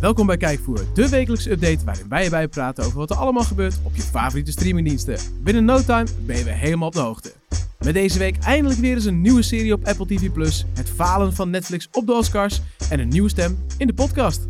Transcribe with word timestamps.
Welkom 0.00 0.26
bij 0.26 0.36
Kijkvoer, 0.36 0.80
de 0.94 1.08
wekelijkse 1.08 1.50
update 1.50 1.84
waarin 2.08 2.30
wij 2.30 2.40
je 2.40 2.48
praten 2.48 2.84
over 2.84 2.98
wat 2.98 3.10
er 3.10 3.16
allemaal 3.16 3.42
gebeurt 3.42 3.78
op 3.82 3.96
je 3.96 4.02
favoriete 4.02 4.50
streamingdiensten. 4.50 5.18
Binnen 5.40 5.64
no 5.64 5.82
time 5.82 6.06
ben 6.26 6.36
je 6.36 6.44
weer 6.44 6.54
helemaal 6.54 6.88
op 6.88 6.94
de 6.94 7.00
hoogte. 7.00 7.32
Met 7.78 7.94
deze 7.94 8.18
week 8.18 8.36
eindelijk 8.38 8.80
weer 8.80 8.94
eens 8.94 9.04
een 9.04 9.20
nieuwe 9.20 9.42
serie 9.42 9.72
op 9.72 9.84
Apple 9.84 10.06
TV+, 10.06 10.28
het 10.74 10.90
falen 10.94 11.32
van 11.32 11.50
Netflix 11.50 11.88
op 11.92 12.06
de 12.06 12.12
Oscars 12.12 12.60
en 12.90 13.00
een 13.00 13.08
nieuwe 13.08 13.28
stem 13.28 13.58
in 13.78 13.86
de 13.86 13.94
podcast. 13.94 14.46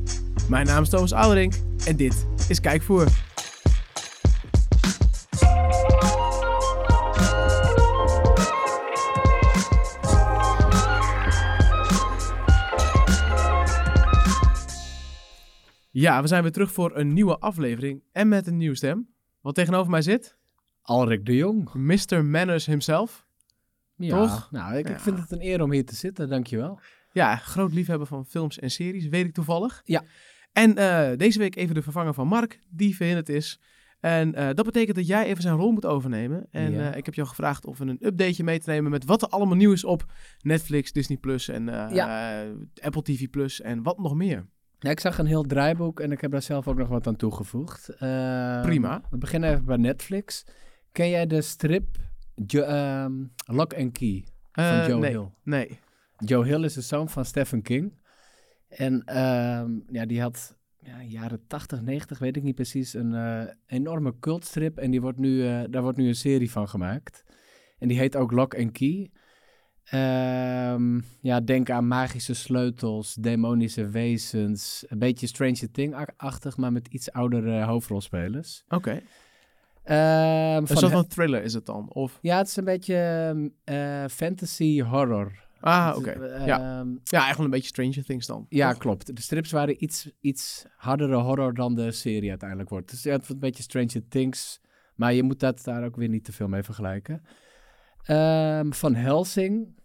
Mijn 0.49 0.67
naam 0.67 0.83
is 0.83 0.89
Thomas 0.89 1.13
Ouderink 1.13 1.53
en 1.85 1.97
dit 1.97 2.27
is 2.49 2.61
Kijkvoer. 2.61 3.07
Ja, 16.01 16.21
we 16.23 16.27
zijn 16.29 16.43
weer 16.43 16.53
terug 16.53 16.73
voor 16.73 16.97
een 16.97 17.13
nieuwe 17.13 17.39
aflevering 17.39 18.03
en 18.13 18.29
met 18.29 18.47
een 18.47 18.57
nieuwe 18.57 18.77
stem. 18.77 19.09
Wat 19.41 19.55
tegenover 19.55 19.91
mij 19.91 20.03
zit, 20.03 20.37
Alrik 20.83 21.27
de 21.27 21.37
Jong. 21.37 21.73
Mr. 21.75 22.25
Manners 22.25 22.67
himself. 22.67 23.27
Ja, 23.97 24.17
Toch? 24.27 24.49
nou, 24.51 24.77
ik, 24.77 24.89
Ja. 24.89 24.95
ik 24.95 25.01
vind 25.01 25.19
het 25.19 25.31
een 25.31 25.43
eer 25.45 25.63
om 25.63 25.73
hier 25.73 25.85
te 25.85 25.95
zitten, 25.95 26.29
dankjewel. 26.29 26.81
Ja, 27.13 27.37
groot 27.37 27.73
liefhebber 27.73 28.07
van 28.07 28.27
films 28.27 28.59
en 28.59 28.71
series, 28.71 29.09
weet 29.09 29.27
ik 29.27 29.35
toevallig. 29.35 29.81
Ja. 29.85 30.03
En 30.53 30.77
eh, 30.77 31.17
deze 31.17 31.39
week 31.39 31.57
even 31.57 31.75
de 31.75 31.83
vervanger 31.83 32.15
van 32.15 32.27
Mark, 32.27 32.61
die 32.71 32.97
verhinderd 32.97 33.29
is. 33.29 33.61
En 34.01 34.35
eh, 34.35 34.49
dat 34.55 34.65
betekent 34.65 34.97
dat 34.97 35.07
jij 35.07 35.25
even 35.25 35.43
zijn 35.43 35.57
rol 35.57 35.71
moet 35.73 35.87
overnemen. 35.87 36.47
En 36.51 36.73
Ja. 36.73 36.91
eh, 36.91 36.97
ik 36.97 37.05
heb 37.05 37.15
jou 37.15 37.29
gevraagd 37.29 37.67
of 37.67 37.79
we 37.79 37.85
een 37.85 38.07
updateje 38.07 38.45
mee 38.45 38.59
te 38.59 38.71
nemen 38.71 38.91
met 38.91 39.05
wat 39.05 39.23
er 39.23 39.29
allemaal 39.29 39.57
nieuw 39.57 39.73
is 39.73 39.85
op 39.85 40.05
Netflix, 40.41 40.93
Disney 40.93 41.19
Plus 41.19 41.49
en 41.49 41.69
Apple 42.81 43.03
TV 43.03 43.29
Plus 43.31 43.61
en 43.61 43.83
wat 43.83 43.99
nog 43.99 44.15
meer. 44.15 44.47
Ja, 44.83 44.91
ik 44.91 45.01
zag 45.01 45.19
een 45.19 45.27
heel 45.27 45.43
draaiboek 45.43 46.01
en 46.01 46.13
ik 46.13 46.21
heb 46.21 46.31
daar 46.31 46.43
zelf 46.43 46.69
ook 46.69 46.77
nog 46.77 46.89
wat 46.89 47.07
aan 47.07 47.17
toegevoegd. 47.17 47.89
Eh, 47.89 48.63
Prima. 48.63 49.03
We 49.11 49.17
beginnen 49.19 49.51
even 49.51 49.65
bij 49.65 49.77
Netflix. 49.77 50.47
Ken 50.93 51.09
jij 51.09 51.27
de 51.27 51.41
strip 51.43 51.97
Jo- 52.47 52.63
ehm, 52.63 53.13
Lock 53.47 53.75
and 53.75 53.93
Key 53.93 54.25
van 54.53 54.65
Eh, 54.65 54.87
Joe 54.89 55.01
nee, 55.01 55.11
Hill? 55.11 55.29
nee. 55.43 55.79
Joe 56.19 56.45
Hill 56.47 56.65
is 56.65 56.75
de 56.75 56.81
zoon 56.81 57.09
van 57.09 57.25
Stephen 57.25 57.63
King. 57.63 57.99
En 58.69 59.03
ehm, 59.05 59.71
ja, 59.87 60.07
die 60.07 60.21
had 60.21 60.57
ja, 60.79 61.03
jaren 61.03 61.47
80, 61.47 61.83
90, 61.83 62.19
weet 62.19 62.37
ik 62.37 62.43
niet 62.43 62.55
precies, 62.55 62.95
een 62.95 63.15
eh, 63.15 63.43
enorme 63.67 64.19
cultstrip. 64.21 64.79
En 64.79 64.91
die 64.91 65.01
wordt 65.01 65.19
nu, 65.19 65.47
eh, 65.47 65.63
daar 65.71 65.83
wordt 65.83 65.99
nu 65.99 66.07
een 66.09 66.15
serie 66.15 66.51
van 66.51 66.69
gemaakt. 66.69 67.25
En 67.79 67.89
die 67.89 67.99
heet 67.99 68.17
ook 68.17 68.33
Lock 68.33 68.59
and 68.59 68.73
Key. 68.73 69.11
Ehm, 69.85 71.01
ja, 71.21 71.41
denk 71.41 71.71
aan 71.71 71.89
magische 71.89 72.35
sleutels, 72.35 73.15
demonische 73.15 73.89
wezens. 73.89 74.85
Een 74.89 74.99
beetje 74.99 75.27
Stranger 75.27 75.71
Thing-achtig, 75.71 76.57
maar 76.57 76.73
met 76.73 76.89
iets 76.89 77.13
oudere 77.13 77.63
hoofdrolspelers. 77.65 78.65
Oké. 78.69 79.01
Ehm, 79.83 79.97
Een 80.57 80.67
van 80.67 80.77
soort 80.77 80.93
he- 80.93 80.99
van 80.99 81.07
thriller 81.07 81.43
is 81.43 81.55
het 81.55 81.67
dan? 81.67 81.93
Of... 81.93 82.19
Ja, 82.23 82.37
het 82.39 82.47
is 82.47 82.57
een 82.57 82.65
beetje 82.65 82.95
ehm, 82.97 83.49
eh, 83.65 84.05
fantasy 84.11 84.83
horror. 84.83 85.49
Ah, 85.61 85.95
oké. 85.97 86.11
is, 86.11 86.45
Ja. 86.45 86.57
ehm, 86.59 86.89
ja, 87.05 87.19
eigenlijk 87.19 87.39
een 87.39 87.51
beetje 87.51 87.69
Stranger 87.69 88.05
Things 88.05 88.27
dan. 88.27 88.47
Ja, 88.49 88.73
klopt. 88.73 89.17
De 89.17 89.23
strips 89.23 89.51
waren 89.51 89.83
iets, 89.85 90.11
iets 90.21 90.65
hardere 90.77 91.17
horror 91.17 91.55
dan 91.55 91.75
de 91.75 91.93
serie 91.93 92.31
uiteindelijk 92.31 92.69
wordt. 92.69 92.91
Dus 92.91 93.03
ja, 93.03 93.11
het 93.11 93.19
wordt 93.21 93.33
een 93.43 93.49
beetje 93.49 93.63
Stranger 93.63 94.09
Things. 94.09 94.61
Maar 94.95 95.13
je 95.13 95.23
moet 95.23 95.41
dat 95.41 95.65
daar 95.65 95.85
ook 95.85 95.97
weer 95.97 96.09
niet 96.09 96.25
te 96.25 96.33
veel 96.33 96.49
mee 96.49 96.63
vergelijken. 96.63 97.23
Ehm, 98.05 98.71
van 98.71 98.95
Helsing. 98.95 99.79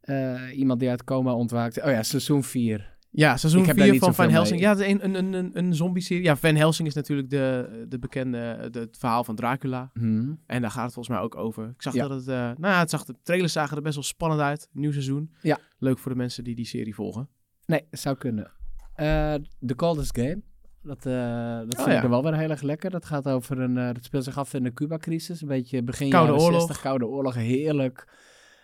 Eh, 0.00 0.42
iemand 0.58 0.80
die 0.80 0.88
uit 0.88 1.04
coma 1.04 1.32
ontwaakte. 1.34 1.82
Oh 1.82 1.90
ja, 1.90 2.02
seizoen 2.02 2.42
4. 2.44 2.94
Ja, 3.10 3.36
seizoen 3.36 3.60
Ik 3.60 3.66
heb 3.66 3.76
daar 3.76 3.84
4 3.84 3.94
niet 3.94 4.04
van 4.04 4.14
Van 4.14 4.30
Helsing. 4.30 4.60
mee. 4.60 4.68
Ja, 4.68 4.86
een, 4.88 5.14
een, 5.14 5.32
een, 5.34 5.50
een, 5.58 5.74
zombie-serie. 5.74 6.24
Ja, 6.24 6.36
Van 6.36 6.54
Helsing 6.54 6.88
is 6.88 6.94
natuurlijk 6.94 7.30
de, 7.30 7.84
de 7.88 7.98
bekende, 7.98 8.68
de, 8.70 8.78
het 8.78 8.96
verhaal 8.98 9.24
van 9.24 9.34
Dracula. 9.34 9.90
Hmm. 9.94 10.40
En 10.46 10.60
daar 10.60 10.70
gaat 10.70 10.84
het 10.84 10.92
volgens 10.94 11.16
mij 11.16 11.24
ook 11.24 11.36
over. 11.36 11.68
Ik 11.68 11.82
zag 11.82 11.94
Ja. 11.94 12.08
dat 12.08 12.18
het, 12.18 12.28
eh, 12.28 12.34
nou 12.36 12.56
ja, 12.74 12.78
het 12.78 12.90
zag, 12.90 13.04
de 13.04 13.14
trailers 13.22 13.52
zagen 13.52 13.76
er 13.76 13.82
best 13.82 13.94
wel 13.94 14.04
spannend 14.04 14.40
uit. 14.40 14.68
Nieuw 14.72 14.92
seizoen. 14.92 15.34
Ja. 15.42 15.58
Leuk 15.78 15.98
voor 15.98 16.10
de 16.10 16.16
mensen 16.16 16.44
die 16.44 16.54
die 16.54 16.66
serie 16.66 16.94
volgen. 16.94 17.28
Nee, 17.66 17.82
zou 17.90 18.16
kunnen. 18.16 18.50
Eh 18.94 19.34
The 19.66 19.74
Coldest 19.74 20.18
Game. 20.18 20.42
Dat, 20.86 21.06
eh, 21.06 21.56
dat 21.58 21.74
vind 21.76 21.86
ja. 21.88 21.94
ik 21.94 22.00
dan 22.00 22.10
wel 22.10 22.22
weer 22.22 22.34
heel 22.36 22.50
erg 22.50 22.62
lekker. 22.62 22.90
Dat 22.90 23.04
gaat 23.04 23.28
over 23.28 23.60
een. 23.60 23.78
eh, 23.78 23.86
dat 23.94 24.04
speelt 24.04 24.24
zich 24.24 24.38
af 24.38 24.54
in 24.54 24.62
de 24.62 24.72
Cuba-crisis. 24.72 25.40
Een 25.40 25.48
beetje 25.48 25.82
begin 25.82 26.10
Koude 26.10 26.30
jaren 26.32 26.44
oorlog. 26.46 26.60
60, 26.66 26.80
Koude 26.80 27.06
Oorlog. 27.06 27.34
Heerlijk. 27.34 28.08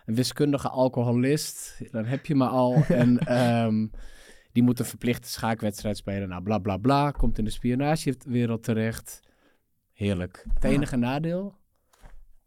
Een 0.06 0.15
wiskundige 0.15 0.69
alcoholist. 0.69 1.81
Dan 1.91 2.05
heb 2.05 2.27
je 2.27 2.34
me 2.34 2.47
al. 2.47 2.75
en 2.88 3.19
ehm, 3.19 3.87
die 4.53 4.62
moet 4.62 4.78
een 4.78 4.84
verplichte 4.84 5.28
schaakwedstrijd 5.28 5.97
spelen. 5.97 6.28
Nou, 6.28 6.43
bla 6.43 6.59
bla 6.59 6.77
bla. 6.77 7.11
Komt 7.11 7.38
in 7.38 7.44
de 7.44 7.50
spionagewereld 7.50 8.62
terecht. 8.62 9.21
Heerlijk. 9.93 10.44
Het 10.55 10.65
Ah. 10.65 10.71
enige 10.71 10.97
nadeel. 10.97 11.61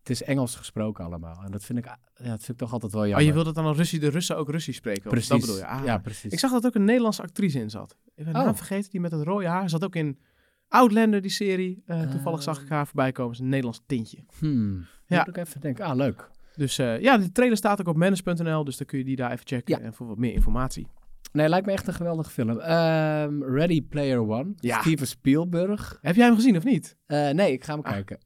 Het 0.05 0.13
is 0.13 0.23
Engels 0.23 0.55
gesproken 0.55 1.05
allemaal. 1.05 1.41
En 1.45 1.51
dat 1.51 1.63
vind 1.63 1.79
ik, 1.79 1.85
ja, 1.85 1.97
dat 2.13 2.27
vind 2.27 2.49
ik 2.49 2.57
toch 2.57 2.73
altijd 2.73 2.91
wel 2.91 3.01
Oh, 3.01 3.07
jammer. 3.07 3.25
je 3.25 3.33
wilt 3.33 3.45
dat 3.45 3.55
dan 3.55 3.65
als 3.65 3.77
Russie, 3.77 3.99
de 3.99 4.09
Russen 4.09 4.37
ook 4.37 4.49
Russisch 4.49 4.77
spreken? 4.79 5.09
Precies. 5.09 5.29
Dat 5.29 5.39
bedoel 5.39 5.57
je? 5.57 5.65
Ah. 5.65 5.85
Ja, 5.85 5.97
precies. 5.97 6.31
Ik 6.31 6.39
zag 6.39 6.51
dat 6.51 6.65
ook 6.65 6.75
een 6.75 6.83
Nederlandse 6.85 7.21
actrice 7.21 7.59
in 7.59 7.69
zat. 7.69 7.95
Ik 8.15 8.25
ben 8.25 8.35
Oh. 8.35 8.43
naam 8.43 8.55
vergeten, 8.55 8.89
die 8.91 8.99
met 8.99 9.11
het 9.11 9.21
rode 9.23 9.47
haar. 9.47 9.69
Zat 9.69 9.83
ook 9.83 9.95
in 9.95 10.19
Outlander, 10.67 11.21
die 11.21 11.31
serie. 11.31 11.83
Eh, 11.85 12.01
toevallig 12.11 12.39
Ah. 12.39 12.43
zag 12.45 12.61
ik 12.61 12.69
haar 12.69 12.85
voorbij 12.85 13.11
komen. 13.11 13.31
Is 13.33 13.39
een 13.39 13.47
Nederlands 13.49 13.81
tintje. 13.85 14.23
Hmm. 14.39 14.85
Ja. 15.05 15.17
Moet 15.17 15.37
ik 15.37 15.45
even 15.47 15.61
denken. 15.61 15.85
Ah, 15.85 15.95
leuk. 15.95 16.29
Dus 16.55 16.77
eh, 16.77 16.99
ja, 17.01 17.17
de 17.17 17.31
trailer 17.31 17.57
staat 17.57 17.79
ook 17.79 17.87
op 17.87 17.95
manners.nl. 17.97 18.63
Dus 18.63 18.77
dan 18.77 18.87
kun 18.87 18.97
je 18.97 19.03
die 19.03 19.15
daar 19.15 19.31
even 19.31 19.47
checken. 19.47 19.77
Ja. 19.79 19.85
En 19.85 19.93
voor 19.93 20.07
wat 20.07 20.17
meer 20.17 20.33
informatie. 20.33 20.87
Nee, 21.31 21.49
lijkt 21.49 21.65
me 21.65 21.71
echt 21.71 21.87
een 21.87 21.93
geweldige 21.93 22.29
film. 22.29 22.59
Ehm, 22.59 23.43
Ready 23.43 23.81
Player 23.81 24.19
One. 24.19 24.53
Ja. 24.55 24.79
Steven 24.81 25.07
Spielberg. 25.07 25.97
Heb 26.01 26.15
jij 26.15 26.25
hem 26.25 26.35
gezien 26.35 26.57
of 26.57 26.63
niet? 26.63 26.97
Eh, 27.05 27.29
nee, 27.29 27.51
ik 27.51 27.63
ga 27.63 27.73
hem 27.75 27.83
Ah. 27.83 27.91
kijken. 27.91 28.17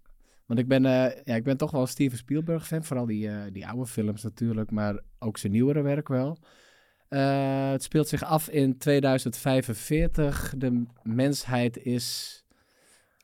Want 0.50 0.62
ik 0.62 0.68
ben, 0.68 0.86
eh, 0.86 1.24
ja, 1.24 1.36
ik 1.36 1.44
ben 1.44 1.58
toch 1.58 1.72
wel 1.72 1.82
een 1.82 1.88
Steven 1.88 2.18
Spielberg 2.18 2.68
fan. 2.68 2.84
Vooral 2.84 3.06
die, 3.06 3.30
eh, 3.30 3.42
die 3.52 3.68
oude 3.68 3.86
films 3.86 4.24
natuurlijk. 4.24 4.72
Maar 4.72 5.00
ook 5.20 5.38
zijn 5.38 5.52
nieuwere 5.52 5.82
werk 5.82 6.08
wel. 6.08 6.38
Eh, 7.08 7.70
het 7.70 7.84
speelt 7.84 8.08
zich 8.08 8.24
af 8.24 8.50
in 8.50 8.78
2045. 8.78 10.54
De 10.58 10.86
mensheid 11.04 11.78
is 11.78 12.38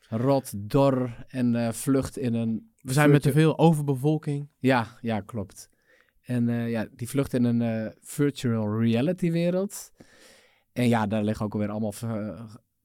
rot, 0.10 0.54
dor 0.56 1.26
en 1.28 1.74
vlucht 1.74 2.18
in 2.18 2.34
een... 2.34 2.72
We 2.82 2.94
zijn 2.94 3.12
met 3.12 3.22
te 3.22 3.32
veel 3.32 3.58
overbevolking. 3.58 4.50
Ja, 4.60 4.88
ja, 5.02 5.20
klopt. 5.20 5.70
En 6.22 6.48
ja, 6.70 6.88
die 6.92 7.10
vlucht 7.10 7.34
in 7.34 7.44
een 7.44 7.94
virtual 8.02 8.80
reality 8.80 9.32
wereld. 9.32 9.92
En 10.74 10.88
ja, 10.88 11.08
daar 11.08 11.24
liggen 11.24 11.46
ook 11.46 11.54
alweer 11.54 11.70
allemaal... 11.70 11.94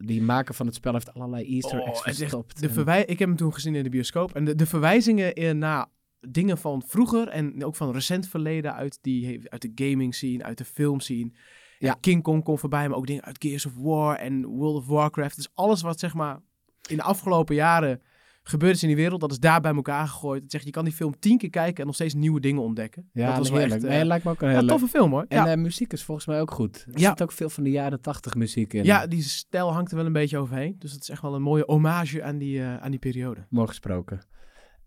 die 0.04 0.22
maker 0.22 0.54
van 0.54 0.66
het 0.66 0.74
spel 0.74 0.92
heeft 0.92 1.14
allerlei 1.14 1.54
easter 1.54 1.80
Oh, 1.80 1.88
eggs 1.88 2.00
verstopt. 2.02 2.60
De 2.60 2.66
En- 2.66 2.72
verwij 2.72 3.04
ik 3.04 3.18
heb 3.18 3.28
hem 3.28 3.36
toen 3.36 3.54
gezien 3.54 3.74
in 3.74 3.82
de 3.82 3.88
bioscoop. 3.88 4.34
En 4.34 4.44
de, 4.44 4.54
de 4.54 4.66
verwijzingen 4.66 5.34
in, 5.34 5.58
naar 5.58 5.86
dingen 6.20 6.58
van 6.58 6.82
vroeger 6.86 7.28
en 7.28 7.64
ook 7.64 7.76
van 7.76 7.92
recent 7.92 8.28
verleden 8.28 8.74
uit, 8.74 8.98
die, 9.02 9.50
uit 9.50 9.62
de 9.62 9.72
gaming 9.74 10.14
scene, 10.14 10.44
uit 10.44 10.58
de 10.58 10.64
film 10.64 11.00
scene. 11.00 11.32
Ja. 11.78 11.96
King 12.00 12.22
Kong 12.22 12.44
komt 12.44 12.60
voorbij, 12.60 12.88
maar 12.88 12.96
ook 12.96 13.06
dingen 13.06 13.24
uit 13.24 13.36
Gears 13.44 13.66
of 13.66 13.72
War 13.76 14.16
en 14.16 14.46
World 14.46 14.76
of 14.76 14.86
Warcraft. 14.86 15.36
Dus 15.36 15.50
alles 15.54 15.82
wat 15.82 15.98
zeg 15.98 16.14
maar 16.14 16.40
in 16.88 16.96
de 16.96 17.02
afgelopen 17.02 17.54
jaren 17.54 18.02
gebeurd 18.42 18.74
is 18.74 18.82
in 18.82 18.88
die 18.88 18.96
wereld, 18.96 19.20
dat 19.20 19.30
is 19.30 19.38
daar 19.38 19.60
bij 19.60 19.74
elkaar 19.74 20.06
gegooid. 20.08 20.42
Het 20.42 20.50
zegt, 20.50 20.64
je 20.64 20.70
kan 20.70 20.84
die 20.84 20.92
film 20.92 21.18
tien 21.18 21.38
keer 21.38 21.50
kijken 21.50 21.80
en 21.80 21.86
nog 21.86 21.94
steeds 21.94 22.14
nieuwe 22.14 22.40
dingen 22.40 22.62
ontdekken. 22.62 23.10
ja, 23.12 23.26
dat 23.26 23.38
was 23.38 23.50
heerlijk. 23.50 23.72
echt 23.72 23.82
nee, 23.82 24.00
eh, 24.00 24.06
lijkt 24.06 24.24
me 24.24 24.30
ook 24.30 24.42
een 24.42 24.48
ja, 24.48 24.54
hele 24.54 24.66
toffe 24.68 24.86
film 24.86 25.10
hoor. 25.10 25.24
En 25.28 25.36
ja. 25.44 25.50
eh, 25.50 25.56
muziek 25.58 25.92
is 25.92 26.04
volgens 26.04 26.26
mij 26.26 26.40
ook 26.40 26.50
goed. 26.50 26.86
Er 26.92 27.00
Ja. 27.00 27.08
zit 27.08 27.22
ook 27.22 27.32
veel 27.32 27.50
van 27.50 27.64
de 27.64 27.70
jaren 27.70 28.00
tachtig 28.00 28.34
muziek 28.34 28.72
in. 28.72 28.84
ja, 28.84 29.06
die 29.06 29.22
stijl 29.22 29.72
hangt 29.72 29.90
er 29.90 29.96
wel 29.96 30.06
een 30.06 30.12
beetje 30.12 30.38
overheen. 30.38 30.76
Dus 30.78 30.92
dat 30.92 31.02
is 31.02 31.08
echt 31.08 31.22
wel 31.22 31.34
een 31.34 31.42
mooie 31.42 31.62
hommage 31.66 32.22
aan 32.22 32.38
die, 32.38 32.60
eh, 32.60 32.76
aan 32.76 32.90
die 32.90 33.00
periode. 33.00 33.46
Mooi 33.50 33.66
gesproken. 33.68 34.20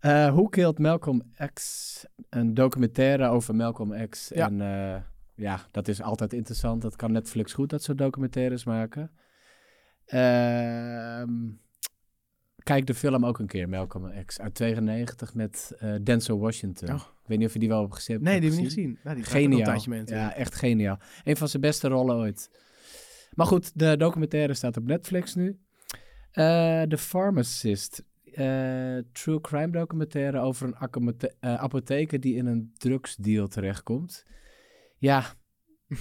Who 0.00 0.46
Killed 0.48 0.78
Malcolm 0.78 1.22
X? 1.54 2.04
Een 2.30 2.54
documentaire 2.54 3.28
over 3.28 3.54
Malcolm 3.54 4.08
X. 4.08 4.30
Ja. 4.34 4.46
En 4.50 4.56
ja, 5.34 5.60
dat 5.70 5.88
is 5.88 6.02
altijd 6.02 6.32
interessant. 6.32 6.82
Dat 6.82 6.96
kan 6.96 7.12
Netflix 7.12 7.52
goed, 7.52 7.70
dat 7.70 7.82
soort 7.82 7.98
documentaires 7.98 8.64
maken. 8.64 9.10
Ehm, 10.04 11.30
kijk 12.64 12.86
de 12.86 12.94
film 12.94 13.26
ook 13.26 13.38
een 13.38 13.46
keer, 13.46 13.68
Malcolm 13.68 14.24
X. 14.26 14.40
Uit 14.40 14.54
92 14.54 15.34
met 15.34 15.72
eh, 15.78 15.94
Denzel 16.02 16.38
Washington. 16.38 16.88
Oh. 16.88 16.94
Ik 16.94 17.28
weet 17.30 17.38
niet 17.38 17.46
of 17.46 17.52
je 17.52 17.58
die 17.58 17.68
wel 17.68 17.80
hebt 17.80 17.94
gezien. 17.94 18.22
Nee, 18.22 18.40
die 18.40 18.50
heb 18.50 18.58
ik 18.58 18.64
niet 18.64 18.74
gezien. 18.74 18.98
Nou, 19.02 19.16
die 19.16 19.24
Geniaal. 19.24 19.80
Ja, 20.04 20.34
echt 20.34 20.54
geniaal. 20.54 20.98
Een 21.24 21.36
van 21.36 21.48
zijn 21.48 21.62
beste 21.62 21.88
rollen 21.88 22.16
ooit. 22.16 22.50
Maar 23.34 23.46
goed, 23.46 23.78
de 23.78 23.96
documentaire 23.96 24.54
staat 24.54 24.76
op 24.76 24.84
Netflix 24.84 25.34
nu. 25.34 25.58
Eh 26.30 26.82
The 26.82 26.98
Pharmacist. 26.98 28.04
eh, 28.24 28.98
true 29.12 29.40
crime 29.40 29.70
documentaire 29.70 30.38
over 30.40 30.66
een 30.80 31.18
eh, 31.40 31.54
apotheker 31.54 32.20
die 32.20 32.36
in 32.36 32.46
een 32.46 32.72
drugsdeal 32.76 33.48
terechtkomt. 33.48 34.24
Ja, 34.98 35.24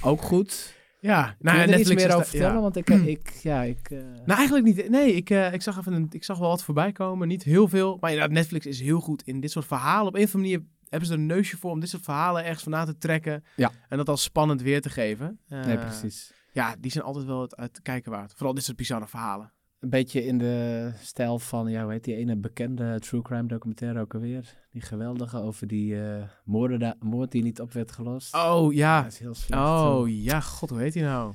ook 0.02 0.22
goed. 0.22 0.74
Ja, 1.04 1.22
Nou, 1.22 1.36
nou, 1.40 1.58
Kun 1.58 1.68
je 1.68 1.74
er 1.74 1.80
iets 1.80 1.90
Netflix 1.90 2.04
meer 2.04 2.16
over 2.16 2.28
vertellen? 2.28 2.56
ja. 2.56 2.62
Want 2.62 2.76
ik, 2.76 2.90
eh, 2.90 3.08
ik, 3.08 3.30
ja, 3.42 3.62
ik... 3.62 3.90
eh, 3.90 3.98
Nou, 4.26 4.38
eigenlijk 4.38 4.66
niet. 4.66 4.90
Nee, 4.90 5.14
ik, 5.14 5.30
eh, 5.30 5.54
ik, 5.54 5.62
zag 5.62 5.78
even 5.78 5.94
een, 5.94 6.08
ik 6.10 6.24
zag 6.24 6.38
wel 6.38 6.50
wat 6.50 6.64
voorbij 6.64 6.92
komen. 6.92 7.28
Niet 7.28 7.44
heel 7.44 7.68
veel. 7.68 7.98
Maar 8.00 8.12
inderdaad, 8.12 8.36
Netflix 8.36 8.66
is 8.66 8.80
heel 8.80 9.00
goed 9.00 9.22
in 9.24 9.40
dit 9.40 9.52
soort 9.52 9.66
verhalen. 9.66 10.08
Op 10.08 10.16
een 10.16 10.24
of 10.24 10.34
andere 10.36 10.52
manier 10.58 10.68
hebben 10.90 11.08
ze 11.08 11.14
er 11.14 11.20
een 11.20 11.26
neusje 11.26 11.58
voor 11.58 11.72
om 11.72 11.80
dit 11.80 11.90
soort 11.90 12.04
verhalen 12.04 12.44
ergens 12.44 12.64
vandaan 12.64 12.86
te 12.86 12.98
trekken. 12.98 13.44
Ja. 13.56 13.72
En 13.90 13.98
dat 13.98 14.10
als 14.10 14.24
spannend 14.24 14.62
weer 14.62 14.82
te 14.82 14.90
geven. 14.90 15.40
Eh, 15.48 15.66
nee, 15.66 15.78
precies. 15.78 16.34
Ja, 16.52 16.76
die 16.80 16.92
zijn 16.92 17.04
altijd 17.04 17.26
wel 17.26 17.42
het 17.42 17.56
uit 17.56 17.74
te 17.74 17.82
kijken 17.82 18.12
waard. 18.12 18.34
Vooral 18.36 18.54
dit 18.54 18.64
soort 18.64 18.78
bizarre 18.78 19.08
verhalen. 19.08 19.52
Een 19.84 19.90
beetje 19.90 20.26
in 20.26 20.38
de 20.38 20.92
stijl 21.02 21.40
van, 21.40 21.72
ja, 21.72 21.84
hoe 21.84 21.92
heet 21.92 22.04
die 22.04 22.16
ene 22.16 22.36
bekende 22.36 23.00
true 23.00 23.22
crime 23.22 23.48
documentaire 23.48 24.00
ook 24.00 24.14
alweer? 24.14 24.54
Die 24.72 24.82
geweldige 24.82 25.38
over 25.38 25.68
die 25.68 26.02
eh 26.02 26.24
moorden, 26.46 26.98
moord 27.00 27.32
die 27.32 27.44
niet 27.44 27.62
op 27.62 27.74
werd 27.74 27.92
gelost. 27.92 28.36
Oh, 28.36 28.74
ja. 28.74 29.02
dat 29.02 29.12
is 29.12 29.20
heel 29.20 29.34
slecht. 29.36 29.62
Oh, 29.62 30.10
ja. 30.10 30.40
God, 30.40 30.70
hoe 30.70 30.80
heet 30.80 30.94
hij 30.94 31.04
nou? 31.04 31.34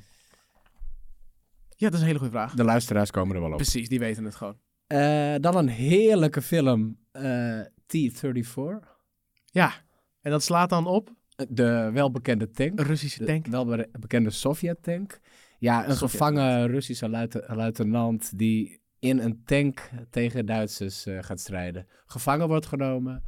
Ja, 1.69 1.87
dat 1.87 1.93
is 1.93 2.01
een 2.01 2.07
hele 2.07 2.19
goede 2.19 2.33
vraag. 2.33 2.55
De 2.55 2.65
luisteraars 2.65 3.11
komen 3.11 3.35
er 3.35 3.41
wel 3.41 3.51
op. 3.51 3.57
Precies, 3.57 3.89
die 3.89 3.99
weten 3.99 4.25
het 4.25 4.35
gewoon. 4.35 4.59
Eh, 4.87 5.35
dan 5.41 5.57
een 5.57 5.69
heerlijke 5.69 6.43
film, 6.43 6.99
eh, 7.11 7.61
T-34. 7.87 8.97
Ja, 9.45 9.73
en 10.21 10.31
dat 10.31 10.43
slaat 10.43 10.71
dan 10.71 10.87
op 10.87 11.11
De 11.49 11.91
welbekende 11.93 12.51
tank. 12.51 12.79
een 12.79 12.87
Russische 12.87 13.25
tank. 13.25 13.45
De 13.45 13.51
welbekende 13.51 14.31
Sovjet-tank. 14.31 15.21
Ja, 15.59 15.89
een 15.89 15.97
gevangen 15.97 16.67
Russische 16.67 17.09
luite- 17.09 17.45
luitenant 17.49 18.39
die 18.39 18.81
in 18.99 19.19
een 19.19 19.43
tank 19.45 19.91
tegen 20.11 20.47
Duitsers 20.47 21.07
eh, 21.07 21.19
gaat 21.23 21.41
strijden. 21.41 21.87
Gevangen 22.07 22.49
wordt 22.49 22.67
genomen. 22.67 23.23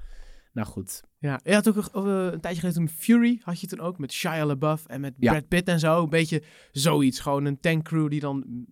Nou 0.53 0.67
goed, 0.69 1.00
Ja, 1.19 1.41
je 1.44 1.55
had 1.55 1.69
ook 1.69 1.77
een, 1.77 2.05
eh, 2.06 2.32
een 2.32 2.41
tijdje 2.41 2.61
geleden 2.61 2.87
toen 2.87 2.97
Fury, 2.97 3.41
had 3.43 3.61
je 3.61 3.67
toen 3.67 3.81
ook 3.81 3.99
met 3.99 4.12
Shia 4.12 4.44
LaBeouf 4.47 4.87
en 4.87 5.00
met 5.00 5.15
Ja. 5.19 5.31
Brad 5.31 5.49
Pitt 5.49 5.69
en 5.69 5.79
zo. 5.79 6.03
Een 6.03 6.09
beetje 6.09 6.43
zoiets. 6.73 7.21
Gewoon 7.21 7.44
een 7.44 7.61
tankcrew 7.61 8.11
die 8.11 8.21
dan 8.21 8.67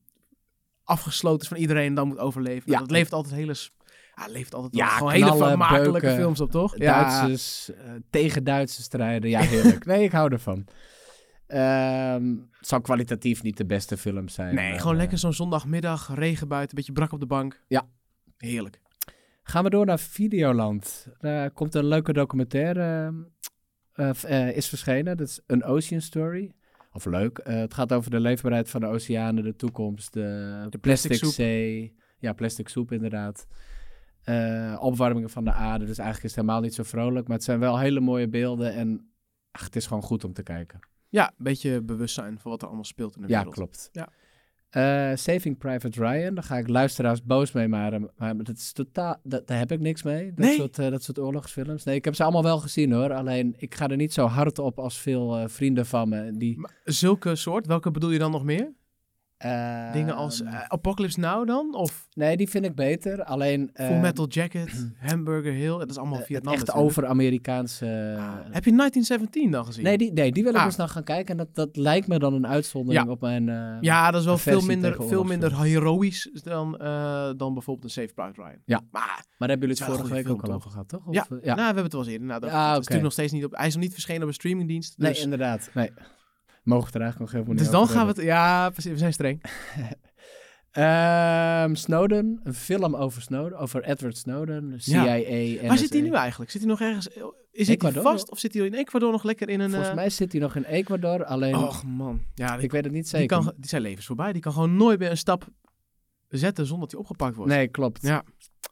afgesloten 0.84 1.40
is 1.43 1.49
van 1.49 1.56
iedereen 1.56 1.87
en 1.87 1.94
dan 1.94 2.08
moet 2.08 2.19
overleven. 2.19 2.72
Ja. 2.72 2.78
Dat 2.78 2.90
levert 2.90 3.12
altijd 3.12 3.34
hele... 3.34 3.54
Ja, 4.14 4.26
levert 4.32 4.54
altijd 4.54 4.75
Ja, 4.76 4.88
gewoon 4.88 5.12
hele 5.12 5.25
knallen, 5.25 5.49
vermakelijke 5.49 5.90
beuken, 6.00 6.14
films 6.16 6.40
op, 6.40 6.50
toch? 6.50 6.78
Ja, 6.78 7.02
Duitsers 7.02 7.70
eh, 7.70 7.93
tegen 8.11 8.44
Duitsers 8.44 8.84
strijden. 8.84 9.31
Ja, 9.31 9.40
heerlijk. 9.40 9.84
nee, 9.90 10.04
ik 10.04 10.12
hou 10.12 10.32
ervan. 10.32 10.66
Ehm, 11.48 12.36
het 12.58 12.66
zal 12.66 12.80
kwalitatief 12.80 13.42
niet 13.42 13.56
de 13.56 13.66
beste 13.66 13.96
film 13.96 14.28
zijn. 14.28 14.54
nee, 14.54 14.70
maar, 14.70 14.78
gewoon 14.78 14.92
eh, 14.92 14.98
lekker 14.98 15.18
zo'n 15.18 15.32
zondagmiddag, 15.32 16.14
regen 16.14 16.48
buiten, 16.48 16.70
een 16.70 16.84
beetje 16.84 17.00
brak 17.00 17.12
op 17.12 17.20
de 17.20 17.26
bank. 17.26 17.62
Ja. 17.68 17.88
Heerlijk. 18.36 18.80
Gaan 19.42 19.64
we 19.64 19.70
door 19.70 19.86
naar 19.86 19.98
Videoland. 19.98 21.06
Daar 21.18 21.50
komt 21.50 21.74
een 21.74 21.86
leuke 21.86 22.12
documentaire, 22.12 23.14
eh, 23.92 24.56
is 24.56 24.68
verschenen. 24.68 25.16
Dat 25.16 25.28
is 25.28 25.40
een 25.46 25.64
Ocean 25.64 26.00
Story. 26.00 26.52
Of 26.92 27.04
leuk. 27.04 27.40
Het 27.42 27.74
gaat 27.74 27.92
over 27.92 28.10
de 28.10 28.20
leefbaarheid 28.20 28.70
van 28.70 28.80
de 28.80 28.86
oceanen, 28.86 29.44
de 29.44 29.56
toekomst, 29.56 30.12
de, 30.12 30.66
De 30.70 30.78
plastic 30.78 31.24
zee. 31.24 31.96
Ja, 32.18 32.32
plastic 32.32 32.68
soep 32.68 32.92
inderdaad. 32.92 33.46
Opwarmingen 34.80 35.30
van 35.30 35.44
de 35.44 35.52
aarde. 35.52 35.84
Dus 35.84 35.98
eigenlijk 35.98 36.28
is 36.28 36.34
het 36.36 36.40
helemaal 36.40 36.62
niet 36.62 36.74
zo 36.74 36.82
vrolijk. 36.82 37.26
Maar 37.28 37.36
het 37.36 37.44
zijn 37.44 37.58
wel 37.58 37.78
hele 37.78 38.00
mooie 38.00 38.28
beelden. 38.28 38.74
En 38.74 39.12
ach, 39.50 39.64
het 39.64 39.76
is 39.76 39.86
gewoon 39.86 40.02
goed 40.02 40.24
om 40.24 40.32
te 40.32 40.42
kijken. 40.42 40.80
Ja, 41.08 41.28
een 41.28 41.44
beetje 41.44 41.82
bewustzijn 41.82 42.38
voor 42.38 42.50
wat 42.50 42.60
er 42.60 42.66
allemaal 42.66 42.84
speelt 42.84 43.16
in 43.16 43.22
de 43.22 43.28
Ja, 43.28 43.37
wereld. 43.37 43.55
klopt. 43.55 43.88
Ja. 43.93 44.08
Eh, 44.69 45.16
Saving 45.16 45.58
Private 45.58 46.00
Ryan, 46.08 46.34
daar 46.34 46.44
ga 46.44 46.56
ik 46.58 46.69
luisteraars 46.69 47.22
boos 47.25 47.52
mee 47.52 47.69
maken. 47.69 48.10
Maar 48.16 48.37
dat 48.37 48.56
is 48.56 48.72
totaal, 48.72 49.16
dat, 49.22 49.46
daar 49.46 49.58
heb 49.58 49.72
ik 49.72 49.81
niks 49.81 50.02
mee. 50.02 50.26
Dat, 50.28 50.38
Nee? 50.38 50.55
soort, 50.56 50.78
eh, 50.78 50.90
dat 50.90 51.02
soort 51.02 51.19
oorlogsfilms. 51.19 51.84
Nee, 51.84 51.94
ik 51.96 52.05
heb 52.05 52.14
ze 52.14 52.22
allemaal 52.22 52.43
wel 52.43 52.58
gezien 52.58 52.93
hoor. 52.93 53.12
Alleen 53.12 53.55
ik 53.58 53.75
ga 53.75 53.88
er 53.88 53.96
niet 53.96 54.12
zo 54.12 54.26
hard 54.26 54.58
op 54.58 54.78
als 54.78 54.99
veel 55.00 55.37
eh, 55.37 55.49
vrienden 55.49 55.87
van 55.87 56.08
me. 56.08 56.32
Die, 56.37 56.58
Maar 56.58 56.81
zulke 56.84 57.34
soort, 57.37 57.66
welke 57.66 57.90
bedoel 57.90 58.11
je 58.11 58.19
dan 58.19 58.31
nog 58.31 58.44
meer? 58.44 58.72
Eh, 59.38 59.93
Dingen 59.93 60.14
als 60.14 60.43
eh, 60.43 60.61
Apocalypse 60.69 61.20
Now 61.20 61.46
dan? 61.46 61.75
Of 61.75 62.06
Nee, 62.12 62.37
die 62.37 62.49
vind 62.49 62.64
ik 62.64 62.75
beter. 62.75 63.25
Alleen. 63.25 63.70
Full 63.75 63.85
eh, 63.87 64.00
Metal 64.00 64.26
Jacket, 64.29 64.90
Hamburger 65.08 65.52
Hill, 65.52 65.79
dat 65.79 65.90
is 65.90 65.99
allemaal 65.99 66.19
eh, 66.19 66.25
Vietnam 66.25 66.52
echt 66.55 66.73
over 66.73 67.06
Amerikaanse. 67.06 68.14
Ah, 68.19 68.35
heb 68.35 68.64
je 68.64 68.73
1917 68.76 69.50
dan 69.50 69.64
gezien? 69.64 69.85
nee, 69.85 69.99
die, 69.99 70.12
nee, 70.12 70.32
die 70.32 70.43
wil 70.43 70.52
ik 70.52 70.58
Ah. 70.58 70.64
eens 70.64 70.76
nog 70.76 70.93
gaan 70.93 71.05
kijken. 71.05 71.31
En 71.31 71.37
dat, 71.37 71.55
dat 71.55 71.76
lijkt 71.76 72.06
me 72.08 72.19
dan 72.19 72.35
een 72.35 72.46
uitzondering 72.46 73.05
Ja. 73.05 73.11
op 73.11 73.20
mijn. 73.20 73.49
eh, 73.49 73.76
Ja, 73.81 74.11
dat 74.11 74.20
is 74.20 74.26
wel 74.26 74.38
veel 74.38 74.61
minder, 74.61 74.96
veel 75.02 75.25
minder 75.25 75.61
heroïs 75.62 76.31
dan, 76.32 76.76
eh, 76.79 77.31
dan 77.37 77.52
bijvoorbeeld 77.55 77.85
een 77.85 77.90
Safe 78.02 78.14
Private 78.14 78.43
Ryan. 78.43 78.58
Ja. 78.64 78.81
Maar 78.90 79.02
Maar 79.38 79.49
daar 79.49 79.58
hebben 79.58 79.69
jullie 79.69 79.85
het 79.85 79.94
vorige 79.94 80.14
week 80.14 80.29
ook 80.29 80.43
al 80.43 80.52
over 80.55 80.70
gehad, 80.70 80.88
toch? 80.88 81.06
Of, 81.06 81.14
Ja. 81.14 81.23
eh, 81.23 81.29
ja. 81.31 81.37
nou, 81.44 81.56
we 81.56 81.62
hebben 81.62 81.82
het 81.85 81.93
wel 81.93 82.02
eens 82.02 82.11
eerder. 82.11 82.26
Nou, 82.26 82.40
dat, 82.40 82.50
Ah, 82.50 82.56
het 82.61 82.70
is 82.70 82.75
natuurlijk 82.76 83.02
nog 83.02 83.12
steeds 83.12 83.32
niet 83.32 83.44
op. 83.44 83.56
Hij 83.56 83.67
is 83.67 83.73
nog 83.75 83.82
niet 83.82 83.93
verschenen 83.93 84.23
op 84.23 84.29
een 84.29 84.35
streamingdienst. 84.35 84.99
nee, 84.99 85.12
Dus, 85.12 85.23
inderdaad. 85.23 85.70
Nee. 85.75 85.90
Mogen 86.68 86.92
we 86.92 86.98
er 86.98 87.04
eigenlijk 87.04 87.32
nog 87.32 87.42
even 87.42 87.56
dus 87.56 87.64
niet 87.64 87.72
dan 87.72 87.88
gaan 87.88 88.06
we 88.06 88.12
het. 88.12 88.22
Ja, 88.22 88.70
precies. 88.70 88.90
We 88.90 88.98
zijn 88.98 89.12
streng. 89.12 89.42
Ehm, 90.70 91.74
Snowden, 91.74 92.40
een 92.42 92.54
film 92.54 92.96
over 92.96 93.22
Snowden, 93.22 93.58
over 93.58 93.84
Edward 93.84 94.16
Snowden, 94.16 94.74
CIA. 94.76 95.04
Waar 95.04 95.20
NSA. 95.20 95.76
zit 95.76 95.92
hij 95.92 96.00
nu 96.00 96.12
eigenlijk? 96.12 96.50
Zit 96.50 96.60
hij 96.60 96.70
nog 96.70 96.80
ergens? 96.80 97.08
Is 97.50 97.68
hij 97.68 97.92
vast 97.92 98.30
of 98.30 98.38
zit 98.38 98.54
hij 98.54 98.66
in 98.66 98.74
Ecuador 98.74 99.12
nog 99.12 99.22
lekker 99.22 99.48
in 99.48 99.60
een. 99.60 99.68
Volgens 99.68 99.88
eh, 99.88 99.94
mij 99.94 100.10
zit 100.10 100.32
hij 100.32 100.40
nog 100.40 100.56
in 100.56 100.64
Ecuador, 100.64 101.24
alleen 101.24 101.54
Och 101.54 101.84
man. 101.84 102.20
Ja, 102.34 102.54
die, 102.54 102.64
ik 102.64 102.70
weet 102.70 102.84
het 102.84 102.92
niet 102.92 103.10
die, 103.10 103.20
zeker. 103.20 103.36
kan, 103.36 103.52
die 103.56 103.68
zijn 103.68 103.82
levens 103.82 104.06
voorbij. 104.06 104.32
Die 104.32 104.42
kan 104.42 104.52
gewoon 104.52 104.76
nooit 104.76 104.98
meer 104.98 105.10
een 105.10 105.16
stap 105.16 105.46
zetten 106.28 106.66
zonder 106.66 106.88
dat 106.88 106.90
hij 106.90 107.00
opgepakt 107.00 107.36
wordt. 107.36 107.52
Nee, 107.52 107.68
klopt. 107.68 108.02
Ja. 108.02 108.24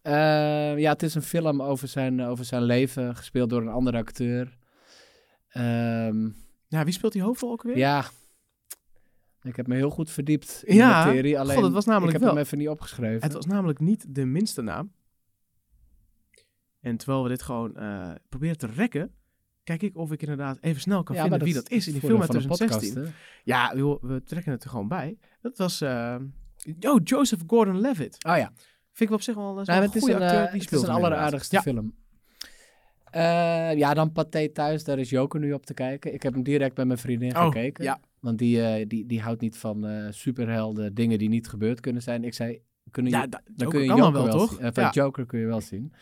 Ehm, 0.02 0.78
ja, 0.78 0.92
het 0.92 1.02
is 1.02 1.14
een 1.14 1.22
film 1.22 1.62
over 1.62 1.88
zijn, 1.88 2.22
over 2.22 2.44
zijn 2.44 2.62
leven, 2.62 3.16
gespeeld 3.16 3.50
door 3.50 3.60
een 3.60 3.68
andere 3.68 3.98
acteur. 3.98 4.56
Ehm, 5.48 6.28
Ja, 6.68 6.84
wie 6.84 6.92
speelt 6.92 7.12
die 7.12 7.22
hoofdrol 7.22 7.50
ook 7.50 7.62
weer? 7.62 7.76
ja, 7.76 8.04
ik 9.42 9.56
heb 9.56 9.66
me 9.66 9.74
heel 9.74 9.90
goed 9.90 10.10
verdiept 10.10 10.62
in 10.64 10.74
Ja, 10.76 11.00
de 11.02 11.06
materie, 11.06 11.38
alleen 11.38 11.54
God, 11.54 11.64
het 11.64 11.72
was 11.72 11.84
namelijk 11.84 12.12
ik 12.14 12.18
heb 12.18 12.22
wel- 12.28 12.34
hem 12.36 12.44
even 12.44 12.58
niet 12.58 12.68
opgeschreven. 12.68 13.22
Het 13.22 13.32
was 13.32 13.46
namelijk 13.46 13.78
niet 13.80 14.14
de 14.14 14.24
minste 14.24 14.62
naam. 14.62 14.92
En 16.80 16.96
terwijl 16.96 17.22
we 17.22 17.28
dit 17.28 17.42
gewoon 17.42 17.76
eh, 17.76 18.10
proberen 18.28 18.58
te 18.58 18.66
rekken, 18.66 19.14
kijk 19.64 19.82
ik 19.82 19.96
of 19.96 20.12
ik 20.12 20.20
inderdaad 20.20 20.58
even 20.60 20.80
snel 20.80 21.02
kan 21.02 21.14
ja, 21.14 21.20
vinden 21.22 21.42
wie 21.44 21.54
dat 21.54 21.70
is 21.70 21.86
in 21.86 21.92
die 21.92 22.02
film 22.02 22.20
uit 22.20 22.26
van 22.26 22.36
een 22.36 22.42
2016. 22.42 22.94
podcast, 22.94 23.16
hè? 23.16 23.22
ja, 23.44 23.76
joh, 23.76 24.02
we 24.02 24.22
trekken 24.22 24.52
het 24.52 24.64
er 24.64 24.70
gewoon 24.70 24.88
bij. 24.88 25.18
Dat 25.40 25.58
was, 25.58 25.80
eh 25.80 26.16
oh, 26.80 27.00
Joseph 27.04 27.42
Gordon-Levitt. 27.46 28.24
Oh 28.24 28.36
ja, 28.36 28.52
Vind 28.92 29.00
ik 29.00 29.08
wel 29.08 29.16
op 29.16 29.22
zich 29.22 29.34
wel, 29.34 29.58
een 29.58 29.88
goede 30.00 30.14
acteur. 30.14 30.28
eh, 30.44 30.50
die 30.50 30.52
het 30.52 30.62
speelt 30.62 30.82
is 30.82 30.88
een 30.88 30.94
alleraardigste 30.94 31.54
Ja, 31.56 31.62
film. 31.62 31.94
Eh, 33.10 33.74
ja, 33.76 33.94
dan 33.94 34.12
Pathé 34.12 34.48
thuis, 34.48 34.84
daar 34.84 34.98
is 34.98 35.10
Joker 35.10 35.40
nu 35.40 35.52
op 35.52 35.66
te 35.66 35.74
kijken. 35.74 36.14
Ik 36.14 36.22
heb 36.22 36.32
hem 36.34 36.42
direct 36.42 36.74
bij 36.74 36.84
mijn 36.84 36.98
vriendin 36.98 37.36
Oh, 37.36 37.44
gekeken. 37.44 37.84
ja. 37.84 38.00
Want 38.20 38.38
die, 38.38 38.62
eh, 38.62 38.88
die, 38.88 39.06
die 39.06 39.20
houdt 39.20 39.40
niet 39.40 39.58
van 39.58 39.86
eh, 39.86 40.06
superhelden, 40.10 40.94
dingen 40.94 41.18
die 41.18 41.28
niet 41.28 41.48
gebeurd 41.48 41.80
kunnen 41.80 42.02
zijn. 42.02 42.24
Ik 42.24 42.34
zei, 42.34 42.60
kunnen 42.90 43.12
ja 43.12 43.22
je, 43.22 43.28
da- 43.28 43.42
dan 43.54 43.68
kun 43.68 43.80
je 43.80 43.86
Joker 43.86 44.12
wel, 44.12 44.24
wel 44.24 44.38
toch? 44.38 44.56
zien. 44.60 44.70
Ja. 44.74 44.90
Joker 44.90 45.26
kun 45.26 45.38
je 45.40 45.46
wel 45.46 45.60
zien. 45.60 45.92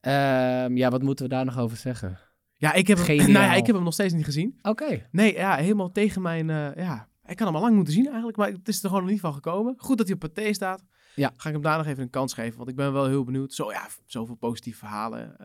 Ehm, 0.00 0.76
ja, 0.76 0.90
wat 0.90 1.02
moeten 1.02 1.24
we 1.24 1.30
daar 1.30 1.44
nog 1.44 1.58
over 1.58 1.76
zeggen? 1.76 2.18
ja, 2.58 2.72
ik 2.72 2.86
heb, 2.86 2.98
hem, 2.98 3.16
nou 3.16 3.30
ja, 3.44 3.54
ik 3.54 3.66
heb 3.66 3.74
hem 3.74 3.84
nog 3.84 3.92
steeds 3.92 4.14
niet 4.14 4.24
gezien. 4.24 4.58
Oké. 4.62 5.06
Nee, 5.10 5.32
ja, 5.34 5.56
helemaal 5.56 5.92
tegen 5.92 6.22
mijn... 6.22 6.46
ja, 6.76 7.08
ik 7.26 7.36
kan 7.36 7.46
hem 7.46 7.56
al 7.56 7.62
lang 7.62 7.74
moeten 7.74 7.92
zien 7.94 8.06
eigenlijk, 8.06 8.36
maar 8.36 8.48
het 8.50 8.68
is 8.68 8.82
er 8.82 8.88
gewoon 8.88 9.02
nog 9.02 9.10
niet 9.12 9.20
van 9.20 9.34
gekomen. 9.34 9.74
Goed 9.76 9.96
dat 9.98 10.06
hij 10.06 10.14
op 10.14 10.20
Pathé 10.20 10.52
staat. 10.52 10.84
Ja. 11.14 11.32
Ga 11.36 11.48
ik 11.48 11.54
hem 11.54 11.62
daar 11.64 11.76
nog 11.78 11.86
even 11.86 12.02
een 12.02 12.10
kans 12.10 12.34
geven, 12.34 12.56
want 12.56 12.68
ik 12.68 12.76
ben 12.76 12.92
wel 12.92 13.06
heel 13.06 13.24
benieuwd. 13.24 13.52
Zo, 13.52 13.70
ja, 13.72 13.88
zoveel 14.04 14.34
positieve 14.34 14.78
verhalen. 14.78 15.36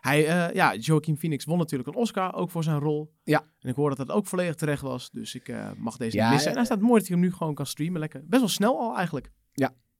Hij, 0.00 0.26
eh, 0.26 0.54
ja, 0.54 0.74
Joaquin 0.74 1.16
Phoenix 1.16 1.44
won 1.44 1.58
natuurlijk 1.58 1.88
een 1.88 1.94
Oscar, 1.94 2.34
ook 2.34 2.50
voor 2.50 2.62
zijn 2.64 2.78
rol. 2.78 3.12
Ja. 3.24 3.44
En 3.60 3.68
ik 3.68 3.74
hoor 3.74 3.88
dat 3.88 4.06
dat 4.06 4.10
ook 4.16 4.26
volledig 4.26 4.54
terecht 4.54 4.82
was, 4.82 5.10
dus 5.10 5.34
ik 5.34 5.48
eh, 5.48 5.70
mag 5.76 5.96
deze 5.96 6.16
Ja, 6.16 6.22
niet 6.24 6.32
missen. 6.32 6.50
En 6.50 6.56
eh, 6.56 6.66
hij 6.66 6.76
staat 6.76 6.86
mooi 6.88 6.98
dat 6.98 7.08
hij 7.08 7.16
hem 7.18 7.26
nu 7.26 7.32
gewoon 7.32 7.54
kan 7.54 7.66
streamen, 7.66 8.00
lekker. 8.00 8.20
Best 8.26 8.40
wel 8.40 8.48
snel 8.50 8.78
al 8.80 8.96
eigenlijk. 8.96 9.30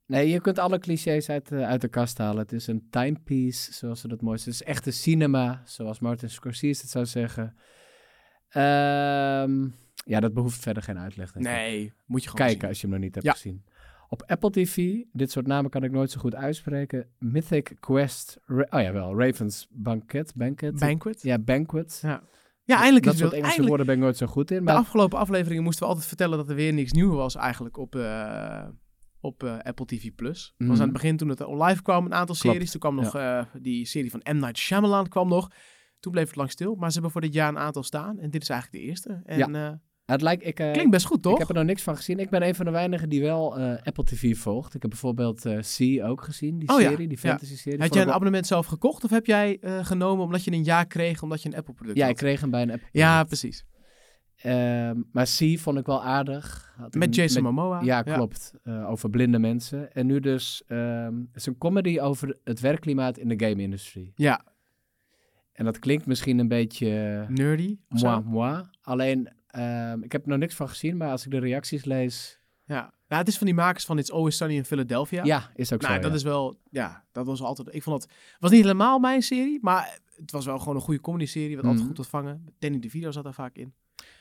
Nee, 0.06 0.28
je 0.28 0.40
kunt 0.40 0.58
alle 0.58 0.78
clichés 0.78 1.28
uit, 1.30 1.52
uit 1.52 1.80
de 1.80 1.88
kast 1.88 2.18
halen. 2.18 2.38
Het 2.38 2.52
is 2.52 2.66
een 2.66 2.86
timepiece, 2.90 3.72
zoals 3.72 4.00
ze 4.00 4.08
dat 4.08 4.20
mooi 4.20 4.38
zeggen. 4.38 4.56
Het 4.56 4.62
is 4.62 4.74
echte 4.76 4.90
cinema, 4.90 5.62
zoals 5.64 5.98
Martin 6.00 6.30
Scorsese 6.30 6.80
het 6.82 6.90
zou 6.90 7.06
zeggen. 7.06 7.54
Ehm, 8.48 9.68
ja, 10.04 10.20
dat 10.20 10.32
behoeft 10.34 10.60
verder 10.60 10.82
geen 10.82 10.98
uitleg. 10.98 11.32
denk 11.32 11.46
ik. 11.46 11.52
Nee, 11.52 11.92
moet 12.06 12.22
je 12.22 12.28
gewoon 12.28 12.46
Kijken 12.46 12.60
zien. 12.60 12.68
als 12.68 12.80
je 12.80 12.86
hem 12.86 12.94
nog 12.96 13.04
niet 13.04 13.14
hebt 13.14 13.26
Ja. 13.26 13.32
gezien. 13.32 13.64
Op 14.10 14.22
Apple 14.26 14.50
TV, 14.50 14.96
dit 15.12 15.30
soort 15.30 15.46
namen 15.46 15.70
kan 15.70 15.82
ik 15.84 15.90
nooit 15.90 16.10
zo 16.10 16.20
goed 16.20 16.34
uitspreken. 16.34 17.06
Mythic 17.18 17.76
Quest, 17.80 18.38
Ra- 18.44 18.66
oh 18.70 18.80
ja 18.80 18.92
wel, 18.92 19.18
Ravens 19.20 19.66
Banquet, 19.70 20.32
Banquet. 20.36 20.78
Banquet. 20.78 21.22
ja, 21.22 21.38
Banquet. 21.38 21.98
Ja. 22.02 22.22
Ja, 22.64 22.76
eindelijk 22.76 23.04
dat 23.04 23.14
is 23.14 23.20
soort 23.20 23.30
het 23.32 23.40
Engelse 23.40 23.58
eindelijk, 23.60 23.68
woorden 23.68 23.86
ben 23.86 23.94
ik 23.96 24.00
nooit 24.02 24.16
zo 24.16 24.26
goed 24.26 24.50
in. 24.50 24.56
De 24.56 24.62
Maar 24.62 24.74
afgelopen 24.74 25.18
afleveringen 25.18 25.62
moesten 25.62 25.82
we 25.82 25.88
altijd 25.88 26.08
vertellen 26.08 26.38
dat 26.38 26.48
er 26.48 26.54
weer 26.54 26.72
niks 26.72 26.92
nieuws 26.92 27.14
was 27.14 27.34
eigenlijk 27.36 27.76
op, 27.76 27.94
eh, 27.94 28.64
op 29.20 29.42
eh, 29.42 29.58
Apple 29.58 29.86
TV+. 29.86 30.10
Plus. 30.14 30.54
Dat 30.58 30.66
was 30.68 30.76
Mhm. 30.76 30.76
aan 30.86 30.92
het 30.92 30.92
begin 31.02 31.16
toen 31.16 31.28
het 31.28 31.40
live 31.40 31.82
kwam, 31.82 32.04
een 32.04 32.14
aantal 32.14 32.36
Klopt, 32.36 32.54
series. 32.54 32.70
Toen 32.70 32.80
kwam 32.80 32.94
nog 32.94 33.14
eh, 33.14 33.42
die 33.60 33.84
serie 33.86 34.10
van 34.10 34.20
M. 34.24 34.36
Night 34.36 34.58
Shyamalan 34.58 35.08
kwam 35.08 35.28
nog. 35.28 35.50
Toen 36.00 36.12
bleef 36.12 36.26
het 36.26 36.36
lang 36.36 36.50
stil, 36.50 36.74
maar 36.74 36.86
ze 36.88 36.92
hebben 36.92 37.10
voor 37.12 37.20
dit 37.20 37.32
jaar 37.34 37.48
een 37.48 37.58
aantal 37.58 37.82
staan. 37.82 38.18
En 38.18 38.30
dit 38.30 38.42
is 38.42 38.48
eigenlijk 38.48 38.82
de 38.82 38.88
eerste. 38.90 39.20
En 39.24 39.80
het 40.12 40.22
lijkt, 40.22 40.46
ik, 40.46 40.60
eh, 40.60 40.72
klinkt 40.72 40.90
best 40.90 41.06
goed, 41.06 41.22
toch? 41.22 41.32
ik 41.32 41.38
heb 41.38 41.48
er 41.48 41.54
nog 41.54 41.64
niks 41.64 41.82
van 41.82 41.96
gezien. 41.96 42.18
Ik 42.18 42.30
ben 42.30 42.42
een 42.46 42.54
van 42.54 42.64
de 42.64 42.70
weinigen 42.70 43.08
die 43.08 43.20
wel 43.22 43.58
eh, 43.58 43.82
Apple 43.82 44.04
TV 44.04 44.36
volgt. 44.38 44.74
Ik 44.74 44.82
heb 44.82 44.90
bijvoorbeeld 44.90 45.40
C 45.40 46.02
ook 46.02 46.22
gezien, 46.22 46.58
die 46.58 46.68
Oh 46.68 46.80
ja, 46.80 46.88
serie, 46.88 47.08
die 47.08 47.18
ja. 47.22 47.28
fantasy-serie. 47.28 47.80
Had 47.80 47.94
jij 47.94 48.02
een 48.02 48.12
abonnement 48.12 48.46
zelf 48.46 48.66
gekocht 48.66 49.04
of 49.04 49.10
heb 49.10 49.26
jij 49.26 49.58
genomen 49.82 50.24
omdat 50.24 50.44
je 50.44 50.52
een 50.52 50.64
jaar 50.64 50.86
kreeg 50.86 51.22
omdat 51.22 51.42
je 51.42 51.48
een 51.48 51.56
Apple-product 51.56 51.96
Ja, 51.98 52.02
had? 52.02 52.12
ik 52.12 52.16
kreeg 52.18 52.40
hem 52.40 52.50
bij 52.50 52.62
een 52.62 52.70
Apple. 52.70 52.88
Ja, 52.92 53.24
precies. 53.24 53.64
Ehm, 54.36 55.00
maar 55.12 55.24
C 55.38 55.58
vond 55.58 55.78
ik 55.78 55.86
wel 55.86 56.04
aardig. 56.04 56.72
Had 56.76 56.94
Met 56.94 57.02
een- 57.08 57.14
Jason 57.14 57.42
Momoa. 57.42 57.80
Ja, 57.82 58.02
klopt. 58.02 58.52
Over 58.86 59.10
blinde 59.10 59.38
mensen. 59.38 59.92
En 59.92 60.06
nu 60.06 60.20
dus, 60.20 60.62
ehm, 60.66 61.14
het 61.16 61.36
is 61.36 61.46
een 61.46 61.58
comedy 61.58 61.98
over 62.00 62.38
het 62.44 62.60
werkklimaat 62.60 63.18
in 63.18 63.28
de 63.28 63.46
game-industrie. 63.46 64.12
Ja, 64.14 64.44
En 65.52 65.64
dat 65.64 65.78
klinkt 65.78 66.06
misschien 66.06 66.38
een 66.38 66.48
beetje 66.48 67.24
nerdy. 67.28 67.78
moi 67.88 68.22
moi. 68.24 68.64
Alleen, 68.82 69.28
ehm, 69.50 70.02
ik 70.02 70.12
heb 70.12 70.22
er 70.22 70.28
nog 70.28 70.38
niks 70.38 70.54
van 70.54 70.68
gezien, 70.68 70.96
maar 70.96 71.10
als 71.10 71.24
ik 71.24 71.30
de 71.30 71.38
reacties 71.38 71.84
lees... 71.84 72.36
Ja. 72.64 72.92
het 73.06 73.28
is 73.28 73.36
van 73.38 73.46
die 73.46 73.54
makers 73.56 73.84
van 73.84 73.98
It's 73.98 74.10
Always 74.10 74.36
Sunny 74.36 74.54
in 74.56 74.64
Philadelphia. 74.64 75.24
Ja, 75.24 75.50
is 75.54 75.72
ook 75.72 75.80
nou, 75.80 75.94
zo, 75.94 76.00
dat 76.00 76.10
ja. 76.10 76.16
is 76.16 76.22
wel, 76.22 76.58
ja, 76.70 77.04
dat 77.12 77.26
was 77.26 77.42
altijd, 77.42 77.74
ik 77.74 77.82
vond 77.82 78.02
het, 78.02 78.12
was 78.38 78.50
niet 78.50 78.60
helemaal 78.62 78.98
mijn 78.98 79.22
serie, 79.22 79.58
maar 79.62 79.98
het 80.16 80.30
was 80.30 80.44
wel 80.44 80.58
gewoon 80.58 80.74
een 80.74 80.80
goede 80.80 81.00
comedy-serie, 81.00 81.54
wat 81.56 81.64
altijd 81.64 81.78
Mhm. 81.80 81.88
goed 81.88 81.98
ontvangen. 81.98 82.46
Danny 82.58 82.78
DeVito 82.78 83.10
zat 83.10 83.24
daar 83.24 83.34
vaak 83.34 83.56
in. 83.56 83.72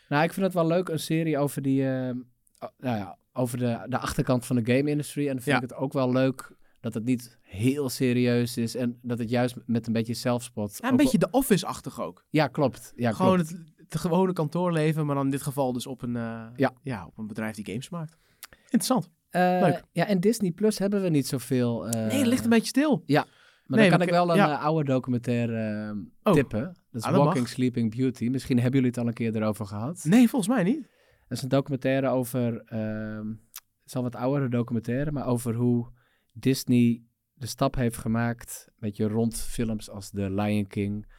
Nou, 0.10 0.24
ik 0.24 0.34
vind 0.34 0.46
het 0.46 0.56
wel 0.56 0.68
leuk, 0.68 0.90
een 0.90 1.00
serie 1.00 1.38
over 1.38 1.62
die... 1.62 1.84
ehm, 1.90 2.18
nou 2.60 2.98
ja, 2.98 3.18
over 3.34 3.58
de, 3.58 3.86
de 3.88 3.98
achterkant 3.98 4.46
van 4.46 4.56
de 4.56 4.66
game-industrie. 4.76 5.28
En 5.28 5.34
dan 5.34 5.44
vind 5.44 5.56
Ja. 5.58 5.64
ik 5.64 5.70
het 5.70 5.80
ook 5.80 5.94
wel 5.94 6.12
leuk 6.12 6.52
dat 6.80 6.94
het 6.94 7.04
niet 7.06 7.38
heel 7.42 7.90
serieus 7.90 8.58
is. 8.58 8.76
En 8.76 9.00
dat 9.02 9.20
het 9.20 9.30
juist 9.30 9.56
met 9.66 9.88
een 9.88 9.94
beetje 9.94 10.14
zelfspot... 10.14 10.78
Ja, 10.82 10.86
een 10.88 10.92
ook 10.92 10.98
beetje 11.00 11.18
de 11.18 11.28
Office-achtig 11.32 12.02
ook. 12.02 12.26
Ja, 12.30 12.48
klopt. 12.48 12.94
Ja, 12.96 13.12
gewoon 13.12 13.36
klopt. 13.36 13.50
het, 13.50 13.60
het 13.90 14.02
gewone 14.02 14.34
kantoorleven, 14.34 15.06
maar 15.06 15.16
dan 15.16 15.26
in 15.26 15.32
dit 15.32 15.42
geval 15.42 15.74
dus 15.74 15.88
op 15.88 16.02
een, 16.02 16.16
eh, 16.16 16.46
Ja. 16.56 16.74
ja, 16.84 17.06
op 17.06 17.18
een 17.18 17.28
bedrijf 17.28 17.56
die 17.56 17.66
games 17.66 17.90
maakt. 17.90 18.18
Interessant. 18.64 19.10
Eh, 19.30 19.42
leuk. 19.62 19.84
Ja, 19.92 20.06
en 20.08 20.20
Disney 20.20 20.52
Plus 20.52 20.80
hebben 20.80 21.02
we 21.02 21.10
niet 21.10 21.28
zoveel. 21.28 21.88
eh, 21.88 22.06
nee, 22.08 22.18
het 22.18 22.28
ligt 22.28 22.44
een 22.44 22.50
beetje 22.50 22.68
stil. 22.68 23.04
Maar 23.06 23.80
Nee, 23.80 23.90
dan 23.90 23.98
kan 23.98 24.08
ik 24.08 24.14
wel 24.14 24.30
een 24.30 24.36
ja. 24.36 24.56
oude 24.56 24.84
documentaire 24.84 25.96
Oh. 26.24 26.34
tippen. 26.34 26.64
Dat 26.64 26.76
is 26.92 27.02
Ah, 27.04 27.12
dat 27.12 27.20
Walking 27.24 27.44
mag. 27.44 27.54
Sleeping 27.54 27.96
Beauty. 27.96 28.28
Misschien 28.28 28.56
hebben 28.60 28.74
jullie 28.76 28.90
het 28.90 29.00
al 29.00 29.08
een 29.08 29.14
keer 29.14 29.36
erover 29.36 29.66
gehad. 29.66 30.04
Nee, 30.04 30.30
volgens 30.30 30.52
mij 30.56 30.64
niet. 30.64 30.82
Dat 31.28 31.38
is 31.38 31.44
een 31.44 31.50
documentaire 31.50 32.08
over... 32.08 32.62
ehm, 32.66 33.28
het 33.28 33.86
is 33.86 33.96
al 33.96 34.02
wat 34.04 34.16
oudere 34.16 34.50
documentaire, 34.50 35.12
maar 35.12 35.26
over 35.28 35.54
hoe 35.56 35.92
Disney 36.32 37.04
de 37.34 37.46
stap 37.48 37.76
heeft 37.76 37.98
gemaakt... 37.98 38.68
weet 38.78 38.98
je, 38.98 39.08
rond 39.08 39.40
films 39.42 39.90
als 39.90 40.10
The 40.10 40.32
Lion 40.32 40.68
King... 40.68 41.14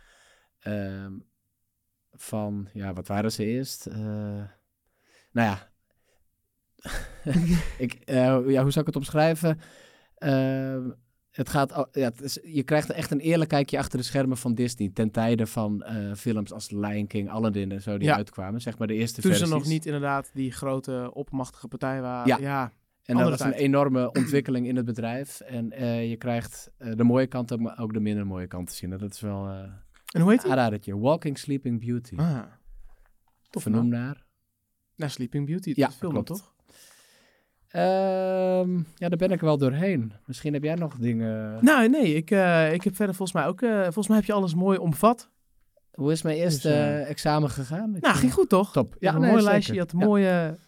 ehm, 0.58 1.12
van, 2.22 2.68
ja, 2.72 2.92
wat 2.92 3.06
waren 3.06 3.32
ze 3.32 3.44
eerst? 3.44 3.86
Eh, 3.86 3.96
nou 3.96 4.48
ja, 5.32 5.68
ik, 7.78 7.92
eh, 8.04 8.14
ja, 8.46 8.62
hoe 8.62 8.70
zou 8.70 8.80
ik 8.80 8.86
het 8.86 8.96
omschrijven? 8.96 9.60
Ehm, 10.14 10.90
het 11.30 11.48
gaat, 11.48 11.88
ja, 11.92 12.04
het 12.04 12.20
is, 12.22 12.38
je 12.42 12.62
krijgt 12.62 12.90
echt 12.90 13.10
een 13.10 13.20
eerlijk 13.20 13.50
kijkje 13.50 13.78
achter 13.78 13.98
de 13.98 14.04
schermen 14.04 14.36
van 14.36 14.54
Disney. 14.54 14.90
Ten 14.94 15.10
tijde 15.10 15.46
van 15.46 15.82
eh, 15.82 16.14
films 16.14 16.52
als 16.52 16.70
Lion 16.70 17.06
King, 17.06 17.30
Aladdin 17.30 17.72
en 17.72 17.82
zo 17.82 17.98
die 17.98 18.08
Ja. 18.08 18.16
uitkwamen. 18.16 18.60
Zeg 18.60 18.78
maar 18.78 18.86
de 18.86 18.94
eerste 18.94 19.20
Toen 19.20 19.32
ze 19.32 19.38
versies. 19.38 19.56
nog 19.56 19.66
niet 19.66 19.86
inderdaad 19.86 20.30
die 20.34 20.52
grote 20.52 21.10
opmachtige 21.14 21.68
partij 21.68 22.00
waren. 22.00 22.26
Ja. 22.26 22.38
ja. 22.38 22.72
En 23.04 23.16
dat 23.16 23.28
was 23.30 23.40
een 23.40 23.52
enorme 23.52 24.12
ontwikkeling 24.20 24.66
in 24.66 24.76
het 24.76 24.84
bedrijf. 24.84 25.40
En 25.40 25.70
je 26.08 26.16
krijgt 26.16 26.70
de 26.78 27.04
mooie 27.04 27.26
kant 27.26 27.58
maar 27.60 27.78
ook 27.80 27.92
de 27.92 28.00
minder 28.00 28.26
mooie 28.26 28.46
kant 28.46 28.68
te 28.68 28.74
zien. 28.74 28.92
En 28.92 28.98
dat 28.98 29.12
is 29.12 29.20
wel 29.20 29.50
En 30.18 30.24
hoe 30.24 30.32
heet 30.32 30.42
die? 30.42 30.50
aanradertje. 30.50 30.98
Walking 30.98 31.38
Sleeping 31.38 31.80
Beauty. 31.86 32.16
Ah, 32.16 32.42
tof 33.50 33.62
Vernoemd 33.62 33.88
naar. 33.90 34.24
Naar 34.96 35.10
Sleeping 35.10 35.46
Beauty. 35.46 35.72
Ja, 35.76 35.90
film 35.90 36.12
klopt. 36.12 36.26
toch? 36.26 36.54
Ehm, 37.68 38.76
ja, 38.76 39.08
daar 39.08 39.16
ben 39.18 39.30
ik 39.30 39.40
wel 39.40 39.58
doorheen. 39.58 40.12
Misschien 40.26 40.52
heb 40.52 40.62
jij 40.62 40.74
nog 40.74 40.96
dingen... 40.98 41.64
Nou, 41.64 41.88
nee, 41.88 42.14
ik, 42.14 42.30
eh, 42.30 42.72
ik 42.72 42.82
heb 42.82 42.96
verder 42.96 43.14
volgens 43.14 43.38
mij 43.38 43.46
ook, 43.48 43.62
eh, 43.62 43.82
volgens 43.82 44.08
mij 44.08 44.16
heb 44.16 44.26
je 44.26 44.32
alles 44.32 44.54
mooi 44.54 44.78
omvat. 44.78 45.30
Hoe 45.92 46.12
is 46.12 46.22
mijn 46.22 46.36
eerste 46.36 46.68
Dus, 46.68 46.76
eh, 46.76 47.00
eh, 47.00 47.08
examen 47.08 47.50
gegaan? 47.50 47.96
Ik, 47.96 48.02
Nou, 48.02 48.16
ging 48.16 48.32
goed 48.32 48.48
toch? 48.48 48.72
Top. 48.72 48.96
Ja, 48.98 49.14
een 49.14 49.20
nee, 49.20 49.30
mooi 49.30 49.42
lijstje. 49.42 49.72
Je 49.72 49.78
had 49.78 49.92
een 49.92 49.98
Ja. 49.98 50.04
mooie, 50.06 50.58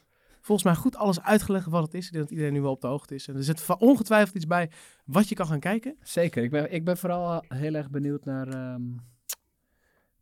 volgens 0.41 0.67
mij 0.67 0.75
goed 0.75 0.97
alles 0.97 1.21
uitgelegd 1.23 1.67
wat 1.67 1.83
het 1.83 1.95
is. 1.95 2.07
Ik 2.07 2.13
denk 2.13 2.23
dat 2.25 2.33
iedereen 2.33 2.53
nu 2.53 2.61
wel 2.61 2.71
op 2.71 2.81
de 2.81 2.87
hoogte 2.87 3.15
is. 3.15 3.29
En 3.29 3.37
er 3.37 3.45
zit 3.45 3.67
ongetwijfeld 3.79 4.37
iets 4.37 4.47
bij 4.47 4.71
wat 5.05 5.29
je 5.29 5.35
kan 5.35 5.47
gaan 5.47 5.61
kijken. 5.61 5.97
Zeker. 6.03 6.43
Ik 6.43 6.51
ben, 6.51 6.73
ik 6.73 6.85
ben 6.85 6.97
vooral 6.97 7.45
heel 7.49 7.75
erg 7.75 7.91
benieuwd 7.91 8.25
naar... 8.25 8.49
ehm, 8.49 8.83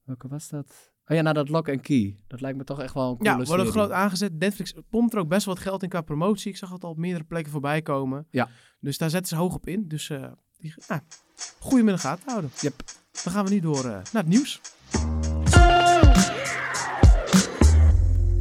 welke 0.09 0.29
was 0.29 0.49
dat? 0.49 0.93
Oh 1.07 1.17
ja, 1.17 1.23
naar 1.23 1.35
dat 1.35 1.49
Lock 1.49 1.69
and 1.69 1.81
Key. 1.81 2.17
Dat 2.27 2.41
lijkt 2.41 2.59
me 2.59 2.65
toch 2.65 2.81
echt 2.81 2.95
wel 2.95 3.11
een 3.11 3.17
coole 3.17 3.39
Ja, 3.39 3.45
wordt 3.45 3.63
ook 3.63 3.71
groot 3.71 3.91
aangezet. 3.91 4.39
Netflix 4.39 4.75
pompt 4.91 5.13
er 5.13 5.19
ook 5.19 5.29
best 5.29 5.45
wel 5.45 5.55
wat 5.55 5.63
geld 5.63 5.83
in 5.83 5.89
qua 5.89 6.01
promotie. 6.01 6.51
Ik 6.51 6.57
zag 6.57 6.71
het 6.71 6.85
al 6.85 6.91
op 6.91 6.97
meerdere 6.97 7.25
plekken 7.25 7.53
voorbij 7.53 7.83
komen. 7.83 8.27
Ja. 8.31 8.49
Dus 8.81 8.99
daar 8.99 9.11
zetten 9.11 9.29
ze 9.29 9.43
hoog 9.43 9.55
op 9.55 9.67
in. 9.67 9.89
Dus 9.89 10.11
eh 10.11 10.33
die, 10.59 10.75
nou, 10.89 11.01
goede 11.59 11.83
middag 11.83 12.01
gaten 12.01 12.29
houden. 12.31 12.51
Yep. 12.61 12.83
Dan 13.25 13.33
gaan 13.33 13.45
we 13.45 13.51
nu 13.51 13.61
door 13.61 13.85
eh, 13.85 13.85
naar 13.85 14.09
het 14.13 14.27
nieuws. 14.27 14.61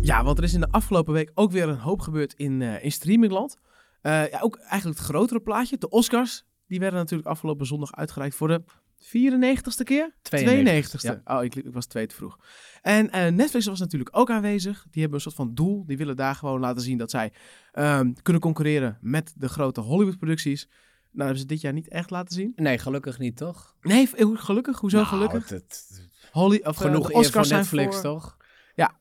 Ja, 0.01 0.23
want 0.23 0.37
er 0.37 0.43
is 0.43 0.53
in 0.53 0.59
de 0.59 0.71
afgelopen 0.71 1.13
week 1.13 1.31
ook 1.33 1.51
weer 1.51 1.69
een 1.69 1.77
hoop 1.77 1.99
gebeurd 2.01 2.33
in, 2.33 2.61
eh, 2.61 2.83
in 2.83 2.91
streamingland. 2.91 3.57
Ja, 4.01 4.39
ook 4.39 4.55
eigenlijk 4.55 4.99
het 4.99 5.07
grotere 5.07 5.39
plaatje. 5.39 5.77
De 5.77 5.89
Oscars, 5.89 6.45
die 6.67 6.79
werden 6.79 6.99
natuurlijk 6.99 7.29
afgelopen 7.29 7.65
zondag 7.65 7.91
uitgereikt 7.95 8.35
voor 8.35 8.47
de 8.47 8.61
94ste 8.99 9.83
keer? 9.83 10.13
92ste, 10.35 11.23
Oh, 11.25 11.43
ik, 11.43 11.55
ik 11.55 11.73
was 11.73 11.85
twee 11.85 12.07
te 12.07 12.15
vroeg. 12.15 12.37
En 12.81 13.09
eh, 13.11 13.31
Netflix 13.31 13.65
was 13.65 13.79
natuurlijk 13.79 14.17
ook 14.17 14.29
aanwezig. 14.29 14.85
Die 14.89 15.01
hebben 15.01 15.13
een 15.13 15.23
soort 15.23 15.35
van 15.35 15.53
doel. 15.53 15.85
Die 15.85 15.97
willen 15.97 16.15
daar 16.15 16.35
gewoon 16.35 16.59
laten 16.59 16.81
zien 16.81 16.97
dat 16.97 17.11
zij 17.11 17.31
ehm, 17.71 18.13
kunnen 18.21 18.41
concurreren 18.41 18.97
met 19.01 19.33
de 19.37 19.49
grote 19.49 19.81
Hollywood-producties. 19.81 20.65
Nou, 21.11 21.29
hebben 21.29 21.37
ze 21.39 21.45
dit 21.45 21.61
jaar 21.61 21.73
niet 21.73 21.87
echt 21.87 22.09
laten 22.09 22.33
zien. 22.33 22.51
Nee, 22.55 22.77
gelukkig 22.77 23.19
niet, 23.19 23.37
toch? 23.37 23.75
Nee, 23.81 24.09
v- 24.09 24.23
gelukkig. 24.33 24.79
Hoezo 24.79 24.97
Nou, 24.97 25.07
gelukkig? 25.07 25.49
het- 25.49 26.07
Holly, 26.31 26.59
of, 26.63 26.75
eh, 26.75 26.81
genoeg 26.81 27.05
voor 27.11 27.19
Oscars 27.19 27.47
zijn 27.47 27.59
Netflix, 27.59 27.93
voor- 27.93 28.03
toch? 28.03 28.37
Ja. 28.75 28.99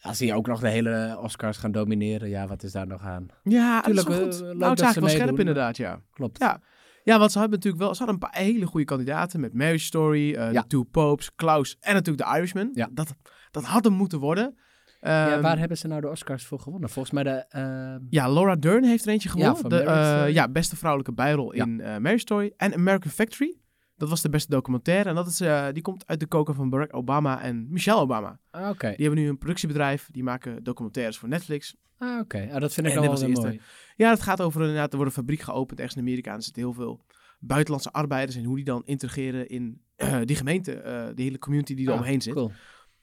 Als 0.00 0.18
die 0.18 0.34
ook 0.34 0.46
nog 0.46 0.60
de 0.60 0.68
hele 0.68 1.18
Oscars 1.22 1.56
gaan 1.56 1.72
domineren, 1.72 2.28
ja, 2.28 2.46
wat 2.46 2.62
is 2.62 2.72
daar 2.72 2.86
nog 2.86 3.02
aan? 3.02 3.26
Ja, 3.42 3.80
Tuurlijk, 3.80 4.06
dat 4.08 4.16
is 4.16 4.20
wel 4.20 4.28
eh, 4.28 4.34
goed. 4.34 4.40
leuk 4.40 4.40
nou, 4.40 4.52
het 4.52 4.60
dat 4.60 4.78
ze 4.78 4.84
eigenlijk 4.84 5.12
wel 5.14 5.22
scherp 5.26 5.38
inderdaad, 5.38 5.76
ja. 5.76 6.00
Klopt. 6.12 6.38
Ja. 6.38 6.60
Ja, 7.04 7.18
want 7.18 7.32
ze 7.32 7.38
hadden 7.38 7.56
natuurlijk 7.56 7.82
wel, 7.82 7.94
ze 7.94 8.04
hadden 8.04 8.22
een 8.22 8.30
paar 8.30 8.42
hele 8.42 8.66
goede 8.66 8.86
kandidaten 8.86 9.40
met 9.40 9.54
Marriage 9.54 9.84
Story, 9.84 10.34
eh 10.34 10.52
Ja. 10.52 10.60
The 10.60 10.66
Two 10.68 10.82
Popes, 10.82 11.34
Klaus 11.34 11.76
en 11.80 11.94
natuurlijk 11.94 12.28
The 12.28 12.36
Irishman. 12.36 12.70
Ja. 12.74 12.88
Dat, 12.92 13.14
dat 13.50 13.64
had 13.64 13.84
hem 13.84 13.92
moeten 13.92 14.18
worden. 14.18 14.54
Ja, 15.00 15.32
Ehm, 15.32 15.40
waar 15.42 15.58
hebben 15.58 15.76
ze 15.78 15.86
nou 15.86 16.00
de 16.00 16.08
Oscars 16.08 16.44
voor 16.46 16.58
gewonnen? 16.60 16.90
Volgens 16.90 17.14
mij 17.14 17.22
de... 17.22 17.44
ehm, 17.48 17.98
Ja, 18.10 18.32
Laura 18.32 18.56
Dern 18.56 18.84
heeft 18.84 19.04
er 19.06 19.12
eentje 19.12 19.28
gewonnen. 19.28 19.56
van 19.56 19.70
de, 19.70 19.76
eh, 19.82 20.32
ja, 20.32 20.48
beste 20.48 20.76
vrouwelijke 20.76 21.12
bijrol 21.14 21.54
Ja. 21.54 21.64
in 21.64 21.80
eh 21.80 21.86
Marriage 21.90 22.18
Story. 22.18 22.52
En 22.56 22.74
American 22.74 23.10
Factory. 23.10 23.54
Dat 24.00 24.08
was 24.08 24.22
de 24.22 24.28
beste 24.28 24.50
documentaire. 24.50 25.08
En 25.08 25.14
dat 25.14 25.26
is, 25.26 25.40
eh, 25.40 25.66
die 25.72 25.82
komt 25.82 26.06
uit 26.06 26.20
de 26.20 26.26
koker 26.26 26.54
van 26.54 26.70
Barack 26.70 26.94
Obama 26.96 27.42
en 27.42 27.66
Michelle 27.70 28.00
Obama. 28.00 28.38
Ah, 28.50 28.68
oké. 28.68 28.88
Die 28.96 29.06
hebben 29.06 29.24
nu 29.24 29.28
een 29.28 29.38
productiebedrijf. 29.38 30.08
Die 30.10 30.22
maken 30.22 30.62
documentaires 30.62 31.18
voor 31.18 31.28
Netflix. 31.28 31.76
Ah, 31.98 32.18
oké. 32.20 32.48
Ah, 32.52 32.60
dat 32.60 32.72
vind 32.74 32.86
ik 32.86 32.92
En 32.92 32.98
al 32.98 33.02
dit 33.10 33.20
wel 33.20 33.28
de 33.28 33.34
heel 33.40 33.42
mooi. 33.50 33.60
Ja, 33.96 34.10
het 34.10 34.22
gaat 34.22 34.40
over 34.42 34.60
inderdaad, 34.60 34.90
er 34.90 34.96
wordt 34.98 35.16
een 35.16 35.20
fabriek 35.22 35.40
geopend 35.40 35.78
ergens 35.78 35.96
in 35.98 36.02
Amerika. 36.02 36.30
En 36.30 36.36
er 36.36 36.42
zitten 36.42 36.62
heel 36.62 36.72
veel 36.72 37.04
buitenlandse 37.38 37.92
arbeiders. 37.92 38.36
En 38.36 38.44
hoe 38.44 38.56
die 38.56 38.64
dan 38.64 38.82
integreren 38.84 39.48
in 39.48 39.80
die 40.24 40.36
gemeente. 40.36 40.72
eh 40.72 41.06
die 41.14 41.24
hele 41.24 41.38
community 41.38 41.74
die 41.74 41.86
er 41.86 41.92
Ah, 41.92 41.98
omheen 41.98 42.20
zit. 42.22 42.34
Cool. 42.34 42.52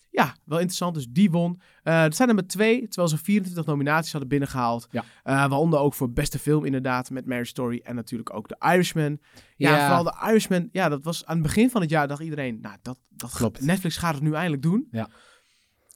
Ja, 0.10 0.36
wel 0.46 0.58
interessant. 0.58 0.94
Dus 0.96 1.08
die 1.10 1.32
won. 1.32 1.62
Eh 1.84 2.04
er 2.04 2.14
zijn 2.14 2.30
er 2.30 2.36
maar 2.36 2.46
twee, 2.46 2.88
terwijl 2.88 3.08
ze 3.08 3.18
24 3.18 3.66
nominaties 3.66 4.12
hadden 4.12 4.30
binnengehaald. 4.30 4.88
Ja. 4.92 5.04
Eh, 5.24 5.34
waaronder 5.36 5.80
ook 5.80 5.94
voor 5.94 6.12
beste 6.12 6.40
film 6.40 6.66
inderdaad, 6.66 7.10
met 7.10 7.26
Marriage 7.26 7.50
Story 7.50 7.80
en 7.84 7.96
natuurlijk 7.96 8.34
ook 8.36 8.48
The 8.48 8.56
Irishman. 8.60 9.20
Ja, 9.56 9.70
Ja. 9.76 9.86
vooral 9.88 10.04
The 10.14 10.28
Irishman. 10.30 10.70
Ja, 10.72 10.90
dat 10.90 11.04
was 11.04 11.26
aan 11.26 11.34
het 11.34 11.44
begin 11.46 11.70
van 11.70 11.82
het 11.82 11.90
jaar 11.90 12.08
dacht 12.08 12.22
iedereen, 12.22 12.60
nou, 12.62 12.76
dat, 12.82 12.98
dat 13.10 13.32
Klopt. 13.32 13.62
Netflix 13.62 13.98
gaat 13.98 14.14
het 14.14 14.24
nu 14.24 14.34
eindelijk 14.34 14.62
doen. 14.62 14.88
Ja. 14.92 15.10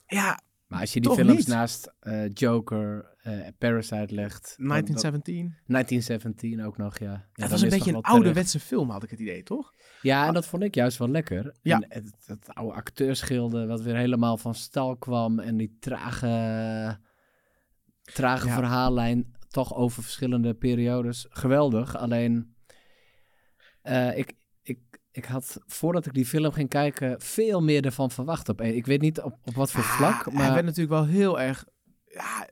Ja, 0.07 0.39
Maar 0.67 0.79
als 0.79 0.93
je 0.93 1.01
die 1.01 1.11
films 1.13 1.37
niet. 1.37 1.47
naast 1.47 1.93
eh, 1.99 2.29
Joker, 2.33 3.10
eh, 3.21 3.47
Parasite 3.57 4.13
legt... 4.15 4.53
dan- 4.57 4.67
dan- 4.67 4.67
1917. 4.67 5.55
1917 5.65 6.63
ook 6.65 6.77
nog, 6.77 6.97
ja. 6.97 7.11
ja 7.11 7.27
dan 7.33 7.49
was 7.49 7.61
een 7.61 7.69
beetje 7.69 7.93
een 7.93 8.01
ouderwetse 8.01 8.59
film, 8.59 8.89
had 8.89 9.03
ik 9.03 9.09
het 9.09 9.19
idee, 9.19 9.43
toch? 9.43 9.73
Ja, 10.01 10.27
en 10.27 10.33
dat 10.33 10.45
vond 10.47 10.63
ik 10.63 10.75
juist 10.75 10.97
wel 10.97 11.09
lekker. 11.09 11.55
Ja. 11.61 11.79
En 11.79 11.85
het, 11.89 12.13
het 12.25 12.53
oude 12.53 12.73
acteurschilde, 12.75 13.65
wat 13.65 13.81
weer 13.81 13.95
helemaal 13.95 14.37
van 14.37 14.55
stal 14.55 14.97
kwam. 14.97 15.39
En 15.39 15.57
die 15.57 15.77
trage, 15.79 16.99
trage 18.01 18.47
Ja. 18.47 18.53
verhaallijn, 18.53 19.31
toch 19.47 19.75
over 19.75 20.03
verschillende 20.03 20.53
periodes. 20.53 21.25
Geweldig. 21.29 21.97
Alleen, 21.97 22.55
eh, 23.81 24.17
ik, 24.17 24.33
ik, 24.61 24.79
ik 25.11 25.25
had, 25.25 25.57
voordat 25.65 26.05
ik 26.05 26.13
die 26.13 26.25
film 26.25 26.51
ging 26.51 26.69
kijken, 26.69 27.21
veel 27.21 27.61
meer 27.61 27.85
ervan 27.85 28.11
verwacht. 28.11 28.49
Op, 28.49 28.61
ik 28.61 28.85
weet 28.85 29.01
niet 29.01 29.21
op, 29.21 29.37
op 29.43 29.53
wat 29.55 29.71
voor 29.71 29.83
Ah, 29.83 29.89
vlak, 29.95 30.25
Hij 30.25 30.33
maar... 30.33 30.53
werd 30.53 30.65
natuurlijk 30.65 30.95
wel 30.95 31.05
heel 31.05 31.39
erg... 31.39 31.65
Ja, 32.05 32.47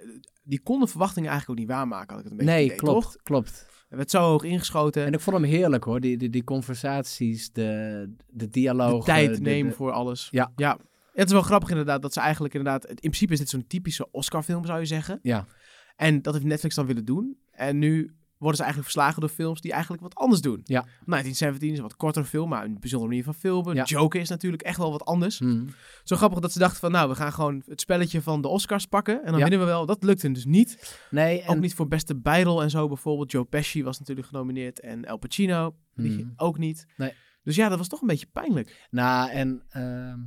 die 0.49 0.59
konden 0.61 0.87
verwachtingen 0.87 1.29
eigenlijk 1.29 1.59
ook 1.59 1.65
niet 1.67 1.75
waarmaken, 1.75 2.15
had 2.15 2.17
ik 2.17 2.23
het 2.23 2.31
een 2.31 2.37
beetje 2.37 2.51
Nee, 2.53 2.65
idee, 2.65 2.77
klopt, 2.77 3.03
toch? 3.03 3.15
klopt. 3.23 3.67
Er 3.89 3.97
werd 3.97 4.11
zo 4.11 4.19
hoog 4.21 4.43
ingeschoten. 4.43 5.05
En 5.05 5.13
ik 5.13 5.19
vond 5.19 5.35
hem 5.35 5.45
heerlijk 5.45 5.83
hoor, 5.83 5.99
die, 5.99 6.17
die, 6.17 6.29
die 6.29 6.43
conversaties, 6.43 7.51
de, 7.51 7.61
de 8.17 8.25
de 8.27 8.49
dialogen. 8.49 9.05
tijd 9.05 9.35
de- 9.35 9.41
nemen 9.41 9.69
de- 9.71 9.77
voor 9.77 9.91
alles. 9.91 10.27
Ja. 10.31 10.51
ja. 10.55 10.77
Het 11.13 11.27
is 11.27 11.33
wel 11.33 11.41
grappig 11.41 11.69
inderdaad 11.69 12.01
dat 12.01 12.13
ze 12.13 12.19
eigenlijk 12.19 12.53
inderdaad... 12.53 12.85
In 12.85 12.95
principe 12.95 13.33
is 13.33 13.39
dit 13.39 13.49
zo'n 13.49 13.67
typische 13.67 14.11
Oscar-film, 14.11 14.65
zou 14.65 14.79
je 14.79 14.85
zeggen. 14.85 15.19
Ja, 15.21 15.45
En 15.95 16.21
dat 16.21 16.33
heeft 16.33 16.45
Netflix 16.45 16.75
dan 16.75 16.85
willen 16.85 17.05
doen. 17.05 17.37
En 17.51 17.77
nu 17.79 18.15
worden 18.39 18.57
ze 18.57 18.63
eigenlijk 18.63 18.91
verslagen 18.93 19.21
door 19.21 19.29
films 19.29 19.61
die 19.61 19.71
eigenlijk 19.71 20.01
wat 20.01 20.15
anders 20.15 20.41
doen. 20.41 20.61
Ja. 20.63 20.81
1917 20.81 21.69
is 21.71 21.77
een 21.77 21.83
wat 21.83 21.95
korter 21.95 22.23
film, 22.23 22.49
maar 22.49 22.63
een 22.65 22.79
bijzondere 22.79 23.09
manier 23.09 23.23
van 23.25 23.33
filmen. 23.33 23.75
Ja. 23.75 23.83
Joker 23.83 24.21
is 24.21 24.29
natuurlijk 24.29 24.61
echt 24.61 24.77
wel 24.77 24.91
wat 24.91 25.05
anders. 25.05 25.39
hm. 25.39 25.67
Zo 26.03 26.15
grappig 26.15 26.39
dat 26.39 26.51
ze 26.51 26.59
dachten 26.59 26.79
van, 26.79 26.91
nou, 26.91 27.09
we 27.09 27.15
gaan 27.15 27.33
gewoon 27.33 27.63
het 27.65 27.81
spelletje 27.81 28.21
van 28.21 28.41
de 28.41 28.47
Oscars 28.47 28.85
pakken. 28.85 29.17
En 29.23 29.25
dan 29.31 29.35
Ja. 29.35 29.41
winnen 29.41 29.59
we 29.59 29.65
wel. 29.65 29.85
Dat 29.85 30.03
lukte 30.03 30.31
dus 30.31 30.45
niet. 30.45 30.99
Nee, 31.11 31.41
en... 31.41 31.49
Ook 31.55 31.59
niet 31.61 31.73
voor 31.73 31.87
beste 31.87 32.15
bijrol 32.15 32.61
en 32.61 32.69
zo 32.69 32.87
bijvoorbeeld. 32.87 33.31
Joe 33.31 33.45
Pesci 33.45 33.83
was 33.83 33.99
natuurlijk 33.99 34.27
genomineerd 34.27 34.79
en 34.79 35.05
El 35.05 35.17
Pacino 35.17 35.75
Hm. 35.95 36.23
ook 36.35 36.57
niet. 36.57 36.85
Nee. 36.97 37.13
Dus 37.43 37.55
ja, 37.55 37.69
dat 37.69 37.77
was 37.77 37.87
toch 37.87 38.01
een 38.01 38.07
beetje 38.07 38.27
pijnlijk. 38.31 38.87
Nou, 38.89 39.29
en 39.29 39.63
ehm 39.69 40.19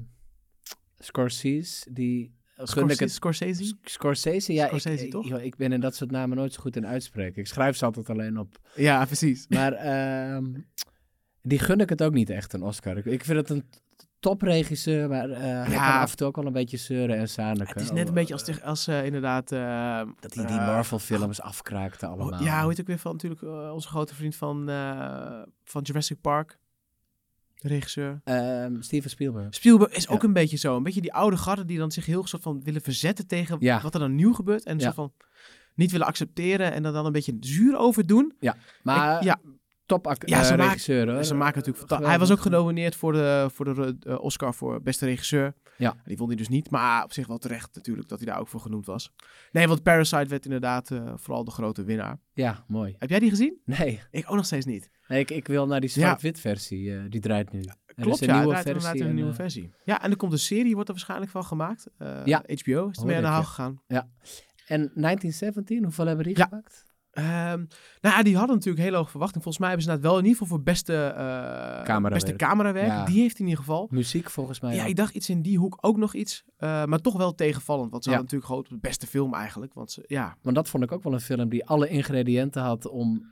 Scorsese, 0.99 1.92
die 1.92 2.35
gun 2.71 2.88
ik 2.88 2.99
het 2.99 3.12
Scorsese? 3.12 3.75
Scorsese, 3.83 4.52
ja, 4.52 4.66
Scorsese, 4.66 5.04
ik, 5.04 5.11
toch? 5.11 5.26
ik 5.40 5.57
ben 5.57 5.73
in 5.73 5.81
dat 5.81 5.95
soort 5.97 6.11
namen 6.11 6.37
nooit 6.37 6.52
zo 6.52 6.61
goed 6.61 6.76
in 6.76 6.87
uitspreken. 6.87 7.40
Ik 7.40 7.47
schrijf 7.47 7.76
ze 7.76 7.85
altijd 7.85 8.11
alleen 8.11 8.38
op. 8.38 8.59
Ja, 8.75 9.04
precies. 9.04 9.49
Maar 9.49 9.73
ehm, 9.73 10.45
die 11.42 11.59
gun 11.59 11.81
ik 11.81 11.88
het 11.88 12.02
ook 12.02 12.12
niet 12.12 12.31
echt, 12.31 12.52
een 12.52 12.62
Oscar. 12.62 12.97
Ik, 12.97 13.04
ik 13.04 13.25
vind 13.25 13.38
het 13.38 13.50
een 13.50 13.64
topregisseur, 14.21 15.09
maar 15.09 15.31
eh, 15.31 15.40
hij 15.40 15.64
kan 15.76 15.78
af 16.00 16.11
en 16.11 16.16
toe 16.16 16.26
ook 16.26 16.37
wel 16.37 16.47
een 16.47 16.52
beetje 16.52 16.76
zeuren 16.76 17.16
en 17.16 17.28
zaniken. 17.28 17.66
Het 17.66 17.81
is 17.83 17.90
net 17.90 18.09
een 18.09 18.14
beetje 18.14 18.33
als, 18.33 18.45
tegen- 18.45 18.62
als 18.62 18.87
eh, 18.87 19.04
inderdaad... 19.04 19.52
eh, 19.52 20.02
Dat 20.21 20.35
hij 20.35 20.47
die 20.47 20.57
eh, 20.59 20.66
Marvel-films 20.66 21.40
afkraakte 21.40 22.07
allemaal. 22.07 22.38
Oh, 22.40 22.45
ja, 22.45 22.61
hoe 22.61 22.69
heet 22.71 22.81
ook 22.81 22.87
weer 22.87 22.99
van 22.99 23.12
natuurlijk 23.12 23.42
eh, 23.42 23.71
onze 23.73 23.88
grote 23.88 24.14
vriend 24.14 24.37
van, 24.37 24.69
eh, 24.69 25.42
van 25.64 25.83
Jurassic 25.83 26.21
Park. 26.21 26.59
De 27.62 27.69
regisseur. 27.69 28.21
Ehm, 28.25 28.81
Steven 28.81 29.11
Spielberg. 29.11 29.54
Spielberg 29.54 29.92
is 29.92 30.09
ook 30.09 30.23
Ja. 30.23 30.28
een 30.28 30.33
beetje 30.35 30.57
zo. 30.57 30.76
Een 30.76 30.83
beetje 30.83 31.00
die 31.00 31.12
oude 31.12 31.37
garde 31.37 31.64
die 31.64 31.78
dan 31.78 31.90
zich 31.92 32.07
heel 32.07 32.26
soort 32.26 32.42
van 32.42 32.62
willen 32.62 32.81
verzetten 32.81 33.26
tegen 33.26 33.57
Ja. 33.61 33.81
wat 33.83 33.95
er 33.95 34.00
dan 34.00 34.14
nieuw 34.14 34.33
gebeurt. 34.33 34.64
En 34.64 34.76
Ja. 34.78 34.83
soort 34.83 34.95
van 34.95 35.12
niet 35.75 35.90
willen 35.90 36.07
accepteren 36.07 36.73
en 36.73 36.85
er 36.85 36.92
dan 36.92 37.07
een 37.07 37.12
beetje 37.12 37.37
zuur 37.40 37.76
over 37.76 38.07
doen. 38.07 38.33
Maar 38.83 39.16
Ik- 39.16 39.23
ja, 39.25 39.40
top 39.87 40.07
Ja, 40.07 40.14
ze 40.19 40.25
eh, 40.25 40.49
maken- 40.50 40.64
regisseur 40.64 41.12
hoor. 41.12 41.25
ze 41.25 41.35
maken 41.35 41.62
natuurlijk. 41.64 42.07
Hij 42.07 42.19
was 42.19 42.31
ook 42.31 42.40
genomineerd 42.40 42.97
voor 42.97 43.12
de, 43.12 43.49
voor 43.52 43.64
de 43.75 43.97
eh, 44.00 44.21
Oscar 44.21 44.54
voor 44.54 44.83
beste 44.83 45.04
regisseur. 45.07 45.54
Ja. 45.76 45.97
Die 46.04 46.16
vond 46.16 46.28
hij 46.28 46.38
dus 46.38 46.49
niet, 46.49 46.71
maar 46.71 47.04
op 47.04 47.12
zich 47.12 47.26
wel 47.26 47.38
terecht 47.38 47.75
natuurlijk 47.75 48.09
dat 48.09 48.19
hij 48.19 48.28
daar 48.28 48.40
ook 48.40 48.49
voor 48.49 48.61
genoemd 48.61 48.87
was. 48.87 49.12
Nee, 49.52 49.69
want 49.69 49.83
Parasite 49.83 50.28
werd 50.28 50.45
inderdaad 50.45 50.90
eh, 50.90 51.12
vooral 51.16 51.45
de 51.45 51.50
grote 51.50 51.85
winnaar. 51.85 52.19
Ja, 52.33 52.64
mooi. 52.69 52.95
Heb 52.99 53.11
jij 53.11 53.19
die 53.19 53.31
gezien? 53.31 53.61
Nee, 53.64 54.00
Ik 54.11 54.31
ook 54.31 54.37
nog 54.37 54.45
steeds 54.47 54.66
niet. 54.66 54.90
Nee 55.12 55.21
ik, 55.21 55.31
ik 55.31 55.47
wil 55.47 55.66
naar 55.66 55.81
die 55.81 55.90
zwart-wit 55.90 56.40
versie. 56.40 56.95
eh, 56.97 57.00
die 57.09 57.21
draait 57.21 57.52
nu. 57.52 57.61
Er 57.61 57.75
Klopt, 58.02 58.21
is 58.21 58.21
een 58.28 58.35
ja, 58.35 58.38
nieuwe 58.40 58.61
draait 58.61 58.69
versie. 58.83 59.00
een 59.00 59.07
en, 59.09 59.14
nieuwe 59.14 59.31
eh, 59.31 59.37
versie. 59.37 59.71
Ja, 59.85 60.02
en 60.02 60.11
er 60.11 60.16
komt 60.16 60.33
een 60.33 60.38
serie, 60.38 60.75
wordt 60.75 60.88
er 60.88 60.95
waarschijnlijk 60.95 61.31
van 61.31 61.45
gemaakt. 61.45 61.87
Eh, 61.99 62.25
Ja. 62.25 62.38
HBO 62.47 62.49
is 62.54 62.64
ermee 62.73 62.88
Hoorde 62.97 63.14
aan 63.14 63.23
de 63.23 63.28
haal 63.28 63.40
ja. 63.40 63.45
gegaan. 63.47 63.83
En 64.66 64.78
1917, 64.95 65.83
hoeveel 65.83 66.07
hebben 66.07 66.25
die 66.25 66.37
Ja. 66.37 66.42
gepakt? 66.45 66.90
Ehm, 67.11 67.59
nou 68.00 68.16
ja, 68.16 68.23
die 68.23 68.37
hadden 68.37 68.54
natuurlijk 68.57 68.85
hele 68.85 68.97
hoge 68.97 69.11
verwachting. 69.11 69.42
Volgens 69.42 69.59
mij 69.64 69.69
hebben 69.73 69.87
ze 69.87 69.92
inderdaad 69.92 70.12
wel 70.14 70.23
in 70.23 70.28
ieder 70.28 70.42
geval 70.42 70.57
voor 70.57 70.64
beste, 70.73 71.12
Camerawerk. 71.85 72.12
beste 72.12 72.37
camerawerk. 72.37 72.87
Ja. 72.87 73.04
Die 73.04 73.21
heeft 73.21 73.38
in 73.38 73.45
ieder 73.45 73.59
geval. 73.59 73.88
Muziek 73.90 74.31
volgens 74.31 74.61
mij. 74.61 74.75
Ja, 74.75 74.83
ook. 74.83 74.88
ik 74.88 74.97
dacht 74.97 75.14
iets 75.14 75.28
in 75.31 75.42
die 75.42 75.59
hoek 75.59 75.78
ook 75.81 75.97
nog 75.97 76.14
iets. 76.14 76.45
maar 76.59 77.00
toch 77.00 77.16
wel 77.16 77.35
tegenvallend. 77.35 77.90
Want 77.90 78.04
ze 78.04 78.11
Ja. 78.11 78.16
hadden 78.16 78.38
natuurlijk 78.40 78.64
op 78.66 78.75
de 78.81 78.88
beste 78.88 79.07
film 79.07 79.35
eigenlijk. 79.35 79.75
Want 79.75 79.90
ze, 79.90 80.04
ja, 80.07 80.37
Want 80.42 80.57
dat 80.57 80.69
vond 80.69 80.83
ik 80.85 80.92
ook 80.92 81.02
wel 81.02 81.12
een 81.12 81.21
film 81.21 81.49
die 81.49 81.66
alle 81.66 81.88
ingrediënten 81.88 82.62
had 82.62 82.88
om 82.88 83.31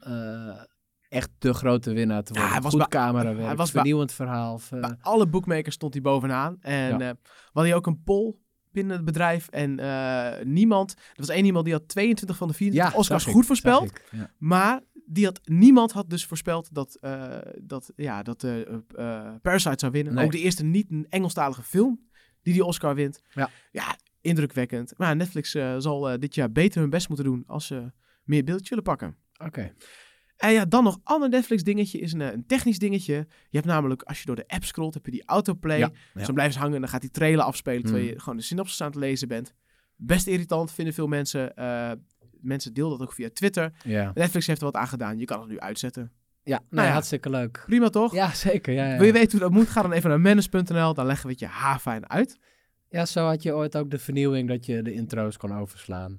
echt 1.11 1.31
de 1.39 1.53
grote 1.55 1.93
winnaar 1.93 2.23
te 2.23 2.33
Ja, 2.33 2.39
worden. 2.41 2.55
hij 2.57 2.63
was 2.71 2.73
Goed 2.75 2.89
camerawerk, 2.89 3.47
hij 3.47 3.57
was 3.57 3.71
vernieuwend 3.71 4.13
verhaal. 4.13 4.61
eh, 4.71 4.81
bij 4.81 4.97
alle 5.01 5.27
bookmakers 5.27 5.75
stond 5.75 5.93
hij 5.93 6.03
bovenaan. 6.03 6.57
En 6.61 6.89
Ja. 6.89 6.93
eh, 6.93 6.99
we 6.99 7.17
hadden 7.45 7.65
hier 7.65 7.75
ook 7.75 7.87
een 7.87 8.03
poll 8.03 8.35
binnen 8.73 8.97
het 8.97 9.05
bedrijf. 9.05 9.49
En 9.49 9.79
eh, 9.79 10.45
niemand, 10.45 10.95
er 10.97 11.03
was 11.15 11.29
één 11.29 11.45
iemand 11.45 11.65
die 11.65 11.75
had 11.75 11.89
22 11.89 12.37
van 12.37 12.49
de 12.49 12.55
24 12.55 12.99
Oscars 12.99 13.23
zag 13.23 13.33
goed 13.33 13.41
ik, 13.43 13.47
voorspeld. 13.49 13.93
Ja. 14.11 14.31
Maar 14.39 14.81
die 15.07 15.25
had, 15.25 15.41
niemand 15.45 15.93
had 15.93 16.11
dus 16.11 16.27
voorspeld 16.27 16.75
dat, 16.75 16.99
dat, 17.63 17.93
ja, 17.97 18.23
dat 18.23 18.45
eh, 18.45 18.61
Parasite 19.43 19.79
zou 19.79 19.93
winnen. 19.93 20.15
Nee. 20.15 20.25
Ook 20.25 20.33
de 20.33 20.39
eerste 20.41 20.65
niet-Engelstalige 20.65 21.63
film 21.63 22.09
die 22.43 22.53
die 22.53 22.65
Oscar 22.65 22.95
wint. 22.95 23.23
Ja. 23.35 23.51
ja 23.71 23.97
indrukwekkend. 24.21 24.93
Maar 24.97 25.17
Netflix 25.17 25.51
zal 25.79 26.19
dit 26.19 26.35
jaar 26.35 26.53
beter 26.53 26.81
hun 26.81 26.91
best 26.91 27.09
moeten 27.09 27.27
doen 27.27 27.43
als 27.47 27.67
ze 27.67 27.93
meer 28.25 28.45
beeldjes 28.45 28.69
willen 28.69 28.85
pakken. 28.85 29.17
Oké. 29.45 29.73
En 30.41 30.53
ja, 30.53 30.65
dan 30.65 30.85
nog 30.85 30.95
een 30.95 31.01
ander 31.05 31.29
Netflix 31.29 31.63
dingetje 31.63 31.99
is 31.99 32.13
een, 32.13 32.21
eh, 32.21 32.33
een 32.33 32.47
technisch 32.47 32.79
dingetje. 32.79 33.15
Je 33.49 33.57
hebt 33.57 33.67
namelijk, 33.67 34.03
als 34.03 34.19
je 34.21 34.27
door 34.27 34.37
de 34.37 34.45
app 34.47 34.65
scrolt, 34.65 34.95
heb 34.95 35.05
je 35.05 35.11
die 35.11 35.23
autoplay. 35.27 35.79
Ja, 35.79 35.89
Dus 35.89 35.97
ja. 36.15 36.25
dan 36.25 36.35
blijven 36.35 36.55
ze 36.55 36.61
hangen 36.61 36.75
en 36.75 36.81
dan 36.81 36.91
gaat 36.91 37.01
die 37.01 37.11
trailer 37.11 37.45
afspelen 37.45 37.83
terwijl 37.83 38.05
Mm. 38.05 38.11
je 38.11 38.19
gewoon 38.21 38.37
de 38.37 38.43
synopsis 38.43 38.81
aan 38.81 38.87
het 38.91 38.97
lezen 38.97 39.29
bent. 39.29 39.55
Best 39.97 40.27
irritant, 40.27 40.73
vinden 40.73 40.95
veel 40.95 41.07
mensen. 41.07 41.57
Eh, 41.57 41.91
mensen 42.41 42.75
deelden 42.75 42.99
dat 42.99 43.07
ook 43.07 43.15
via 43.15 43.29
Twitter. 43.33 43.73
Ja, 43.85 44.11
Netflix 44.15 44.47
heeft 44.47 44.61
er 44.61 44.67
wat 44.67 44.75
aan 44.77 44.89
gedaan. 44.89 45.19
Je 45.19 45.25
kan 45.25 45.41
het 45.41 45.49
nu 45.49 45.59
uitzetten. 45.61 46.13
ja 46.43 46.59
nee, 46.59 46.67
Nou 46.71 46.87
ja. 46.87 46.93
hartstikke 46.93 47.31
leuk. 47.31 47.63
Prima 47.67 47.89
toch? 47.89 48.13
Ja, 48.15 48.35
zeker. 48.35 48.73
Ja, 48.73 48.87
ja. 48.91 48.97
Wil 48.97 49.07
je 49.07 49.13
weten 49.13 49.31
hoe 49.31 49.41
dat 49.41 49.51
moet? 49.51 49.69
Ga 49.69 49.83
dan 49.83 49.93
even 49.93 50.09
naar 50.11 50.21
manus.nl. 50.21 50.95
Dan 50.95 51.07
leggen 51.07 51.27
we 51.27 51.31
het 51.33 51.41
je 51.41 51.47
haarfijn 51.47 52.09
uit. 52.09 52.39
ja, 52.89 53.05
zo 53.07 53.27
had 53.27 53.43
je 53.43 53.55
ooit 53.55 53.77
ook 53.77 53.91
de 53.91 53.99
vernieuwing 53.99 54.49
dat 54.49 54.67
je 54.67 54.83
de 54.83 54.93
intro's 54.93 55.37
kon 55.37 55.55
overslaan. 55.57 56.19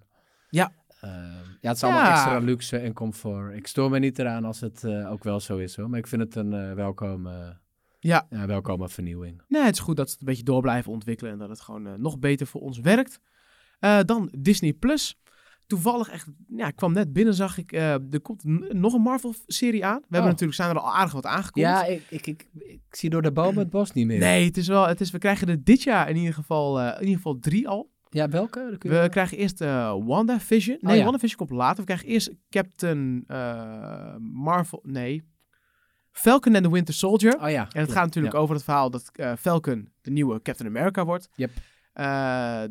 Ja. 0.50 0.72
Ja, 1.02 1.68
het 1.70 1.76
is 1.76 1.84
allemaal 1.84 2.04
Ja. 2.04 2.12
extra 2.12 2.38
luxe 2.38 2.78
en 2.78 2.94
comfort. 2.94 3.56
Ik 3.56 3.68
stoor 3.68 3.90
me 3.90 4.00
niet 4.00 4.20
eraan 4.20 4.46
als 4.46 4.60
het 4.60 4.84
eh, 4.84 5.12
ook 5.12 5.24
wel 5.24 5.40
zo 5.40 5.58
is 5.58 5.76
hoor. 5.76 5.90
Maar 5.90 6.00
ik 6.00 6.08
vind 6.08 6.22
het 6.22 6.36
een 6.36 6.54
eh 6.54 6.74
welkome, 6.74 7.58
Ja. 8.00 8.28
ja, 8.30 8.46
welkome 8.46 8.90
vernieuwing. 8.90 9.42
Nee, 9.48 9.64
het 9.64 9.74
is 9.76 9.80
goed 9.82 9.96
dat 9.98 10.06
ze 10.08 10.12
het 10.12 10.22
een 10.22 10.28
beetje 10.28 10.44
door 10.44 10.62
blijven 10.62 10.92
ontwikkelen. 10.92 11.32
En 11.32 11.38
dat 11.38 11.50
het 11.50 11.62
gewoon 11.62 11.88
eh, 11.88 11.94
nog 11.94 12.20
beter 12.20 12.48
voor 12.48 12.62
ons 12.62 12.80
werkt. 12.80 13.20
Eh, 13.80 14.00
dan 14.06 14.32
Disney 14.40 14.74
Plus. 14.74 15.16
Toevallig 15.68 16.10
echt, 16.10 16.28
ja, 16.56 16.68
ik 16.68 16.76
kwam 16.76 16.94
net 16.94 17.14
binnen, 17.14 17.34
zag 17.34 17.58
ik, 17.58 17.72
eh, 17.72 17.94
er 17.94 18.22
komt 18.22 18.44
nog 18.74 18.94
een 18.94 19.02
Marvel-serie 19.02 19.86
aan. 19.86 19.96
We 20.00 20.02
hebben 20.02 20.22
Oh. 20.22 20.28
natuurlijk, 20.28 20.54
zijn 20.58 20.70
er 20.70 20.80
al 20.80 20.94
aardig 20.94 21.14
wat 21.14 21.26
aangekondigd. 21.26 21.74
Ja, 21.74 21.86
ik, 21.86 22.04
ik, 22.10 22.28
ik, 22.28 22.48
ik 22.54 22.82
zie 22.96 23.10
door 23.10 23.22
de 23.22 23.32
bomen 23.32 23.58
het 23.58 23.70
bos 23.70 23.92
niet 23.92 24.06
meer. 24.08 24.20
Nee, 24.20 24.46
het 24.46 24.58
is 24.58 24.68
wel, 24.68 24.88
het 24.88 25.02
is, 25.02 25.12
we 25.12 25.18
krijgen 25.18 25.48
er 25.48 25.64
dit 25.64 25.84
jaar 25.84 26.10
in 26.10 26.16
ieder 26.16 26.34
geval, 26.34 26.80
eh, 26.80 26.94
in 26.96 27.00
ieder 27.02 27.16
geval 27.16 27.40
drie 27.40 27.68
al. 27.68 27.90
Ja, 28.14 28.30
welke? 28.30 28.78
Je- 28.80 28.90
We 28.90 29.08
krijgen 29.10 29.38
eerst 29.38 29.62
eh 29.62 29.96
WandaVision. 30.06 30.78
Nee, 30.82 30.92
Oh, 30.92 30.98
ja. 30.98 31.04
WandaVision 31.04 31.38
komt 31.48 31.60
later. 31.60 31.78
We 31.78 31.84
krijgen 31.84 32.08
eerst 32.08 32.32
Captain 32.50 33.24
eh, 33.28 34.16
Marvel, 34.20 34.80
nee, 34.84 35.30
Falcon 36.12 36.56
and 36.56 36.64
the 36.64 36.72
Winter 36.72 36.94
Soldier. 36.94 37.40
Oh 37.42 37.50
ja. 37.50 37.68
En 37.72 37.82
het 37.82 37.92
gaat 37.92 38.06
natuurlijk 38.06 38.34
over 38.36 38.56
het 38.56 38.64
verhaal 38.64 38.90
dat 38.92 39.10
eh, 39.14 39.34
Falcon 39.40 39.90
de 40.02 40.12
nieuwe 40.12 40.42
Captain 40.42 40.70
America 40.70 41.06
wordt. 41.06 41.30
Yep. 41.36 41.52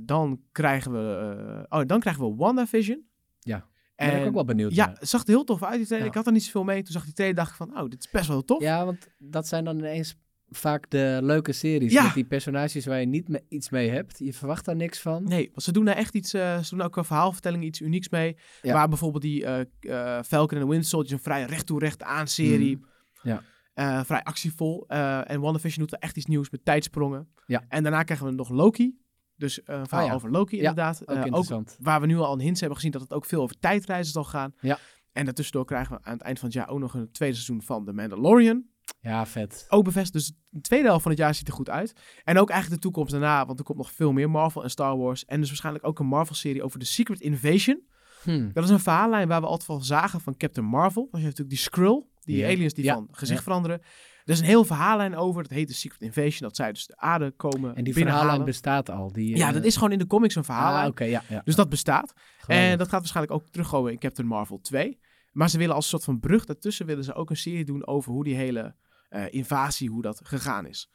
Dan 0.01 0.41
krijgen 0.53 0.93
we, 0.93 1.67
oh, 1.69 1.81
dan 1.87 2.01
krijgen 2.01 2.29
we 2.29 2.35
WandaVision. 2.37 3.05
Ja. 3.41 3.57
Daar 3.97 4.09
ben 4.09 4.17
ik 4.17 4.23
En- 4.23 4.29
ook 4.29 4.35
wel 4.35 4.45
benieuwd 4.45 4.75
Ja, 4.75 4.87
naar. 4.87 4.97
het 4.99 5.09
zag 5.09 5.23
er 5.23 5.29
heel 5.29 5.45
tof 5.45 5.63
uit. 5.63 5.77
Die 5.77 5.85
trailer. 5.87 6.05
Ja. 6.07 6.11
Ik 6.11 6.17
had 6.17 6.27
er 6.27 6.33
niet 6.33 6.45
zoveel 6.45 6.65
mee. 6.65 6.83
Toen 6.83 6.93
zag 6.93 7.01
ik 7.01 7.07
die 7.07 7.15
trailer 7.17 7.37
dacht 7.37 7.51
ik 7.51 7.57
van, 7.57 7.79
oh, 7.83 7.89
dit 7.89 8.05
is 8.05 8.11
best 8.11 8.29
wel 8.29 8.43
tof. 8.45 8.63
Ja, 8.63 8.85
want 8.85 9.09
dat 9.19 9.47
zijn 9.49 9.65
dan 9.65 9.79
ineens 9.79 10.17
vaak 10.51 10.91
de 10.91 11.19
leuke 11.23 11.53
series. 11.53 11.93
Ja. 11.93 12.03
Met 12.05 12.15
die 12.15 12.25
personages 12.25 12.87
waar 12.87 13.01
je 13.01 13.07
niet 13.07 13.29
me- 13.29 13.43
iets 13.49 13.71
mee 13.71 13.91
hebt. 13.91 14.19
Je 14.19 14.33
verwacht 14.33 14.65
daar 14.65 14.77
niks 14.77 15.01
van. 15.01 15.25
Nee, 15.25 15.47
want 15.49 15.63
ze 15.63 15.73
doen 15.73 15.85
daar 15.85 15.97
echt 15.97 16.15
iets, 16.15 16.35
eh, 16.35 16.59
ze 16.59 16.77
doen 16.77 16.85
ook 16.85 16.97
een 16.97 17.05
verhaalvertelling 17.05 17.65
iets 17.65 17.81
unieks 17.81 18.09
mee. 18.09 18.37
Ja. 18.63 18.73
Waar 18.73 18.89
bijvoorbeeld 18.89 19.23
die 19.23 19.45
eh, 19.45 20.21
Falcon 20.23 20.59
en 20.59 20.65
the 20.65 20.71
Winter 20.71 20.89
Soldier 20.89 21.13
een 21.13 21.19
vrij 21.19 21.45
recht 21.45 21.67
toe 21.67 21.79
recht 21.79 22.03
aan 22.03 22.27
serie. 22.29 22.77
Mhm. 22.77 22.89
Ja. 23.29 24.05
Vrij 24.05 24.23
actievol. 24.23 24.89
En 24.89 25.41
WandaVision 25.41 25.79
doet 25.87 25.93
er 25.93 25.99
echt 25.99 26.17
iets 26.17 26.27
nieuws 26.27 26.51
met 26.51 26.65
tijdsprongen. 26.65 27.29
Ja. 27.47 27.65
En 27.69 27.83
daarna 27.83 28.03
krijgen 28.03 28.27
we 28.27 28.33
nog 28.33 28.49
Loki. 28.49 28.99
Dus 29.37 29.61
een 29.65 29.87
verhaal 29.87 30.01
Ah, 30.05 30.09
ja. 30.11 30.15
over 30.15 30.31
Loki 30.31 30.57
inderdaad. 30.57 31.03
Ook 31.03 31.17
ook 31.17 31.25
interessant. 31.25 31.77
waar 31.81 32.01
we 32.01 32.07
nu 32.07 32.17
al 32.19 32.33
een 32.33 32.41
hint 32.41 32.59
hebben 32.59 32.77
gezien 32.77 32.93
dat 32.93 33.01
het 33.01 33.13
ook 33.13 33.25
veel 33.25 33.43
over 33.43 33.59
tijdreizen 33.59 34.13
zal 34.13 34.25
gaan. 34.25 34.55
Ja. 34.61 34.79
En 35.13 35.25
daartussendoor 35.25 35.65
krijgen 35.67 35.97
we 35.97 36.05
aan 36.05 36.13
het 36.13 36.23
eind 36.23 36.39
van 36.39 36.49
het 36.49 36.57
jaar 36.57 36.69
ook 36.69 36.79
nog 36.79 36.95
een 36.95 37.13
tweede 37.13 37.35
seizoen 37.35 37.63
van 37.63 37.85
The 37.85 37.93
Mandalorian. 37.93 38.65
Ja, 39.01 39.27
vet. 39.27 39.67
Ook 39.69 39.85
bevestigd, 39.85 40.13
dus 40.13 40.33
de 40.49 40.61
tweede 40.61 40.87
helft 40.87 41.03
van 41.03 41.11
het 41.11 41.21
jaar 41.21 41.35
ziet 41.35 41.49
er 41.49 41.55
goed 41.55 41.71
uit. 41.71 41.93
En 42.25 42.39
ook 42.39 42.51
eigenlijk 42.51 42.83
de 42.83 42.89
toekomst 42.89 43.13
daarna, 43.13 43.47
want 43.47 43.59
er 43.59 43.65
komt 43.65 43.79
nog 43.79 43.93
veel 43.93 44.13
meer 44.13 44.31
Marvel 44.31 44.63
en 44.63 44.71
Star 44.71 44.97
Wars. 44.97 45.25
En 45.25 45.39
dus 45.41 45.49
waarschijnlijk 45.49 45.87
ook 45.87 45.99
een 45.99 46.07
Marvel-serie 46.07 46.63
over 46.63 46.79
de 46.79 46.85
Secret 46.85 47.21
Invasion. 47.21 47.83
Hm. 48.23 48.51
Dat 48.53 48.65
is 48.65 48.71
een 48.71 48.81
verhaallijn 48.81 49.29
waar 49.29 49.41
we 49.41 49.47
altijd 49.47 49.65
van 49.65 49.85
zagen 49.85 50.21
van 50.21 50.37
Captain 50.37 50.67
Marvel. 50.67 51.09
Want 51.11 51.23
je 51.23 51.29
hebt 51.29 51.39
natuurlijk 51.39 51.49
die 51.49 51.59
Skrull, 51.59 52.05
die 52.21 52.45
aliens 52.47 52.75
die 52.75 52.85
Ja. 52.85 52.95
van 52.95 53.09
gezicht 53.11 53.39
Ja. 53.39 53.45
veranderen. 53.45 53.81
Er 54.25 54.33
is 54.37 54.39
een 54.41 54.47
heel 54.47 54.65
verhaallijn 54.65 55.17
over, 55.17 55.43
dat 55.43 55.53
heet 55.53 55.69
de 55.69 55.75
Secret 55.75 56.01
Invasion. 56.01 56.41
Dat 56.49 56.57
zij 56.57 56.73
dus 56.73 56.87
de 56.87 56.97
aarde 56.97 57.31
komen 57.31 57.75
En 57.77 57.85
die 57.85 57.93
verhaallijn 57.95 58.45
bestaat 58.45 58.91
al. 58.91 59.13
Die, 59.13 59.37
Ja, 59.37 59.49
eh, 59.49 59.55
dat 59.55 59.65
is 59.65 59.75
gewoon 59.75 59.93
in 59.93 59.99
de 59.99 60.07
comics 60.07 60.35
een 60.35 60.45
verhaallijn. 60.45 60.93
Ah, 60.95 61.09
ja. 61.11 61.23
ja. 61.29 61.41
Dus 61.45 61.55
dat 61.55 61.69
bestaat. 61.69 62.13
Geweldig. 62.39 62.71
En 62.71 62.79
dat 62.79 62.89
gaat 62.89 62.99
waarschijnlijk 63.01 63.35
ook 63.35 63.49
terugkomen 63.49 63.93
in 63.93 63.99
Captain 63.99 64.29
Marvel 64.29 64.61
2. 64.61 64.99
Maar 65.31 65.51
ze 65.51 65.59
willen 65.59 65.75
als 65.75 65.89
soort 65.89 66.05
van 66.05 66.21
brug 66.21 66.45
daartussen 66.45 66.87
willen 66.87 67.05
ze 67.05 67.15
ook 67.15 67.31
een 67.31 67.37
serie 67.37 67.65
doen 67.65 67.87
over 67.87 68.13
hoe 68.13 68.25
die 68.25 68.35
hele 68.35 68.75
eh, 69.09 69.25
invasie, 69.31 69.91
hoe 69.91 70.03
dat 70.03 70.21
gegaan 70.25 70.67
is. 70.67 70.91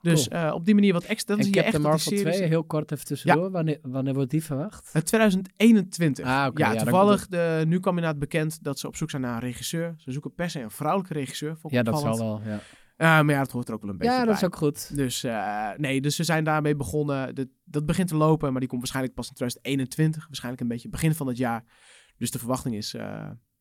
Dus 0.00 0.28
eh, 0.28 0.50
op 0.54 0.64
die 0.64 0.74
manier 0.74 0.92
wat 0.92 1.04
extra. 1.04 1.34
Dan 1.34 1.38
en 1.38 1.44
zie 1.44 1.54
je 1.54 1.62
echt 1.62 1.72
Captain 1.72 1.92
die 1.96 2.06
Marvel 2.06 2.18
series- 2.18 2.36
2, 2.36 2.48
heel 2.48 2.64
kort 2.64 2.92
even 2.92 3.04
tussendoor. 3.04 3.50
Wanneer, 3.50 3.78
wanneer 3.82 4.14
wordt 4.14 4.30
die 4.30 4.44
verwacht? 4.44 4.90
Eh, 4.92 5.02
2021. 5.02 6.24
Ah, 6.24 6.50
ja, 6.54 6.74
toevallig, 6.74 7.26
de, 7.26 7.64
nu 7.66 7.80
kwam 7.80 7.94
inderdaad 7.96 8.20
bekend 8.20 8.62
dat 8.62 8.78
ze 8.78 8.86
op 8.86 8.96
zoek 8.96 9.10
zijn 9.10 9.22
naar 9.22 9.34
een 9.34 9.40
regisseur. 9.40 9.94
Ze 9.96 10.12
zoeken 10.12 10.34
per 10.34 10.50
se 10.50 10.60
een 10.60 10.70
vrouwelijke 10.70 11.14
regisseur. 11.14 11.58
Ja, 11.62 11.82
dat 11.82 12.00
zal 12.00 12.18
wel. 12.18 12.40
Ja, 12.96 13.22
maar 13.22 13.34
ja, 13.34 13.40
dat 13.40 13.52
hoort 13.52 13.68
er 13.68 13.74
ook 13.74 13.82
wel 13.82 13.90
een 13.90 13.98
beetje 13.98 14.12
ja 14.12 14.18
bij. 14.18 14.28
dat 14.28 14.36
is 14.36 14.44
ook 14.44 14.56
goed. 14.56 14.96
Dus 14.96 15.26
nee, 15.76 16.00
dus 16.00 16.16
ze 16.16 16.24
zijn 16.24 16.44
daarmee 16.44 16.76
begonnen. 16.76 17.34
De, 17.34 17.48
dat 17.64 17.86
begint 17.86 18.08
te 18.08 18.16
lopen, 18.16 18.50
maar 18.50 18.60
die 18.60 18.68
komt 18.68 18.80
waarschijnlijk 18.80 19.14
pas 19.14 19.28
in 19.28 19.34
2021. 19.34 20.26
Waarschijnlijk 20.26 20.62
een 20.62 20.68
beetje 20.68 20.88
begin 20.88 21.14
van 21.14 21.26
het 21.26 21.36
jaar. 21.36 21.64
Dus 22.16 22.30
de 22.30 22.38
verwachting 22.38 22.74
is, 22.74 22.94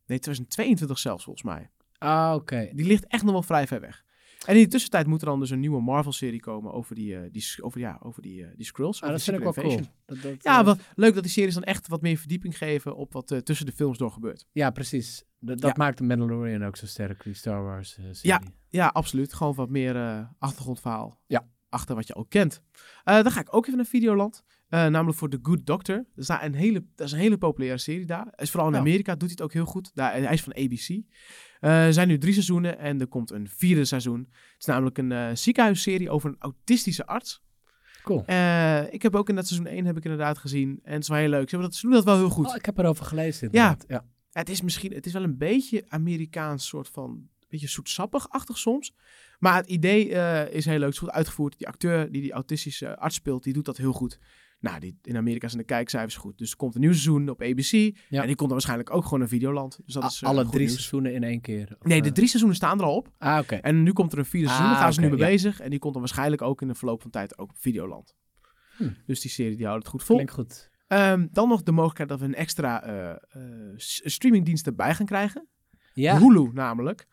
nee, 0.07 0.19
2022 0.19 0.99
zelfs 0.99 1.23
volgens 1.23 1.45
mij. 1.45 1.69
Ah, 1.97 2.33
oké. 2.35 2.69
Die 2.73 2.85
ligt 2.85 3.07
echt 3.07 3.23
nog 3.23 3.31
wel 3.31 3.43
vrij 3.43 3.67
ver 3.67 3.79
weg. 3.81 4.05
En 4.45 4.55
in 4.55 4.61
de 4.63 4.67
tussentijd 4.69 5.07
moet 5.07 5.21
er 5.21 5.27
dan 5.27 5.39
dus 5.39 5.49
een 5.49 5.59
nieuwe 5.59 5.81
Marvel-serie 5.81 6.39
komen 6.39 6.73
over 6.73 6.95
die, 6.95 7.15
eh, 7.17 7.31
die, 7.31 7.45
over, 7.61 7.79
ja, 7.79 7.99
over 8.03 8.21
die, 8.21 8.43
eh, 8.45 8.49
die 8.55 8.65
Skrulls. 8.65 9.01
Ah, 9.01 9.09
dat 9.09 9.23
vind 9.23 9.37
ik 9.37 9.43
wel 9.43 9.53
cool. 9.53 9.79
Dat, 10.05 10.21
dat, 10.21 10.43
Ja, 10.43 10.59
eh, 10.59 10.65
wel 10.65 10.75
leuk 10.95 11.13
dat 11.13 11.23
die 11.23 11.31
series 11.31 11.53
dan 11.53 11.63
echt 11.63 11.87
wat 11.87 12.01
meer 12.01 12.17
verdieping 12.17 12.57
geven 12.57 12.95
op 12.95 13.13
wat 13.13 13.31
eh, 13.31 13.37
tussen 13.39 13.65
de 13.65 13.71
films 13.71 13.97
door 13.97 14.11
gebeurt. 14.11 14.47
ja, 14.51 14.69
precies. 14.69 15.23
Dat, 15.39 15.59
dat 15.59 15.69
Ja. 15.69 15.83
maakt 15.83 15.97
de 15.97 16.03
Mandalorian 16.03 16.63
ook 16.63 16.75
zo 16.77 16.85
sterk, 16.85 17.23
die 17.23 17.33
Star 17.33 17.63
Wars 17.63 17.97
eh, 17.97 18.03
serie. 18.11 18.19
Ja. 18.21 18.41
Ja, 18.69 18.87
absoluut. 18.87 19.33
Gewoon 19.33 19.53
wat 19.55 19.69
meer 19.69 20.27
achtergrondverhaal. 20.39 21.19
Ja. 21.27 21.47
achter 21.69 21.95
wat 21.95 22.07
je 22.07 22.13
al 22.13 22.25
kent. 22.25 22.61
Dan 23.03 23.31
ga 23.31 23.39
ik 23.39 23.55
ook 23.55 23.65
even 23.65 23.77
naar 23.77 23.85
Videoland. 23.85 24.43
Eh, 24.69 24.85
namelijk 24.85 25.17
voor 25.17 25.29
The 25.29 25.39
Good 25.41 25.65
Doctor. 25.65 25.95
Dat 25.95 26.05
is, 26.15 26.27
daar 26.27 26.43
een 26.43 26.53
hele, 26.53 26.85
dat 26.95 27.07
is 27.07 27.13
een 27.13 27.19
hele 27.19 27.37
populaire 27.37 27.77
serie 27.77 28.05
daar. 28.05 28.27
Is 28.35 28.51
vooral 28.51 28.69
in 28.69 28.75
Oh. 28.75 28.79
Amerika 28.79 29.11
doet 29.11 29.21
hij 29.21 29.31
het 29.31 29.41
ook 29.41 29.53
heel 29.53 29.65
goed. 29.65 29.91
Daar, 29.93 30.13
hij 30.13 30.33
is 30.33 30.41
van 30.41 30.55
ABC. 30.55 30.89
Eh, 31.59 31.85
er 31.85 31.93
zijn 31.93 32.07
nu 32.07 32.17
drie 32.17 32.33
seizoenen 32.33 32.77
en 32.77 32.99
er 32.99 33.07
komt 33.07 33.31
een 33.31 33.49
vierde 33.49 33.85
seizoen. 33.85 34.19
Het 34.19 34.55
is 34.59 34.65
namelijk 34.65 34.97
een 34.97 35.11
eh, 35.11 35.29
ziekenhuisserie 35.33 36.09
over 36.09 36.29
een 36.29 36.35
autistische 36.39 37.05
arts. 37.05 37.45
Cool. 38.03 38.19
Ik 38.91 39.01
heb 39.01 39.15
ook 39.15 39.29
in 39.29 39.35
dat 39.35 39.47
seizoen 39.47 39.67
1 39.67 39.85
heb 39.85 39.97
ik 39.97 40.03
inderdaad 40.03 40.37
gezien. 40.37 40.79
En 40.83 40.93
het 40.93 41.01
is 41.01 41.07
wel 41.07 41.17
heel 41.17 41.29
leuk. 41.29 41.49
Ze, 41.49 41.55
hebben 41.55 41.69
dat, 41.69 41.79
ze 41.79 41.85
doen 41.85 41.95
dat 41.95 42.03
wel 42.03 42.17
heel 42.17 42.29
goed. 42.29 42.47
Oh, 42.47 42.55
ik 42.55 42.65
heb 42.65 42.77
erover 42.77 43.05
gelezen 43.05 43.45
inderdaad. 43.45 43.85
Ja. 43.87 44.05
Het 44.31 44.49
is 44.49 44.61
misschien, 44.61 44.93
het 44.93 45.05
is 45.05 45.13
wel 45.13 45.23
een 45.23 45.37
beetje 45.37 45.85
Amerikaans 45.87 46.67
soort 46.67 46.87
van, 46.87 47.09
een 47.09 47.47
beetje 47.49 47.67
zoetsappig-achtig 47.67 48.57
soms. 48.57 48.93
Maar 49.39 49.55
het 49.55 49.67
idee 49.67 50.09
is 50.49 50.65
heel 50.65 50.73
leuk, 50.73 50.85
het 50.85 50.93
is 50.93 50.99
goed 50.99 51.11
uitgevoerd. 51.11 51.57
Die 51.57 51.67
acteur 51.67 52.11
die 52.11 52.21
die 52.21 52.31
autistische 52.31 52.97
arts 52.97 53.15
speelt, 53.15 53.43
die 53.43 53.53
doet 53.53 53.65
dat 53.65 53.77
heel 53.77 53.93
goed. 53.93 54.19
Nou, 54.59 54.79
die, 54.79 54.99
in 55.03 55.17
Amerika 55.17 55.47
zijn 55.47 55.61
de 55.61 55.67
kijkcijfers 55.67 56.15
goed. 56.15 56.37
Dus 56.37 56.51
er 56.51 56.57
komt 56.57 56.75
een 56.75 56.81
nieuw 56.81 56.91
seizoen 56.91 57.29
op 57.29 57.41
ABC. 57.41 57.71
Ja. 57.71 57.91
En 58.21 58.27
die 58.27 58.35
komt 58.35 58.39
dan 58.39 58.49
waarschijnlijk 58.49 58.93
ook 58.93 59.03
gewoon 59.03 59.19
naar 59.19 59.27
Videoland. 59.27 59.79
Dus 59.85 59.93
dat 59.93 60.03
A- 60.03 60.07
is 60.07 60.21
eh, 60.21 60.29
Alle 60.29 60.45
drie 60.45 60.59
nieuws. 60.59 60.71
seizoenen 60.73 61.13
in 61.13 61.23
één 61.23 61.41
keer. 61.41 61.75
Of, 61.79 61.85
Nee, 61.87 62.01
de 62.01 62.07
eh, 62.07 62.13
drie 62.13 62.27
seizoenen 62.27 62.57
staan 62.57 62.79
er 62.79 62.85
al 62.85 62.95
op. 62.95 63.11
Ah, 63.17 63.39
oké. 63.39 63.55
En 63.55 63.83
nu 63.83 63.93
komt 63.93 64.11
er 64.11 64.17
een 64.19 64.25
vierde 64.25 64.47
seizoen. 64.47 64.67
Daar 64.67 64.75
Ah, 64.77 64.81
gaan 64.83 64.93
ze 64.93 64.99
nu 65.01 65.09
mee 65.09 65.17
ja. 65.19 65.25
bezig. 65.25 65.59
En 65.59 65.69
die 65.69 65.79
komt 65.79 65.93
dan 65.93 66.01
waarschijnlijk 66.01 66.41
ook 66.41 66.61
in 66.61 66.67
de 66.67 66.75
verloop 66.75 67.01
van 67.01 67.11
tijd 67.11 67.37
ook 67.37 67.49
op 67.49 67.57
Videoland. 67.59 68.15
Hm. 68.77 68.89
Dus 69.05 69.19
die 69.21 69.31
serie 69.31 69.55
die 69.57 69.65
houdt 69.65 69.81
het 69.83 69.91
goed 69.91 70.03
vol. 70.03 70.15
Klinkt 70.15 70.33
goed. 70.33 70.69
Ehm, 70.87 71.27
dan 71.31 71.47
nog 71.49 71.63
de 71.63 71.71
mogelijkheid 71.71 72.09
dat 72.09 72.19
we 72.19 72.25
een 72.25 72.35
extra 72.35 72.83
eh, 72.83 73.09
eh, 73.09 73.73
s- 73.75 74.01
streamingdienst 74.03 74.65
erbij 74.67 74.93
gaan 74.95 75.05
krijgen. 75.05 75.47
Ja. 75.93 76.19
Hulu 76.19 76.49
namelijk. 76.53 77.05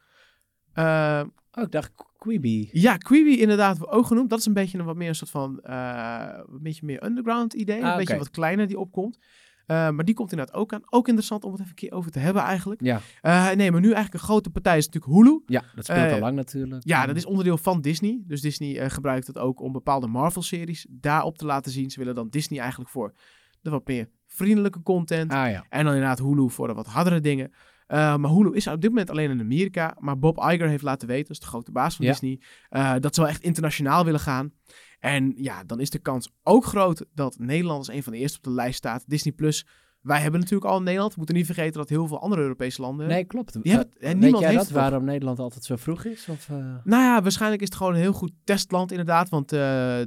Eh, 0.73 1.23
Oh, 1.57 1.65
ik 1.65 1.71
dacht 1.71 1.93
Quibi. 2.25 2.69
ja, 2.73 2.97
Quibi 2.97 3.41
inderdaad 3.41 3.89
ook 3.89 4.07
genoemd. 4.07 4.31
Dat 4.31 4.39
is 4.39 4.47
een 4.47 4.53
beetje 4.53 4.79
een 4.79 4.85
wat 4.85 4.97
meer 4.97 5.09
een 5.09 5.15
soort 5.15 5.31
van 5.31 5.61
eh, 5.61 6.39
een 6.53 6.63
beetje 6.63 6.87
meer 6.87 7.05
underground 7.05 7.53
idee. 7.53 7.85
Ah, 7.85 7.91
een 7.91 7.97
beetje 7.97 8.19
wat 8.19 8.31
kleiner 8.31 8.67
die 8.67 8.79
opkomt. 8.79 9.19
Eh, 9.67 9.91
maar 9.91 10.05
die 10.05 10.15
komt 10.15 10.31
inderdaad 10.31 10.55
ook 10.55 10.73
aan. 10.73 10.83
Ook 10.91 11.07
interessant 11.07 11.45
om 11.45 11.51
het 11.51 11.61
even 11.61 11.71
een 11.71 11.79
keer 11.79 11.93
over 11.93 12.11
te 12.11 12.19
hebben 12.19 12.43
eigenlijk. 12.43 12.81
Ja. 12.83 13.01
Eh, 13.21 13.51
nee, 13.51 13.71
maar 13.71 13.81
nu 13.81 13.87
eigenlijk 13.87 14.15
een 14.15 14.29
grote 14.29 14.51
partij 14.51 14.77
is 14.77 14.87
natuurlijk 14.89 15.15
Hulu. 15.15 15.43
ja, 15.47 15.65
dat 15.75 15.85
speelt 15.85 16.13
al 16.13 16.19
lang 16.19 16.37
natuurlijk. 16.37 16.83
Ja, 16.85 17.07
dat 17.07 17.17
is 17.17 17.25
onderdeel 17.25 17.59
van 17.59 17.81
Disney. 17.81 18.23
Dus 18.27 18.41
Disney 18.41 18.91
gebruikt 18.91 19.27
het 19.27 19.39
ook 19.39 19.61
om 19.61 19.73
bepaalde 19.73 20.07
Marvel-series 20.07 20.87
daarop 20.91 21.39
te 21.39 21.47
laten 21.47 21.73
zien. 21.73 21.91
Ze 21.91 21.99
willen 21.99 22.15
dan 22.15 22.29
Disney 22.29 22.61
eigenlijk 22.61 22.91
voor 22.91 23.15
de 23.61 23.71
wat 23.71 23.87
meer 23.87 24.09
vriendelijke 24.27 24.83
content. 24.83 25.33
Ah 25.33 25.51
ja. 25.51 25.67
En 25.69 25.85
dan 25.85 25.95
inderdaad 25.95 26.19
Hulu 26.19 26.51
voor 26.51 26.67
de 26.67 26.75
wat 26.75 26.87
hardere 26.87 27.21
dingen. 27.21 27.53
Eh, 27.87 28.17
maar 28.17 28.31
Hulu 28.31 28.55
is 28.55 28.67
op 28.67 28.81
dit 28.81 28.91
moment 28.91 29.11
alleen 29.11 29.31
in 29.31 29.41
Amerika. 29.41 29.97
Maar 29.99 30.19
Bob 30.19 30.39
Iger 30.39 30.69
heeft 30.69 30.83
laten 30.83 31.09
weten, 31.09 31.27
dat 31.27 31.37
is 31.37 31.43
de 31.43 31.47
grote 31.47 31.73
baas 31.73 31.97
van 31.97 32.05
Ja. 32.05 32.11
Disney, 32.11 32.41
eh, 32.69 32.95
dat 33.01 33.15
ze 33.15 33.21
wel 33.21 33.31
echt 33.31 33.43
internationaal 33.43 34.05
willen 34.05 34.21
gaan. 34.21 34.53
En 34.99 35.33
ja, 35.37 35.65
dan 35.65 35.81
is 35.81 35.91
de 35.91 35.99
kans 35.99 36.31
ook 36.43 36.65
groot 36.65 37.05
dat 37.15 37.39
Nederland 37.39 37.79
als 37.79 37.89
een 37.89 38.03
van 38.03 38.13
de 38.13 38.19
eerste 38.19 38.37
op 38.39 38.45
de 38.45 38.51
lijst 38.51 38.77
staat. 38.77 39.05
Disney 39.07 39.35
Plus. 39.35 39.67
Wij 40.05 40.21
hebben 40.21 40.41
natuurlijk 40.41 40.71
al 40.71 40.77
in 40.79 40.83
Nederland. 40.85 41.11
We 41.11 41.17
moeten 41.19 41.37
niet 41.37 41.47
vergeten 41.47 41.73
dat 41.73 41.89
heel 41.89 42.07
veel 42.07 42.21
andere 42.21 42.43
Europese 42.43 42.81
landen. 42.81 43.07
Nee, 43.09 43.25
klopt. 43.25 43.63
Die 43.63 43.73
hebben 43.73 43.93
en 44.01 44.09
Weet 44.09 44.19
niemand 44.19 44.43
jij 44.43 44.53
heeft 44.53 44.65
dat, 44.65 44.73
waarom 44.73 45.05
Nederland 45.05 45.39
altijd 45.39 45.65
zo 45.65 45.77
vroeg 45.77 46.05
is? 46.05 46.29
Of, 46.29 46.49
eh, 46.49 46.57
Nou 46.85 47.03
ja, 47.03 47.23
waarschijnlijk 47.23 47.63
is 47.63 47.69
het 47.69 47.77
gewoon 47.77 47.95
een 47.95 48.01
heel 48.01 48.13
goed 48.13 48.33
testland 48.45 48.91
inderdaad. 48.91 49.29
Want 49.29 49.53
eh, 49.53 49.59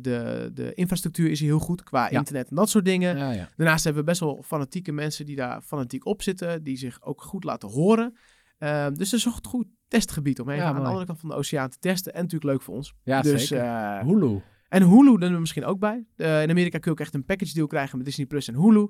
de, 0.01 0.49
de 0.53 0.73
infrastructuur 0.73 1.29
is 1.29 1.39
hier 1.39 1.49
heel 1.49 1.59
goed 1.59 1.83
qua 1.83 2.09
Ja. 2.09 2.17
internet 2.17 2.49
en 2.49 2.55
dat 2.55 2.69
soort 2.69 2.85
dingen. 2.85 3.17
ja, 3.17 3.31
ja. 3.31 3.49
Daarnaast 3.55 3.83
hebben 3.83 4.01
we 4.03 4.09
best 4.09 4.21
wel 4.21 4.41
fanatieke 4.45 4.91
mensen 4.91 5.25
die 5.25 5.35
daar 5.35 5.61
fanatiek 5.61 6.05
op 6.05 6.21
zitten. 6.21 6.63
Die 6.63 6.77
zich 6.77 7.01
ook 7.01 7.21
goed 7.21 7.43
laten 7.43 7.69
horen. 7.69 8.17
Ehm, 8.57 8.93
dus 8.93 9.11
het 9.11 9.19
is 9.19 9.25
een 9.25 9.31
goed 9.47 9.67
testgebied 9.87 10.39
om 10.39 10.49
even 10.49 10.65
aan 10.65 10.75
de 10.75 10.81
andere 10.81 11.05
kant 11.05 11.19
van 11.19 11.29
de 11.29 11.35
oceaan 11.35 11.69
te 11.69 11.77
testen. 11.79 12.13
En 12.13 12.21
natuurlijk 12.21 12.51
leuk 12.51 12.61
voor 12.61 12.75
ons. 12.75 12.93
ja 13.03 13.21
dus, 13.21 13.47
zeker. 13.47 13.65
eh, 13.65 13.99
Hulu. 14.05 14.41
en 14.69 14.83
Hulu, 14.83 15.17
doen 15.17 15.33
we 15.33 15.39
misschien 15.39 15.65
ook 15.65 15.79
bij. 15.79 16.05
Eh, 16.15 16.41
in 16.41 16.49
Amerika 16.49 16.77
kun 16.77 16.91
je 16.91 16.97
ook 16.97 16.99
echt 17.05 17.13
een 17.13 17.25
package 17.25 17.53
deal 17.53 17.67
krijgen 17.67 17.97
met 17.97 18.05
Disney 18.05 18.25
Plus 18.25 18.47
en 18.47 18.55
Hulu. 18.55 18.87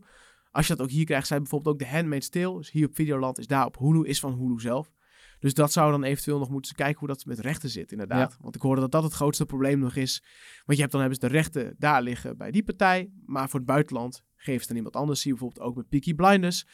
Als 0.51 0.67
je 0.67 0.75
dat 0.75 0.86
ook 0.86 0.91
hier 0.91 1.05
krijgt, 1.05 1.27
zijn 1.27 1.41
bijvoorbeeld 1.41 1.75
ook 1.75 1.81
The 1.81 1.95
Handmaid's 1.95 2.29
Tale. 2.29 2.57
Dus 2.57 2.71
hier 2.71 2.88
op 2.88 2.95
Videoland 2.95 3.38
is 3.38 3.47
daar 3.47 3.65
op 3.65 3.77
Hulu, 3.77 4.07
is 4.07 4.19
van 4.19 4.33
Hulu 4.33 4.60
zelf. 4.60 4.91
Dus 5.39 5.53
dat 5.53 5.71
zou 5.71 5.91
dan 5.91 6.03
eventueel 6.03 6.39
nog 6.39 6.49
moeten 6.49 6.75
kijken 6.75 6.99
hoe 6.99 7.07
dat 7.07 7.25
met 7.25 7.39
rechten 7.39 7.69
zit, 7.69 7.91
inderdaad. 7.91 8.38
Want 8.41 8.55
ik 8.55 8.62
hoorde 8.62 8.81
dat 8.81 8.91
dat 8.91 9.03
het 9.03 9.13
grootste 9.13 9.45
probleem 9.45 9.79
nog 9.79 9.95
is. 9.95 10.23
Want 10.65 10.77
je 10.77 10.79
hebt 10.79 10.91
dan 10.91 11.01
hebben 11.01 11.19
ze 11.19 11.27
de 11.27 11.33
rechten 11.33 11.75
daar 11.77 12.01
liggen 12.01 12.38
bij 12.38 12.51
die 12.51 12.63
partij. 12.63 13.12
Maar 13.25 13.49
voor 13.49 13.60
het 13.60 13.67
buitenland 13.67 14.23
geven 14.36 14.62
ze 14.62 14.67
dan 14.67 14.75
iemand 14.75 14.95
anders. 14.95 15.21
Zie 15.21 15.31
je 15.31 15.38
bijvoorbeeld 15.38 15.69
ook 15.69 15.75
met 15.75 15.89
Peaky 15.89 16.13
Blinders. 16.13 16.65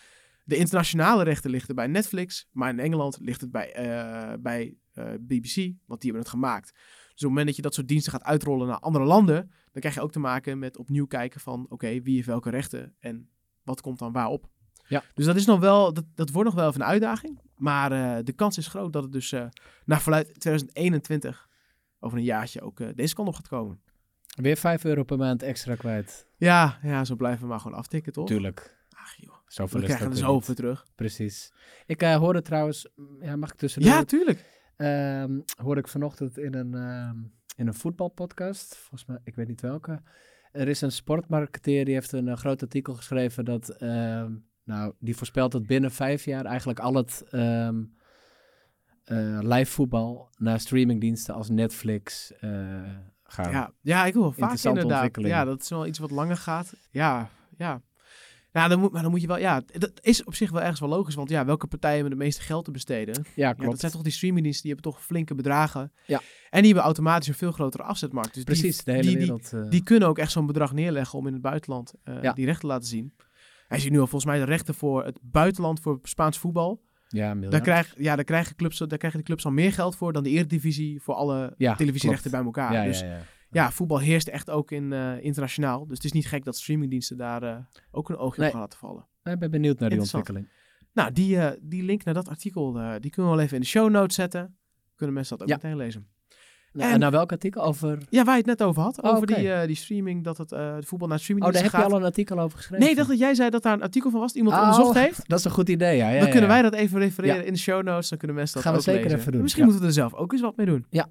De 0.43 0.55
internationale 0.55 1.23
rechten 1.23 1.49
liggen 1.49 1.75
bij 1.75 1.87
Netflix. 1.87 2.47
Maar 2.51 2.69
in 2.69 2.79
Engeland 2.79 3.17
ligt 3.21 3.41
het 3.41 3.51
bij, 3.51 3.73
eh, 3.73 4.33
bij 4.39 4.75
eh, 4.93 5.05
BBC, 5.19 5.55
want 5.85 6.01
die 6.01 6.11
hebben 6.11 6.19
het 6.19 6.29
gemaakt. 6.29 6.71
Dus 6.71 6.81
op 7.11 7.19
het 7.19 7.27
moment 7.29 7.45
dat 7.47 7.55
je 7.55 7.61
dat 7.61 7.73
soort 7.73 7.87
diensten 7.87 8.11
gaat 8.11 8.23
uitrollen 8.23 8.67
naar 8.67 8.79
andere 8.79 9.05
landen, 9.05 9.51
dan 9.71 9.81
krijg 9.81 9.95
je 9.95 10.01
ook 10.01 10.11
te 10.11 10.19
maken 10.19 10.59
met 10.59 10.77
opnieuw 10.77 11.05
kijken 11.05 11.39
van, 11.39 11.65
oké, 11.69 12.01
wie 12.01 12.15
heeft 12.15 12.27
welke 12.27 12.49
rechten 12.49 12.95
en 12.99 13.29
wat 13.63 13.81
komt 13.81 13.99
dan 13.99 14.11
waarop. 14.11 14.49
Ja. 14.87 15.03
Dus 15.13 15.25
dat 15.25 15.35
is 15.35 15.45
nog 15.45 15.59
wel, 15.59 15.93
dat, 15.93 16.05
dat 16.15 16.29
wordt 16.29 16.49
nog 16.49 16.59
wel 16.59 16.69
even 16.69 16.81
een 16.81 16.87
uitdaging. 16.87 17.41
Maar 17.55 17.91
eh, 17.91 18.23
de 18.23 18.33
kans 18.33 18.57
is 18.57 18.67
groot 18.67 18.93
dat 18.93 19.03
het 19.03 19.11
dus 19.11 19.31
eh 19.31 19.45
naar 19.85 20.01
verluid 20.01 20.39
2021, 20.39 21.49
over 21.99 22.17
een 22.17 22.23
jaartje, 22.23 22.61
ook 22.61 22.79
eh, 22.79 22.87
deze 22.95 23.15
kant 23.15 23.27
op 23.27 23.35
gaat 23.35 23.47
komen. 23.47 23.81
Weer 24.35 24.57
5 24.57 24.83
euro 24.83 25.03
per 25.03 25.17
maand 25.17 25.43
extra 25.43 25.75
kwijt. 25.75 26.27
Ja, 26.37 26.79
ja, 26.81 27.05
zo 27.05 27.15
blijven 27.15 27.41
we 27.41 27.47
maar 27.47 27.59
gewoon 27.59 27.77
aftikken, 27.77 28.13
toch? 28.13 28.27
Tuurlijk. 28.27 28.77
Ach 28.89 29.15
joh, 29.15 29.35
Zoveel 29.47 29.79
we 29.79 29.85
krijgen 29.85 30.11
er 30.11 30.31
niet. 30.31 30.55
terug. 30.55 30.85
Precies. 30.95 31.53
Ik 31.85 32.01
hoorde 32.01 32.41
trouwens, 32.41 32.89
ja, 33.19 33.35
mag 33.35 33.51
ik 33.51 33.57
tussendoor? 33.57 33.91
Ja, 33.91 34.03
tuurlijk. 34.03 34.61
Ehm, 34.75 35.39
hoorde 35.63 35.81
ik 35.81 35.87
vanochtend 35.87 36.37
in 36.37 36.53
een, 36.53 36.73
ehm, 36.73 37.17
in 37.55 37.67
een 37.67 37.73
voetbalpodcast, 37.73 38.75
volgens 38.77 39.05
mij, 39.05 39.19
ik 39.23 39.35
weet 39.35 39.47
niet 39.47 39.61
welke. 39.61 40.01
Er 40.53 40.67
is 40.67 40.81
een 40.81 40.91
sportmarketeer 40.91 41.85
die 41.85 41.93
heeft 41.93 42.11
een 42.11 42.27
eh, 42.27 42.35
groot 42.35 42.61
artikel 42.61 42.93
geschreven 42.93 43.45
dat, 43.45 43.69
ehm, 43.69 44.31
nou, 44.63 44.93
die 44.99 45.15
voorspelt 45.15 45.51
dat 45.51 45.67
binnen 45.67 45.91
vijf 45.91 46.25
jaar 46.25 46.45
eigenlijk 46.45 46.79
al 46.79 46.93
het 46.93 47.23
ehm 47.31 47.83
eh, 49.03 49.37
live 49.41 49.71
voetbal 49.71 50.29
naar 50.37 50.59
streamingdiensten 50.59 51.33
als 51.33 51.49
Netflix 51.49 52.33
eh 52.39 52.81
gaan. 53.23 53.51
Ja, 53.51 53.71
ja, 53.81 54.05
ik 54.05 54.13
wel 54.13 54.31
vaak 54.31 54.57
inderdaad. 54.57 55.21
Ja, 55.21 55.45
dat 55.45 55.61
is 55.61 55.69
wel 55.69 55.87
iets 55.87 55.99
wat 55.99 56.11
langer 56.11 56.37
gaat. 56.37 56.73
Ja, 56.89 57.29
ja. 57.57 57.81
Ja, 58.53 58.67
dan 58.67 58.79
moet, 58.79 58.91
maar 58.91 59.01
dan 59.01 59.11
moet 59.11 59.21
je 59.21 59.27
wel, 59.27 59.37
ja, 59.37 59.61
dat 59.77 59.91
is 60.01 60.23
op 60.23 60.35
zich 60.35 60.51
wel 60.51 60.61
ergens 60.61 60.79
wel 60.79 60.89
logisch, 60.89 61.15
want 61.15 61.29
ja, 61.29 61.45
welke 61.45 61.67
partijen 61.67 61.99
hebben 61.99 62.17
de 62.17 62.23
meeste 62.23 62.41
geld 62.41 62.65
te 62.65 62.71
besteden? 62.71 63.15
Ja, 63.23 63.31
Ja, 63.35 63.53
klopt. 63.53 63.69
dat 63.71 63.79
zijn 63.79 63.91
toch 63.91 64.01
die 64.01 64.11
streamingdiensten, 64.11 64.63
die 64.63 64.73
hebben 64.73 64.91
toch 64.91 65.03
flinke 65.03 65.35
bedragen. 65.35 65.91
Ja. 66.05 66.17
En 66.49 66.57
die 66.59 66.65
hebben 66.65 66.83
automatisch 66.83 67.27
een 67.27 67.33
veel 67.33 67.51
grotere 67.51 67.83
afzetmarkt. 67.83 68.33
Dus 68.33 68.45
die- 68.45 68.55
Precies, 68.59 68.83
de 68.83 68.91
hele 68.91 69.03
die, 69.03 69.11
die, 69.17 69.19
wereld. 69.19 69.53
eh, 69.53 69.69
die 69.69 69.83
kunnen 69.83 70.07
ook 70.07 70.17
echt 70.17 70.31
zo'n 70.31 70.45
bedrag 70.45 70.73
neerleggen 70.73 71.19
om 71.19 71.27
in 71.27 71.33
het 71.33 71.41
buitenland 71.41 71.93
eh, 72.03 72.21
Ja. 72.21 72.33
die 72.33 72.45
rechten 72.45 72.61
te 72.67 72.73
laten 72.73 72.87
zien. 72.87 73.13
Hij 73.67 73.79
ziet 73.79 73.91
nu 73.91 73.99
al 73.99 74.07
volgens 74.07 74.31
mij 74.31 74.39
de 74.39 74.45
rechten 74.45 74.73
voor 74.73 75.05
het 75.05 75.19
buitenland 75.21 75.79
voor 75.79 75.99
Spaans 76.03 76.37
voetbal. 76.37 76.81
ja, 77.07 77.35
Daar, 77.35 77.61
krijg, 77.61 77.93
ja, 77.97 78.15
daar, 78.15 78.25
krijgen 78.25 78.55
clubs, 78.55 78.77
daar 78.77 78.97
krijgen 78.97 79.19
de 79.19 79.25
clubs 79.25 79.45
al 79.45 79.51
meer 79.51 79.73
geld 79.73 79.95
voor 79.95 80.13
dan 80.13 80.23
de 80.23 80.29
Eredivisie 80.29 81.01
voor 81.01 81.13
alle 81.13 81.53
Ja, 81.57 81.75
televisierechten 81.75 82.31
bij 82.31 82.43
elkaar. 82.43 82.73
ja, 82.73 82.83
dus 82.83 83.03
ja, 83.53 83.71
voetbal 83.71 83.99
heerst 83.99 84.27
echt 84.27 84.49
ook 84.49 84.71
in, 84.71 84.93
eh, 84.93 85.23
internationaal. 85.23 85.87
Dus 85.87 85.95
het 85.97 86.05
is 86.05 86.11
niet 86.11 86.27
gek 86.27 86.43
dat 86.43 86.57
streamingdiensten 86.57 87.17
daar 87.17 87.43
eh, 87.43 87.55
ook 87.91 88.09
een 88.09 88.17
oogje 88.17 88.39
Nee. 88.39 88.47
op 88.49 88.53
gaan 88.53 88.61
laten 88.63 88.79
vallen. 88.79 89.07
Ik 89.23 89.39
ben 89.39 89.51
benieuwd 89.51 89.79
naar 89.79 89.89
die 89.89 89.99
ontwikkeling. 89.99 90.47
Nou, 90.93 91.11
die, 91.11 91.37
eh, 91.39 91.57
die 91.61 91.83
link 91.83 92.03
naar 92.03 92.13
dat 92.13 92.29
artikel, 92.29 92.71
die 92.73 93.11
kunnen 93.11 93.31
we 93.31 93.37
wel 93.37 93.39
even 93.39 93.55
in 93.55 93.61
de 93.61 93.67
show 93.67 93.89
notes 93.89 94.15
zetten. 94.15 94.57
Kunnen 94.95 95.15
mensen 95.15 95.37
dat 95.37 95.47
ook 95.47 95.53
Ja. 95.53 95.59
meteen 95.61 95.77
lezen. 95.77 96.07
Nou, 96.73 96.87
En- 96.87 96.93
en 96.93 96.99
naar 96.99 97.11
welk 97.11 97.31
artikel? 97.31 97.63
Over... 97.63 97.97
Ja, 98.09 98.23
waar 98.23 98.33
je 98.33 98.39
het 98.39 98.59
net 98.59 98.63
over 98.63 98.81
had. 98.81 99.01
Oh, 99.01 99.11
over 99.15 99.27
die, 99.27 99.65
die 99.67 99.75
streaming, 99.75 100.23
dat 100.23 100.37
het 100.37 100.49
de 100.49 100.77
voetbal 100.85 101.07
naar 101.07 101.17
Oh, 101.17 101.23
streaming 101.23 101.51
daar 101.51 101.61
heb 101.63 101.71
je 101.71 101.77
gaat. 101.77 101.91
al 101.91 101.97
een 101.97 102.03
artikel 102.03 102.39
over 102.39 102.57
geschreven? 102.57 102.85
Nee, 102.85 102.95
dacht 102.95 103.07
dat 103.09 103.19
jij 103.19 103.35
zei 103.35 103.49
dat 103.49 103.63
daar 103.63 103.73
een 103.73 103.81
artikel 103.81 104.11
van 104.11 104.19
was. 104.19 104.27
dat 104.33 104.37
Iemand 104.41 104.55
Oh, 104.57 104.61
onderzocht 104.69 104.97
heeft. 104.97 105.21
Dat 105.29 105.39
is 105.39 105.45
een 105.45 105.51
goed 105.51 105.69
idee, 105.69 105.97
ja. 105.97 106.05
ja 106.07 106.13
dan 106.17 106.25
ja, 106.25 106.31
kunnen 106.31 106.41
ja. 106.41 106.47
wij 106.47 106.61
dat 106.61 106.73
even 106.73 106.99
refereren 106.99 107.45
in 107.45 107.53
de 107.53 107.59
show 107.59 107.83
notes. 107.83 108.09
Dan 108.09 108.17
kunnen 108.17 108.35
mensen 108.37 108.55
dat 108.55 108.63
Gaan 108.65 108.73
we 108.75 108.81
zeker 108.81 109.03
lezen. 109.03 109.19
even 109.19 109.31
doen, 109.31 109.41
Misschien 109.41 109.63
moeten 109.63 109.81
we 109.81 109.87
er 109.87 109.93
zelf 109.93 110.13
ook 110.13 110.31
eens 110.31 110.41
wat 110.41 110.55
mee 110.57 110.65
doen. 110.65 110.85
Ja. 110.89 111.07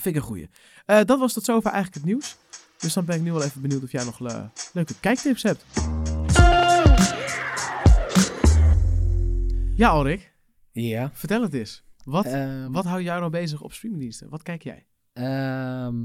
Vind 0.00 0.16
ik 0.16 0.22
een 0.22 0.28
goeie. 0.28 0.48
Eh, 0.86 1.00
dat 1.04 1.18
was 1.18 1.32
tot 1.32 1.44
zover 1.44 1.70
eigenlijk 1.70 1.94
het 1.94 2.04
nieuws. 2.04 2.36
Dus 2.78 2.92
dan 2.92 3.04
ben 3.04 3.16
ik 3.16 3.22
nu 3.22 3.32
wel 3.32 3.42
even 3.42 3.60
benieuwd 3.60 3.82
of 3.82 3.92
jij 3.92 4.04
nog 4.04 4.26
eh, 4.26 4.44
leuke 4.72 4.94
kijktips 5.00 5.42
hebt. 5.42 5.64
Ja, 9.76 9.88
Alrik. 9.88 10.32
Ja. 10.70 11.10
Vertel 11.12 11.42
het 11.42 11.54
eens. 11.54 11.84
Wat, 12.04 12.24
Ehm, 12.24 12.70
wat 12.72 12.84
houdt 12.84 13.04
jou 13.04 13.18
nou 13.20 13.30
bezig 13.30 13.60
op 13.62 13.72
streamingdiensten? 13.72 14.28
Wat 14.28 14.42
kijk 14.42 14.62
jij? 14.62 14.86
ehm, 15.12 15.96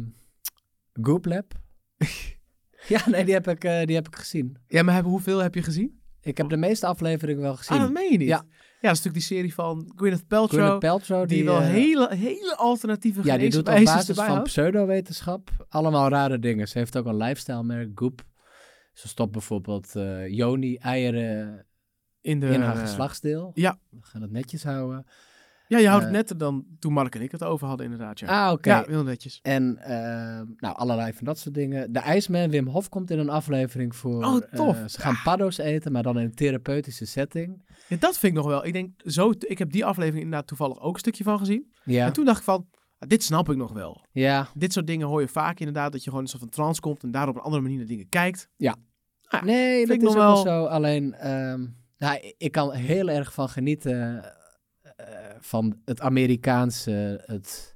Goop 1.01 1.25
Lab. 1.25 1.53
ja, 2.87 3.01
nee, 3.09 3.25
die 3.25 3.33
heb, 3.33 3.47
ik, 3.47 3.63
eh, 3.63 3.85
die 3.85 3.95
heb 3.95 4.07
ik 4.07 4.15
gezien. 4.15 4.57
Ja, 4.67 4.83
maar 4.83 4.95
heb, 4.95 5.03
hoeveel 5.03 5.37
heb 5.39 5.55
je 5.55 5.63
gezien? 5.63 6.01
Ik 6.21 6.37
heb 6.37 6.49
de 6.49 6.57
meeste 6.57 6.85
afleveringen 6.87 7.41
wel 7.41 7.55
gezien. 7.55 7.77
Ah, 7.77 7.83
dat 7.83 7.91
meen 7.93 8.11
je 8.11 8.17
niet? 8.17 8.27
Ja. 8.27 8.45
Ja, 8.81 8.87
dat 8.87 8.97
is 8.97 9.03
natuurlijk 9.03 9.27
die 9.29 9.37
serie 9.37 9.53
van 9.53 9.91
Gwyneth 9.95 10.27
Paltrow. 10.27 10.61
Gwyneth 10.61 10.79
Paltrow, 10.79 11.27
die, 11.27 11.37
die, 11.37 11.45
wel 11.45 11.59
eh, 11.61 11.67
hele, 11.67 12.15
hele 12.15 12.55
alternatieve 12.55 13.21
Ja, 13.23 13.37
die 13.37 13.49
doet 13.49 13.67
op 13.67 13.83
basis 13.83 14.15
van 14.15 14.43
pseudowetenschap 14.43 15.65
allemaal 15.69 16.09
rare 16.09 16.39
dingen. 16.39 16.67
Ze 16.67 16.77
heeft 16.77 16.97
ook 16.97 17.05
een 17.05 17.17
lifestyle-merk, 17.17 17.89
Goop. 17.95 18.21
Ze 18.93 19.07
stopt 19.07 19.31
bijvoorbeeld 19.31 19.95
eh 19.95 20.27
Joni, 20.27 20.75
eieren 20.75 21.65
in, 22.21 22.39
de, 22.39 22.47
in 22.47 22.61
haar 22.61 22.75
geslachtsdeel. 22.75 23.51
ja. 23.53 23.79
We 23.89 23.97
gaan 24.01 24.21
het 24.21 24.31
netjes 24.31 24.63
houden. 24.63 25.05
Ja, 25.69 25.77
je 25.77 25.87
houdt 25.87 26.01
Eh, 26.03 26.09
het 26.09 26.17
netter 26.17 26.37
dan 26.37 26.65
toen 26.79 26.93
Mark 26.93 27.15
en 27.15 27.21
ik 27.21 27.31
het 27.31 27.43
over 27.43 27.67
hadden 27.67 27.85
inderdaad. 27.91 28.19
Ja, 28.19 28.45
Ah, 28.47 28.51
oké. 28.51 28.69
ja 28.69 28.83
heel 28.87 29.03
netjes. 29.03 29.39
En 29.41 29.77
eh, 29.77 29.91
nou, 30.57 30.75
allerlei 30.75 31.13
van 31.13 31.25
dat 31.25 31.39
soort 31.39 31.55
dingen. 31.55 31.91
De 31.93 31.99
IJsman, 31.99 32.49
Wim 32.49 32.67
Hof, 32.67 32.89
komt 32.89 33.11
in 33.11 33.19
een 33.19 33.29
aflevering 33.29 33.95
voor. 33.95 34.23
Oh, 34.25 34.37
tof. 34.37 34.77
eh, 34.77 34.85
ze 34.87 34.99
gaan 35.01 35.19
paddo's 35.23 35.57
eten, 35.57 35.91
maar 35.91 36.03
dan 36.03 36.17
in 36.19 36.25
een 36.25 36.35
therapeutische 36.35 37.05
setting. 37.05 37.63
Ja, 37.87 37.97
dat 37.99 38.17
vind 38.17 38.31
ik 38.31 38.37
nog 38.43 38.47
wel. 38.47 38.65
Ik 38.65 38.73
denk, 38.73 38.91
zo, 39.05 39.33
ik 39.39 39.57
heb 39.57 39.71
die 39.71 39.85
aflevering 39.85 40.23
inderdaad 40.23 40.47
toevallig 40.47 40.79
ook 40.79 40.93
een 40.93 40.99
stukje 40.99 41.23
van 41.23 41.37
gezien. 41.39 41.71
Ja, 41.83 42.05
En 42.05 42.13
toen 42.13 42.25
dacht 42.25 42.37
ik 42.37 42.43
van, 42.43 42.67
ah, 42.97 43.09
dit 43.09 43.23
snap 43.23 43.49
ik 43.49 43.57
nog 43.57 43.71
wel. 43.73 44.05
ja. 44.11 44.47
Dit 44.53 44.73
soort 44.73 44.87
dingen 44.87 45.07
hoor 45.07 45.21
je 45.21 45.27
vaak 45.27 45.59
inderdaad, 45.59 45.91
dat 45.91 46.03
je 46.03 46.09
gewoon 46.09 46.25
in 46.25 46.31
een 46.31 46.37
soort 46.39 46.51
van 46.53 46.63
trance 46.63 46.81
komt 46.81 47.03
en 47.03 47.11
daar 47.11 47.27
op 47.27 47.35
een 47.35 47.41
andere 47.41 47.61
manier 47.61 47.77
naar 47.77 47.87
dingen 47.87 48.09
kijkt. 48.09 48.49
Ja, 48.55 48.75
nee, 49.43 49.85
vind 49.85 50.01
dat 50.01 50.09
is 50.09 50.15
nog 50.15 50.23
wel 50.25 50.35
zo. 50.35 50.65
Alleen, 50.65 51.13
ehm, 51.13 51.65
nou, 51.97 52.33
ik- 52.37 52.51
kan 52.51 52.71
heel 52.71 53.09
erg 53.09 53.33
van 53.33 53.49
genieten 53.49 54.23
eh, 54.23 54.31
van 55.41 55.77
het 55.85 56.01
Amerikaanse, 56.01 57.23
het 57.25 57.75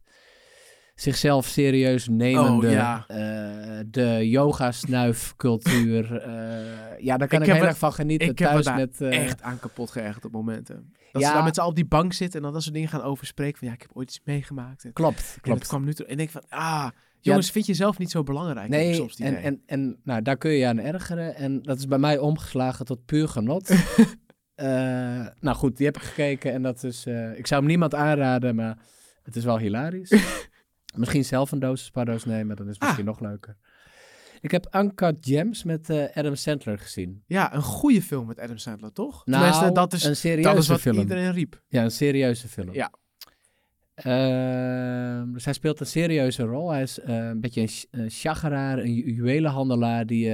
zichzelf 0.95 1.45
serieus 1.47 2.07
nemende, 2.07 2.67
Oh, 2.67 2.73
ja. 2.73 3.05
eh, 3.07 3.79
de 3.87 4.29
yoga-snuifcultuur. 4.29 6.15
eh, 6.17 6.99
ja, 6.99 7.17
daar 7.17 7.27
kan 7.27 7.41
Ik 7.41 7.45
ik, 7.45 7.51
heb 7.51 7.55
heel 7.55 7.55
er- 7.63 7.67
erg 7.69 7.77
van 7.77 7.93
genieten. 7.93 8.29
ik 8.29 8.39
heb 8.39 8.49
thuis 8.49 8.65
daar 8.65 8.75
met, 8.75 9.01
eh, 9.01 9.23
echt 9.23 9.41
aan 9.41 9.59
kapot 9.59 9.91
geërgerd 9.91 10.25
op 10.25 10.31
momenten. 10.31 10.93
Dat 11.11 11.21
Ja. 11.21 11.27
ze 11.27 11.33
daar 11.33 11.43
met 11.43 11.53
z'n 11.53 11.59
allen 11.59 11.71
op 11.71 11.77
die 11.77 11.85
bank 11.87 12.13
zitten 12.13 12.37
en 12.37 12.43
dan 12.45 12.53
dat 12.53 12.61
soort 12.61 12.73
dingen 12.73 12.89
gaan 12.89 13.01
overspreken 13.01 13.57
van 13.59 13.67
ja, 13.67 13.73
ik 13.73 13.81
heb 13.81 13.91
ooit 13.93 14.09
iets 14.09 14.21
meegemaakt. 14.23 14.83
En, 14.85 14.93
Klopt, 14.93 15.31
en 15.35 15.41
klopt. 15.41 15.67
kwam 15.67 15.83
nu 15.83 15.93
terug. 15.93 16.07
En 16.11 16.13
ik 16.13 16.19
denk 16.19 16.29
van, 16.29 16.59
ah, 16.59 16.87
jongens, 17.19 17.51
vind 17.51 17.65
je 17.65 17.73
zelf 17.73 17.97
niet 17.97 18.11
zo 18.11 18.23
belangrijk? 18.23 18.59
heb 18.59 18.69
Nee, 18.69 18.93
soms 18.93 19.17
het 19.17 19.27
en, 19.27 19.35
en, 19.43 19.61
en 19.65 19.99
nou, 20.03 20.21
daar 20.21 20.37
kun 20.37 20.51
je 20.51 20.67
aan 20.67 20.79
ergeren. 20.79 21.35
En 21.35 21.61
dat 21.61 21.77
is 21.77 21.85
bij 21.87 21.97
mij 21.99 22.17
omgeslagen 22.17 22.85
tot 22.85 23.05
puur 23.05 23.27
genot. 23.27 23.69
Eh, 24.63 25.27
nou 25.39 25.55
goed, 25.57 25.77
die 25.77 25.85
heb 25.85 25.95
ik 25.95 26.01
gekeken 26.01 26.51
en 26.53 26.61
dat 26.61 26.83
is... 26.83 27.05
eh, 27.05 27.37
ik 27.37 27.47
zou 27.47 27.59
hem 27.59 27.69
niemand 27.69 27.95
aanraden, 27.95 28.55
maar 28.55 28.77
het 29.23 29.35
is 29.35 29.43
wel 29.43 29.57
hilarisch. 29.57 30.13
misschien 30.95 31.25
zelf 31.25 31.51
een 31.51 31.59
dosis 31.59 31.89
paddo's 31.89 32.25
nemen, 32.25 32.55
dan 32.55 32.65
is 32.67 32.73
het 32.73 32.81
Ah. 32.81 32.87
misschien 32.87 33.05
nog 33.07 33.19
leuker. 33.19 33.57
Ik 34.41 34.51
heb 34.51 34.67
Uncut 34.75 35.17
Gems 35.21 35.63
met 35.63 35.89
eh, 35.89 36.03
Adam 36.13 36.35
Sandler 36.35 36.79
gezien. 36.79 37.23
Ja, 37.27 37.53
een 37.55 37.61
goede 37.61 38.01
film 38.01 38.27
met 38.27 38.39
Adam 38.39 38.57
Sandler, 38.57 38.91
toch? 38.91 39.25
Nou, 39.25 39.43
Tenminste, 39.43 39.71
dat 39.73 39.93
is, 39.93 40.03
een 40.03 40.15
serieuze 40.15 40.49
dat 40.49 40.57
is 40.57 40.67
wat 40.67 40.79
film. 40.81 40.97
iedereen 40.99 41.31
riep. 41.31 41.61
Ja, 41.67 41.83
een 41.83 41.91
serieuze 41.91 42.47
film. 42.47 42.73
Ja. 42.73 42.91
Ehm, 43.95 45.31
dus 45.33 45.45
hij 45.45 45.53
speelt 45.53 45.79
een 45.79 45.85
serieuze 45.85 46.43
rol. 46.43 46.71
Hij 46.71 46.81
is 46.81 46.99
een 47.03 47.39
beetje 47.41 47.61
een, 47.61 47.67
ch- 47.67 47.85
een 47.91 48.09
chageraar, 48.09 48.77
een 48.77 48.93
ju- 48.93 49.13
juwelenhandelaar 49.13 50.05
die 50.05 50.31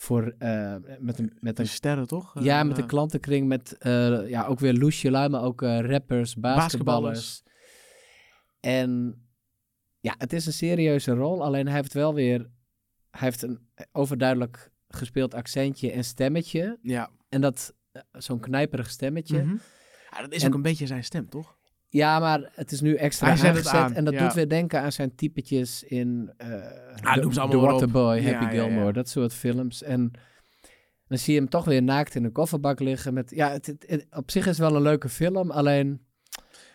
voor, 0.00 0.34
eh, 0.38 0.76
met 0.98 1.18
een, 1.18 1.32
met 1.40 1.58
een 1.58 1.68
sterren, 1.68 2.06
toch? 2.06 2.40
Ja, 2.42 2.60
Eh, 2.60 2.66
met 2.68 2.78
een 2.78 2.86
klantenkring 2.86 3.46
met 3.48 3.78
eh, 3.78 4.28
ja, 4.28 4.44
ook 4.46 4.58
weer 4.58 4.74
loesje 4.74 5.10
lui, 5.10 5.28
maar 5.28 5.42
ook 5.42 5.60
rappers, 5.60 6.36
basketballers. 6.36 7.42
En 8.60 9.14
ja, 10.00 10.14
het 10.18 10.32
is 10.32 10.46
een 10.46 10.52
serieuze 10.52 11.12
rol, 11.12 11.44
alleen 11.44 11.66
hij 11.66 11.76
heeft 11.76 11.92
wel 11.92 12.14
weer... 12.14 12.38
Hij 13.10 13.20
heeft 13.28 13.42
een 13.42 13.68
overduidelijk 13.92 14.70
gespeeld 14.88 15.34
accentje 15.34 15.90
en 15.92 16.04
stemmetje. 16.04 16.78
Ja. 16.82 17.10
En 17.28 17.40
dat, 17.40 17.74
zo'n 18.12 18.40
knijperig 18.40 18.90
stemmetje. 18.90 19.42
Mhm. 19.42 19.56
ja, 20.10 20.20
dat 20.20 20.32
is 20.32 20.42
En- 20.42 20.48
ook 20.48 20.54
een 20.54 20.62
beetje 20.62 20.86
zijn 20.86 21.04
stem, 21.04 21.28
toch? 21.28 21.58
Ja, 21.92 22.18
maar 22.18 22.50
het 22.54 22.72
is 22.72 22.80
nu 22.80 22.94
extra 22.94 23.26
Hij 23.26 23.36
zet 23.36 23.56
het 23.56 23.66
aan, 23.66 23.94
en 23.94 24.04
dat 24.04 24.14
ja. 24.14 24.24
doet 24.24 24.34
weer 24.34 24.48
denken 24.48 24.80
aan 24.80 24.92
zijn 24.92 25.14
typetjes 25.14 25.82
in 25.82 26.32
eh 26.36 26.48
Ah, 27.02 27.14
The, 27.14 27.22
ze 27.22 27.28
The 27.30 27.40
allemaal 27.40 27.64
op. 27.64 27.70
Waterboy, 27.70 28.22
Happy 28.22 28.44
ja, 28.44 28.50
ja. 28.50 28.64
Gilmore, 28.64 28.92
dat 28.92 29.08
soort 29.08 29.32
films. 29.32 29.82
En 29.82 30.10
dan 31.08 31.18
zie 31.18 31.34
je 31.34 31.40
hem 31.40 31.48
toch 31.48 31.64
weer 31.64 31.82
naakt 31.82 32.14
in 32.14 32.24
een 32.24 32.32
kofferbak 32.32 32.80
liggen. 32.80 33.14
Met, 33.14 33.30
ja, 33.30 33.50
het, 33.50 33.66
het- 33.66 33.84
het- 33.86 34.06
op 34.10 34.30
zich 34.30 34.42
is 34.46 34.58
het 34.58 34.66
wel 34.68 34.76
een 34.76 34.82
leuke 34.82 35.08
film, 35.08 35.50
alleen... 35.50 36.00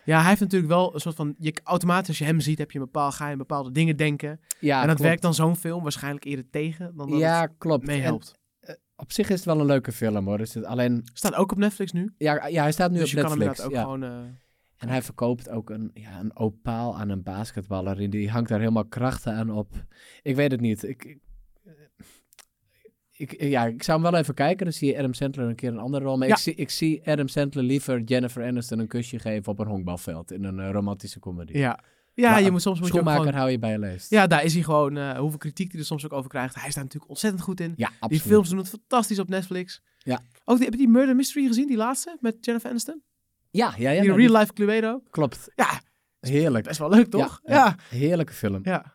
Ja, 0.06 0.20
hij 0.20 0.28
heeft 0.30 0.40
natuurlijk 0.42 0.72
wel 0.72 0.94
een 0.94 1.00
soort 1.00 1.16
van... 1.16 1.36
Je, 1.38 1.54
automatisch 1.64 2.08
als 2.08 2.18
je 2.18 2.24
hem 2.26 2.40
ziet, 2.40 2.58
heb 2.58 2.72
je 2.72 2.80
een 2.94 3.12
ga 3.12 3.30
je 3.30 3.36
bepaalde 3.36 3.72
dingen 3.72 3.98
denken. 3.98 4.40
Ja, 4.60 4.76
en 4.82 4.88
dat 4.88 4.96
klopt. 4.96 5.02
werkt 5.10 5.22
dan 5.22 5.34
zo'n 5.34 5.56
film 5.56 5.84
waarschijnlijk 5.84 6.26
eerder 6.26 6.50
tegen 6.50 6.94
dan 6.96 7.10
dat 7.10 7.20
Ja, 7.20 7.42
het 7.42 7.52
klopt. 7.58 7.86
meehelpt. 7.86 8.34
En 8.60 8.80
op 8.96 9.12
zich 9.12 9.30
is 9.30 9.36
het 9.36 9.46
wel 9.46 9.60
een 9.60 9.66
leuke 9.66 9.92
film, 9.92 10.26
hoor. 10.28 10.38
Dus 10.38 10.54
het, 10.54 10.64
alleen... 10.66 11.02
Staat 11.14 11.34
ook 11.36 11.52
op 11.52 11.58
Netflix 11.58 11.92
nu. 11.92 12.14
Ja, 12.18 12.48
ja, 12.48 12.62
hij 12.62 12.72
staat 12.72 12.92
nu 12.92 12.98
dus 12.98 13.10
op 13.10 13.16
je 13.16 13.22
kan 13.22 13.30
hem 13.30 13.40
Netflix. 13.40 13.64
inderdaad 13.64 13.92
ook 13.92 14.00
ja. 14.02 14.08
gewoon... 14.10 14.26
eh, 14.26 14.34
En 14.78 14.90
hij 14.90 15.02
verkoopt 15.02 15.50
ook 15.50 15.70
een, 15.70 15.92
ja, 15.94 16.20
een 16.20 16.36
opaal 16.38 16.98
aan 16.98 17.10
een 17.10 17.24
basketballer. 17.24 18.00
En 18.02 18.10
die 18.10 18.30
hangt 18.30 18.50
daar 18.50 18.60
helemaal 18.60 18.86
krachten 18.86 19.34
aan 19.34 19.50
op. 19.52 19.72
Ik 20.24 20.36
weet 20.36 20.52
het 20.52 20.62
niet. 20.62 20.84
Ik, 20.84 21.18
ik, 23.12 23.42
ja, 23.44 23.66
ik 23.66 23.84
zou 23.84 24.02
hem 24.02 24.12
wel 24.12 24.20
even 24.22 24.34
kijken. 24.34 24.64
Dan 24.66 24.74
zie 24.74 24.92
je 24.92 24.98
Adam 24.98 25.14
Sandler 25.14 25.48
een 25.50 25.56
keer 25.56 25.70
een 25.70 25.78
andere 25.80 26.04
rol. 26.06 26.18
Maar 26.18 26.28
Ja. 26.28 26.34
ik, 26.34 26.40
zie, 26.40 26.56
ik 26.56 26.70
zie 26.70 27.08
Adam 27.10 27.28
Sandler 27.28 27.64
liever 27.64 28.02
Jennifer 28.02 28.44
Aniston 28.46 28.80
een 28.80 28.88
kusje 28.88 29.20
geven 29.20 29.52
op 29.52 29.60
een 29.60 29.68
honkbalveld. 29.68 30.32
In 30.32 30.44
een 30.44 30.60
eh, 30.60 30.72
romantische 30.72 31.20
comedie. 31.20 31.58
ja. 31.58 31.80
Ja, 32.14 32.30
Maar 32.32 32.42
je 32.42 32.52
moet 32.52 32.62
soms 32.62 32.80
moet 32.80 32.94
je 32.94 32.98
gewoon... 33.00 33.34
hou 33.34 33.50
je 33.50 33.60
bij 33.60 33.72
je 33.72 33.80
leest. 33.80 34.10
Ja, 34.10 34.28
daar 34.28 34.44
is 34.44 34.54
hij 34.54 34.64
gewoon... 34.64 34.98
eh, 34.98 35.18
hoeveel 35.18 35.38
kritiek 35.38 35.72
hij 35.72 35.80
er 35.80 35.86
soms 35.86 36.06
ook 36.06 36.14
over 36.14 36.30
krijgt. 36.30 36.56
Hij 36.56 36.70
staat 36.72 36.84
natuurlijk 36.84 37.10
ontzettend 37.12 37.44
goed 37.44 37.60
in. 37.60 37.74
ja 37.76 37.88
Die 37.88 37.98
absoluut. 38.00 38.22
films 38.24 38.50
doen 38.50 38.58
het 38.58 38.70
fantastisch 38.70 39.20
op 39.20 39.30
Netflix. 39.30 39.82
Ja. 39.98 40.20
Ook 40.46 40.56
die, 40.56 40.64
heb 40.66 40.74
je 40.74 40.80
die 40.80 40.90
Murder 40.90 41.16
Mystery 41.16 41.48
gezien, 41.48 41.68
die 41.68 41.78
laatste? 41.78 42.18
Met 42.20 42.36
Jennifer 42.46 42.70
Aniston? 42.70 43.02
Ja, 43.56 43.74
ja, 43.78 43.90
ja. 43.90 44.02
die 44.02 44.10
nou, 44.10 44.22
Real 44.22 44.40
Life 44.40 44.54
Cluedo? 44.54 45.02
Klopt. 45.10 45.50
Ja, 45.56 45.82
Heerlijk. 46.20 46.66
best 46.66 46.80
wel 46.80 46.90
leuk, 46.90 47.10
toch? 47.10 47.40
Ja, 47.44 47.54
Ja. 47.54 47.76
Heerlijke 47.90 48.34
film. 48.34 48.60
Ja. 48.64 48.94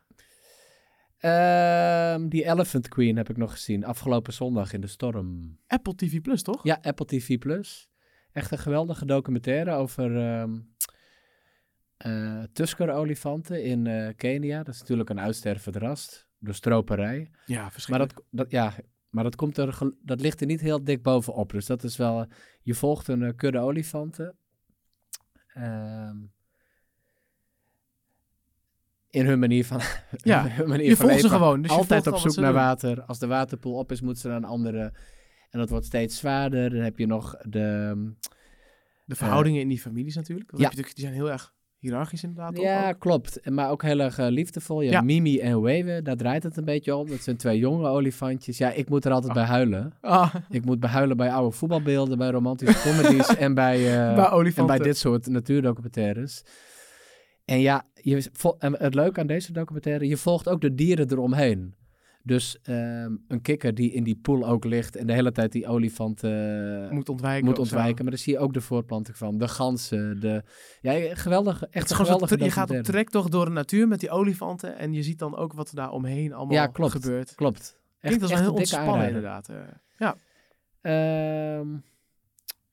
Ehm, 1.19 2.29
die 2.29 2.45
Elephant 2.45 2.89
Queen 2.89 3.17
heb 3.17 3.31
ik 3.31 3.37
nog 3.37 3.53
gezien. 3.53 3.85
Afgelopen 3.85 4.33
zondag 4.33 4.73
in 4.73 4.81
de 4.81 4.87
storm. 4.87 5.59
Apple 5.67 5.95
TV 5.95 6.21
Plus, 6.21 6.43
toch? 6.43 6.65
Ja, 6.65 6.79
Apple 6.83 7.07
TV 7.07 7.39
Plus. 7.39 7.89
Echt 8.33 8.51
een 8.51 8.59
geweldige 8.59 9.05
documentaire 9.07 9.73
over 9.73 10.17
ehm 10.17 10.59
eh, 11.97 12.43
Tusker-olifanten 12.53 13.65
in 13.65 13.87
eh, 13.87 14.09
Kenia. 14.17 14.63
Dat 14.63 14.75
is 14.75 14.81
natuurlijk 14.81 15.11
een 15.11 15.21
uitstervend 15.21 15.77
rast 15.77 16.29
door 16.39 16.55
stroperij. 16.55 17.31
Ja, 17.47 17.63
Maar 17.63 17.73
verschrikkelijk. 17.73 18.15
dat, 18.15 18.25
dat, 18.31 18.51
ja, 18.51 18.75
maar 19.11 19.25
dat, 19.25 19.37
komt 19.37 19.59
er, 19.59 19.79
dat 20.03 20.21
ligt 20.21 20.41
er 20.41 20.47
niet 20.47 20.61
heel 20.61 20.85
dik 20.85 21.03
bovenop. 21.03 21.51
Dus 21.51 21.67
dat 21.67 21.83
is 21.85 21.97
wel... 21.97 22.27
Je 22.63 22.75
volgt 22.75 23.09
een 23.09 23.23
eh, 23.23 23.33
kudde 23.37 23.59
olifanten. 23.59 24.37
Ehm, 25.55 26.17
in 29.11 29.27
hun 29.27 29.39
manier 29.39 29.65
van... 29.65 29.81
Ja, 30.23 30.49
hun 30.49 30.69
manier 30.69 30.89
je 30.89 30.97
van 30.97 31.07
volgt 31.07 31.21
ze 31.21 31.23
leven. 31.23 31.39
gewoon. 31.39 31.63
Dus 31.63 31.71
Altijd 31.71 32.07
op 32.07 32.17
zoek 32.17 32.37
naar 32.37 32.45
doen. 32.45 32.61
water. 32.61 33.03
Als 33.03 33.19
de 33.19 33.27
waterpoel 33.27 33.75
op 33.79 33.93
is, 33.93 34.01
moeten 34.01 34.23
ze 34.23 34.29
naar 34.29 34.37
een 34.37 34.45
andere. 34.45 34.93
En 35.51 35.59
dat 35.59 35.71
wordt 35.71 35.87
steeds 35.87 36.19
zwaarder. 36.19 36.71
Dan 36.71 36.81
heb 36.81 36.99
je 36.99 37.07
nog 37.07 37.37
de... 37.43 37.95
De 39.05 39.17
verhoudingen 39.17 39.61
in 39.61 39.69
die 39.69 39.81
families 39.81 40.15
natuurlijk. 40.17 40.51
Want 40.51 40.63
ja. 40.63 40.69
heb 40.69 40.77
je 40.77 40.83
natuurlijk- 40.83 41.15
die 41.15 41.21
zijn 41.21 41.29
heel 41.29 41.41
erg 41.41 41.55
hiërarchisch 41.81 42.23
inderdaad. 42.23 42.59
Ja, 42.61 42.89
ook? 42.89 42.99
klopt. 42.99 43.51
Maar 43.51 43.71
ook 43.71 43.83
heel 43.83 44.01
erg 44.01 44.19
eh, 44.19 44.27
liefdevol. 44.29 44.81
Ja, 44.81 44.91
Ja. 44.91 45.01
Mimi 45.01 45.39
en 45.39 45.63
Wewe, 45.63 46.03
daar 46.03 46.17
draait 46.17 46.43
het 46.43 46.57
een 46.57 46.65
beetje 46.65 46.97
om. 46.97 47.09
Dat 47.09 47.21
zijn 47.21 47.37
twee 47.37 47.59
jonge 47.59 47.89
olifantjes. 47.89 48.59
Ja, 48.59 48.71
ik 48.73 48.89
moet 48.89 49.05
er 49.05 49.13
altijd 49.13 49.33
Ah. 49.33 49.39
bij 49.39 49.47
huilen. 49.47 49.93
Ah, 50.01 50.35
Ik 50.51 50.65
moet 50.65 50.81
bij 50.81 50.91
huilen 50.91 51.17
bij 51.17 51.31
oude 51.33 51.57
voetbalbeelden, 51.57 52.19
bij 52.19 52.31
romantische 52.31 52.81
comedies 52.91 53.37
en 53.37 53.55
bij, 53.55 53.77
eh, 54.09 54.15
bij 54.15 54.53
en 54.55 54.67
bij 54.67 54.79
dit 54.79 54.97
soort 54.97 55.27
natuurdocumentaires. 55.27 56.43
En 57.45 57.61
ja, 57.61 57.87
je, 57.95 58.31
en 58.59 58.77
het 58.79 58.95
leuke 58.95 59.21
aan 59.21 59.27
deze 59.27 59.53
documentaire, 59.53 60.09
je 60.09 60.17
volgt 60.17 60.49
ook 60.49 60.61
de 60.61 60.75
dieren 60.75 61.11
eromheen. 61.13 61.75
Dus 62.23 62.59
ehm, 62.63 63.17
een 63.29 63.43
kikker 63.43 63.75
die 63.75 63.93
in 63.93 64.05
die 64.05 64.17
poel 64.17 64.47
ook 64.47 64.65
ligt 64.65 64.97
en 64.97 65.07
de 65.07 65.13
hele 65.13 65.33
tijd 65.33 65.53
die 65.53 65.67
olifanten 65.67 66.85
eh, 66.85 66.91
moet 66.91 67.09
ontwijken. 67.09 67.45
moet 67.45 67.57
zo. 67.57 67.63
ontwijken. 67.63 68.03
Maar 68.03 68.13
dan 68.13 68.23
zie 68.23 68.33
je 68.33 68.39
ook 68.39 68.53
de 68.53 68.61
voortplanting 68.61 69.17
van, 69.17 69.39
de 69.39 69.49
ganzen, 69.49 70.21
de... 70.21 70.43
Ja, 70.81 71.15
geweldige, 71.15 71.69
echt 71.71 71.95
geweldige 71.95 72.45
je 72.45 72.51
gaat 72.51 72.71
op 72.71 72.83
trektocht 72.83 73.33
door 73.33 73.45
de 73.45 73.51
natuur 73.51 73.89
met 73.89 74.01
die 74.01 74.11
olifanten. 74.11 74.77
En 74.77 74.93
je 74.93 75.03
ziet 75.03 75.19
dan 75.19 75.37
ook 75.37 75.53
wat 75.53 75.69
er 75.69 75.75
daar 75.75 75.91
omheen 75.91 76.33
allemaal 76.33 76.55
Ja, 76.57 76.67
klopt. 76.67 76.93
gebeurt. 76.93 77.35
Klopt. 77.35 77.79
Klinkt 78.01 78.23
als 78.23 78.31
echt 78.31 78.41
een 78.41 78.47
heel 78.47 78.57
ontspannen 78.57 79.07
inderdaad. 79.07 79.49
eh. 79.49 79.57
ja. 79.99 80.17
Ehm, 80.81 81.69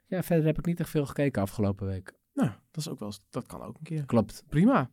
ja, 0.05 0.23
verder 0.23 0.45
heb 0.45 0.57
ik 0.57 0.65
niet 0.65 0.79
echt 0.79 0.89
veel 0.89 1.05
gekeken 1.05 1.41
afgelopen 1.41 1.87
week. 1.87 2.13
Nou, 2.33 2.49
dat, 2.49 2.85
is 2.85 2.89
ook 2.89 2.99
wel, 2.99 3.13
dat 3.29 3.45
kan 3.45 3.61
ook 3.61 3.77
een 3.77 3.83
keer. 3.83 4.05
Klopt. 4.05 4.43
Prima. 4.49 4.89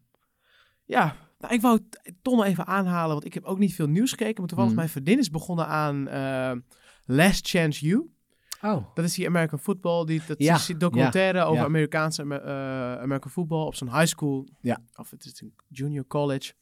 Ja, 0.85 1.17
nou, 1.45 1.55
ik 1.55 1.61
wou 1.61 1.81
nog 2.37 2.45
even 2.45 2.67
aanhalen, 2.67 3.13
want 3.13 3.25
ik 3.25 3.35
heb 3.35 3.45
ook 3.45 3.59
niet 3.59 3.75
veel 3.75 3.87
nieuws 3.89 4.11
gekeken. 4.11 4.39
Maar 4.39 4.47
toevallig 4.47 4.71
Mhm. 4.71 4.79
mijn 4.81 4.89
vriendin 4.93 5.19
is 5.19 5.31
begonnen 5.31 5.67
aan 5.67 6.09
eh, 6.09 6.53
Last 7.05 7.49
Chance 7.49 7.87
You. 7.87 8.09
Oh, 8.63 8.95
Dat 8.95 9.05
is 9.05 9.15
die 9.15 9.27
American 9.27 9.59
Football, 9.59 10.05
die, 10.07 10.23
dat 10.27 10.39
Ja, 10.39 10.55
is 10.55 10.67
die 10.67 10.77
documentaire 10.77 11.43
over 11.43 11.61
ja. 11.61 11.65
Amerikaanse 11.65 12.23
Amer- 12.23 12.43
eh, 12.43 13.01
American 13.03 13.31
Football 13.31 13.67
op 13.67 13.75
zo'n 13.75 13.93
high 13.93 14.07
school. 14.07 14.49
Ja. 14.61 14.81
Of 14.95 15.11
het 15.11 15.25
is 15.25 15.41
een 15.41 15.55
junior 15.69 16.07
college. 16.07 16.53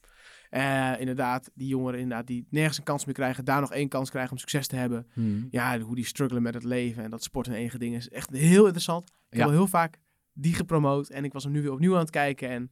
Eh, 0.50 0.92
inderdaad, 0.98 1.50
die 1.54 1.68
jongeren 1.68 2.00
inderdaad, 2.00 2.26
die 2.26 2.46
nergens 2.50 2.78
een 2.78 2.84
kans 2.84 3.04
meer 3.04 3.14
krijgen, 3.14 3.44
daar 3.44 3.60
nog 3.60 3.72
één 3.72 3.88
kans 3.88 4.10
krijgen 4.10 4.32
om 4.32 4.38
succes 4.38 4.66
te 4.66 4.76
hebben. 4.76 5.06
Hmm. 5.12 5.46
Ja, 5.50 5.78
hoe 5.80 5.94
die 5.94 6.06
struggelen 6.06 6.42
met 6.42 6.54
het 6.54 6.64
leven 6.64 7.02
en 7.04 7.10
dat 7.10 7.22
sport 7.22 7.46
hun 7.46 7.54
eigen 7.56 7.78
ding 7.78 7.94
is 7.94 8.08
echt 8.08 8.30
heel 8.30 8.62
interessant. 8.62 9.12
Ik 9.30 9.38
heb 9.38 9.46
al 9.46 9.52
heel 9.52 9.66
vaak 9.66 9.98
die 10.32 10.54
gepromoot 10.54 11.08
en 11.08 11.24
ik 11.24 11.32
was 11.32 11.44
hem 11.44 11.52
nu 11.52 11.62
weer 11.62 11.72
opnieuw 11.72 11.92
aan 11.94 12.00
het 12.00 12.10
kijken. 12.10 12.48
En 12.48 12.70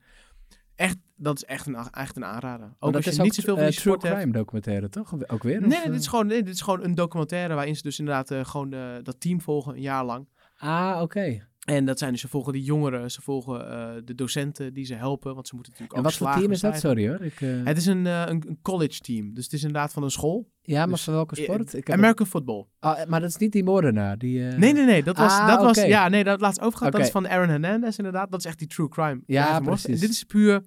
echt, 0.80 0.96
dat 1.16 1.36
is 1.36 1.44
echt 1.44 1.66
een, 1.66 1.76
echt 1.76 2.16
een 2.16 2.24
aanrader. 2.24 2.66
Ook 2.66 2.74
als 2.80 2.92
dat 2.92 3.04
je 3.04 3.10
is 3.10 3.18
niet 3.18 3.34
zoveel 3.34 3.54
van 3.54 3.64
eh, 3.64 3.70
die 3.70 3.80
true 3.80 3.94
sport 3.94 4.02
hebt. 4.02 4.20
crime 4.20 4.38
documentaire, 4.38 4.88
toch? 4.88 5.14
Ook 5.26 5.42
weer? 5.42 5.60
Nee, 5.60 5.68
nee, 5.68 5.82
dit 5.82 5.92
eh? 5.92 5.98
is 5.98 6.06
gewoon, 6.06 6.26
nee, 6.26 6.42
dit 6.42 6.54
is 6.54 6.60
gewoon 6.60 6.84
een 6.84 6.94
documentaire 6.94 7.54
waarin 7.54 7.76
ze 7.76 7.82
dus 7.82 7.98
inderdaad 7.98 8.30
eh, 8.30 8.44
gewoon 8.44 8.72
eh, 8.72 8.80
dat 9.02 9.20
team 9.20 9.40
volgen 9.40 9.74
een 9.74 9.80
jaar 9.80 10.04
lang. 10.04 10.28
Ah, 10.56 10.98
oké. 11.02 11.48
En 11.66 11.84
dat 11.84 11.98
zijn 11.98 12.12
dus, 12.12 12.20
ze 12.20 12.28
volgen 12.28 12.52
die 12.52 12.62
jongeren, 12.62 13.10
ze 13.10 13.22
volgen 13.22 13.70
eh, 13.70 13.88
de 14.04 14.14
docenten 14.14 14.74
die 14.74 14.84
ze 14.84 14.94
helpen, 14.94 15.34
want 15.34 15.48
ze 15.48 15.54
moeten 15.54 15.72
natuurlijk 15.72 15.98
En 16.00 16.06
ook 16.06 16.18
wat 16.18 16.28
voor 16.28 16.40
team 16.40 16.52
is 16.52 16.60
dat? 16.60 16.78
Sorry 16.78 17.08
hoor. 17.08 17.22
Ik, 17.22 17.40
eh, 17.40 17.48
Het 17.64 17.76
is 17.76 17.86
een, 17.86 18.06
eh, 18.06 18.22
een, 18.26 18.44
een 18.48 18.58
college 18.62 19.00
team, 19.00 19.34
dus 19.34 19.44
het 19.44 19.52
is 19.52 19.62
inderdaad 19.62 19.92
van 19.92 20.02
een 20.02 20.10
school. 20.10 20.50
ja, 20.62 20.78
maar 20.78 20.88
dus- 20.88 21.04
van 21.04 21.14
welke 21.14 21.36
sport? 21.36 21.74
Ik 21.74 21.86
heb 21.86 21.96
American 21.96 22.26
football. 22.26 22.66
Ah, 22.78 23.06
maar 23.06 23.20
dat 23.20 23.28
is 23.28 23.36
niet 23.36 23.52
die 23.52 23.64
moordenaar. 23.64 24.18
Die, 24.18 24.40
Nee, 24.40 24.72
nee, 24.72 24.84
nee, 24.84 25.02
dat 25.02 25.16
was, 25.16 25.32
Ah, 25.32 25.46
dat 25.46 25.62
was 25.62 25.84
ja, 25.84 26.08
nee, 26.08 26.24
dat 26.24 26.40
laatst 26.40 26.60
overgehad. 26.60 26.92
Dat 26.92 27.00
is 27.00 27.10
van 27.10 27.28
Aaron 27.28 27.48
Hernandez 27.48 27.98
inderdaad. 27.98 28.30
Dat 28.30 28.40
is 28.40 28.46
echt 28.46 28.58
die 28.58 28.68
true 28.68 28.88
crime. 28.88 29.20
Ja, 29.26 29.60
precies. 29.60 29.94
En 29.94 30.00
dit 30.00 30.10
is 30.10 30.24
puur, 30.24 30.62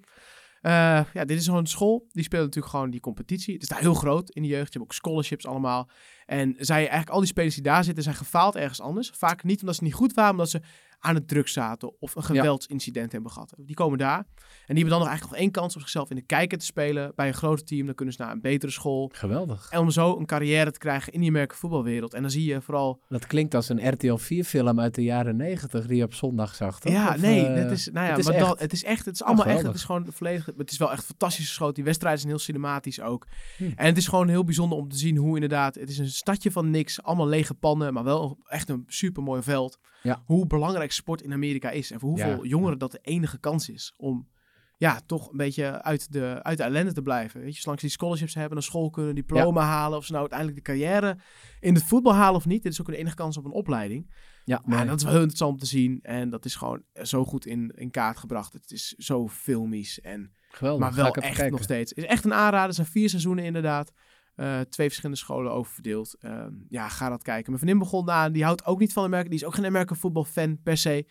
ja, 0.70 1.24
dit 1.24 1.38
is 1.38 1.44
zo'n 1.44 1.66
school. 1.66 2.06
Die 2.12 2.24
speelt 2.24 2.44
natuurlijk 2.44 2.74
gewoon 2.74 2.90
die 2.90 3.00
competitie. 3.00 3.54
Het 3.54 3.62
is 3.62 3.68
daar 3.68 3.80
heel 3.80 3.94
groot 3.94 4.30
in 4.30 4.42
de 4.42 4.48
jeugd. 4.48 4.72
Je 4.72 4.78
hebt 4.78 4.90
ook 4.90 4.96
scholarships 4.96 5.46
allemaal. 5.46 5.88
En 6.26 6.54
zij 6.58 6.76
eigenlijk 6.76 7.10
al 7.10 7.18
die 7.18 7.28
spelers 7.28 7.54
die 7.54 7.64
daar 7.64 7.84
zitten, 7.84 8.02
zijn 8.02 8.16
gefaald 8.16 8.56
ergens 8.56 8.80
anders. 8.80 9.10
Vaak 9.14 9.44
niet 9.44 9.60
omdat 9.60 9.76
ze 9.76 9.84
niet 9.84 9.94
goed 9.94 10.14
waren, 10.14 10.30
omdat 10.30 10.50
ze 10.50 10.60
aan 11.04 11.14
het 11.14 11.28
druk 11.28 11.48
zaten 11.48 12.00
of 12.00 12.14
een 12.14 12.22
geweldsincident 12.22 13.12
hebben 13.12 13.30
gehad. 13.30 13.52
Die 13.56 13.74
komen 13.74 13.98
daar 13.98 14.18
en 14.18 14.74
die 14.74 14.84
hebben 14.84 14.88
dan 14.88 14.98
nog 14.98 15.08
eigenlijk 15.08 15.30
nog 15.30 15.40
één 15.40 15.50
kans 15.50 15.74
om 15.74 15.80
zichzelf 15.80 16.10
in 16.10 16.16
de 16.16 16.22
kijker 16.22 16.58
te 16.58 16.64
spelen 16.64 17.12
bij 17.14 17.26
een 17.26 17.34
groter 17.34 17.64
team. 17.64 17.86
Dan 17.86 17.94
kunnen 17.94 18.14
ze 18.14 18.22
naar 18.22 18.32
een 18.32 18.40
betere 18.40 18.72
school. 18.72 19.10
Geweldig. 19.14 19.68
En 19.70 19.78
om 19.78 19.90
zo 19.90 20.18
een 20.18 20.26
carrière 20.26 20.70
te 20.70 20.78
krijgen 20.78 21.12
in 21.12 21.20
die 21.20 21.28
Amerikaanse 21.28 21.60
voetbalwereld. 21.60 22.14
En 22.14 22.22
dan 22.22 22.30
zie 22.30 22.44
je 22.44 22.60
vooral 22.60 23.00
Dat 23.08 23.26
klinkt 23.26 23.54
als 23.54 23.68
een 23.68 23.88
RTL 23.88 24.16
4 24.16 24.44
film 24.44 24.80
uit 24.80 24.94
de 24.94 25.02
jaren 25.02 25.36
90 25.36 25.86
die 25.86 25.96
je 25.96 26.04
op 26.04 26.14
zondag 26.14 26.54
zag, 26.54 26.80
toch? 26.80 26.92
Ja, 26.92 27.08
Of, 27.08 27.20
nee, 27.20 27.46
eh, 27.46 27.62
het 27.62 27.70
is, 27.70 27.88
nou 27.92 28.06
ja, 28.06 28.10
het 28.10 28.20
is 28.20 28.26
maar 28.26 28.34
echt. 28.34 28.46
dat, 28.46 28.60
het 28.60 28.72
is 28.72 28.84
echt, 28.84 29.04
het 29.04 29.14
is 29.14 29.22
allemaal 29.22 29.46
echt, 29.46 29.62
het 29.62 29.74
is 29.74 29.84
gewoon 29.84 30.06
volledig, 30.10 30.46
het 30.56 30.70
is 30.70 30.78
wel 30.78 30.92
echt 30.92 31.04
fantastisch 31.04 31.46
geschoten. 31.46 31.74
Die 31.74 31.84
wedstrijden 31.84 32.20
zijn 32.20 32.32
heel 32.32 32.42
cinematisch 32.42 33.00
ook. 33.00 33.26
Hm. 33.56 33.64
En 33.76 33.86
het 33.86 33.96
is 33.96 34.08
gewoon 34.08 34.28
heel 34.28 34.44
bijzonder 34.44 34.78
om 34.78 34.88
te 34.88 34.96
zien 34.96 35.16
hoe 35.16 35.34
inderdaad, 35.34 35.74
het 35.74 35.88
is 35.88 35.98
een 35.98 36.08
stadje 36.08 36.50
van 36.50 36.70
niks, 36.70 37.02
allemaal 37.02 37.28
lege 37.28 37.54
pannen, 37.54 37.92
maar 37.92 38.04
wel 38.04 38.38
echt 38.44 38.68
een 38.68 38.84
super 38.86 39.22
mooi 39.22 39.42
veld. 39.42 39.78
Ja. 40.04 40.22
Hoe 40.24 40.46
belangrijk 40.46 40.92
sport 40.92 41.22
in 41.22 41.32
Amerika 41.32 41.70
is 41.70 41.90
en 41.90 42.00
voor 42.00 42.08
hoeveel 42.08 42.42
Ja. 42.44 42.48
jongeren 42.48 42.78
dat 42.78 42.92
de 42.92 42.98
enige 43.02 43.38
kans 43.38 43.68
is 43.68 43.94
om 43.96 44.28
ja, 44.76 45.00
toch 45.06 45.30
een 45.30 45.36
beetje 45.36 45.82
uit 45.82 46.12
de, 46.12 46.38
uit 46.42 46.56
de 46.56 46.62
ellende 46.62 46.92
te 46.92 47.02
blijven. 47.02 47.40
Weet 47.40 47.54
je, 47.54 47.60
zolang 47.60 47.80
ze 47.80 47.86
die 47.86 47.94
scholarships 47.94 48.34
hebben, 48.34 48.52
naar 48.52 48.62
school 48.62 48.90
kunnen, 48.90 49.14
diploma 49.14 49.62
halen, 49.62 49.98
of 49.98 50.04
ze 50.04 50.10
nou 50.12 50.20
uiteindelijk 50.22 50.58
de 50.58 50.72
carrière 50.72 51.18
in 51.60 51.74
het 51.74 51.84
voetbal 51.84 52.14
halen 52.14 52.36
of 52.36 52.46
niet. 52.46 52.62
Dit 52.62 52.72
is 52.72 52.80
ook 52.80 52.86
de 52.86 52.96
enige 52.96 53.14
kans 53.14 53.36
op 53.36 53.44
een 53.44 53.50
opleiding. 53.52 54.12
Ja, 54.44 54.62
Maar 54.64 54.86
dat 54.86 54.96
is 54.96 55.02
wel 55.02 55.12
heel 55.12 55.20
interessant 55.20 55.52
om 55.52 55.58
te 55.58 55.66
zien. 55.66 55.98
En 56.02 56.30
dat 56.30 56.44
is 56.44 56.54
gewoon 56.54 56.82
zo 57.02 57.24
goed 57.24 57.46
in, 57.46 57.72
in 57.76 57.90
kaart 57.90 58.18
gebracht. 58.18 58.52
Het 58.52 58.70
is 58.70 58.88
zo 58.88 59.28
filmisch. 59.28 60.00
En, 60.00 60.32
geweldig. 60.50 60.80
maar 60.80 60.94
wel 60.94 61.14
echt 61.14 61.36
kijken. 61.36 61.52
nog 61.52 61.62
steeds. 61.62 61.90
Het 61.90 61.98
is 61.98 62.10
echt 62.10 62.24
een 62.24 62.34
aanrader. 62.34 62.68
Er 62.68 62.74
zijn 62.74 62.86
vier 62.86 63.08
seizoenen 63.08 63.44
inderdaad. 63.44 63.92
Eh, 64.34 64.60
twee 64.60 64.86
verschillende 64.86 65.20
scholen 65.20 65.52
over 65.52 65.72
verdeeld. 65.72 66.16
Ehm, 66.20 66.52
ja, 66.68 66.88
ga 66.88 67.08
dat 67.08 67.22
kijken. 67.22 67.44
Mijn 67.52 67.58
vriendin 67.62 67.78
begon 67.78 68.10
aan. 68.10 68.32
Die 68.32 68.44
houdt 68.44 68.64
ook 68.66 68.78
niet 68.78 68.92
van 68.92 69.04
Amerika. 69.04 69.28
Die 69.28 69.38
is 69.38 69.44
ook 69.44 69.54
geen 69.54 69.64
American 69.66 69.96
football 69.96 70.24
fan 70.24 70.62
per 70.62 70.76
se. 70.76 71.06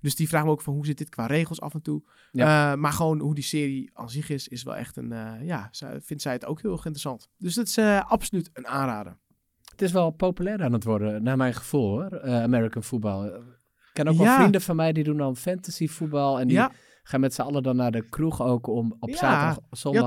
Dus 0.00 0.14
die 0.14 0.28
vraagt 0.28 0.44
me 0.44 0.50
ook 0.50 0.60
van 0.60 0.74
hoe 0.74 0.86
zit 0.86 0.98
dit 0.98 1.08
qua 1.08 1.26
regels 1.26 1.60
af 1.60 1.74
en 1.74 1.82
toe. 1.82 2.02
Eh, 2.72 2.74
maar 2.74 2.92
gewoon 2.92 3.20
hoe 3.20 3.34
die 3.34 3.44
serie 3.44 3.90
aan 3.94 4.10
zich 4.10 4.28
is, 4.30 4.48
is 4.48 4.62
wel 4.62 4.76
echt 4.76 4.96
een... 4.96 5.12
eh, 5.12 5.46
ja, 5.46 5.68
vindt 6.00 6.22
zij 6.22 6.32
het 6.32 6.44
ook 6.46 6.62
heel 6.62 6.70
erg 6.72 6.84
interessant. 6.84 7.28
Dus 7.38 7.54
dat 7.54 7.66
is 7.66 7.78
absoluut 8.08 8.50
een 8.52 8.66
aanrader. 8.66 9.16
Het 9.70 9.82
is 9.82 9.92
wel 9.92 10.10
populair 10.10 10.62
aan 10.62 10.72
het 10.72 10.84
worden, 10.84 11.22
naar 11.22 11.36
mijn 11.36 11.54
gevoel 11.54 11.90
hoor, 11.90 12.22
American 12.22 12.82
voetbal. 12.82 13.24
Ik 13.26 13.32
ken 13.92 14.08
ook 14.08 14.16
wel 14.16 14.26
vrienden 14.36 14.60
van 14.60 14.76
mij 14.76 14.92
die 14.92 15.04
doen 15.04 15.16
dan 15.16 15.36
fantasy 15.36 15.88
voetbal 15.88 16.40
en 16.40 16.46
die 16.48 16.56
Ja, 16.56 16.72
gaan 17.02 17.20
met 17.20 17.34
z'n 17.34 17.42
allen 17.42 17.62
dan 17.62 17.76
naar 17.76 17.90
de 17.92 18.08
kroeg 18.08 18.42
ook 18.42 18.66
om 18.66 18.96
op 19.00 19.08
Ja. 19.92 20.04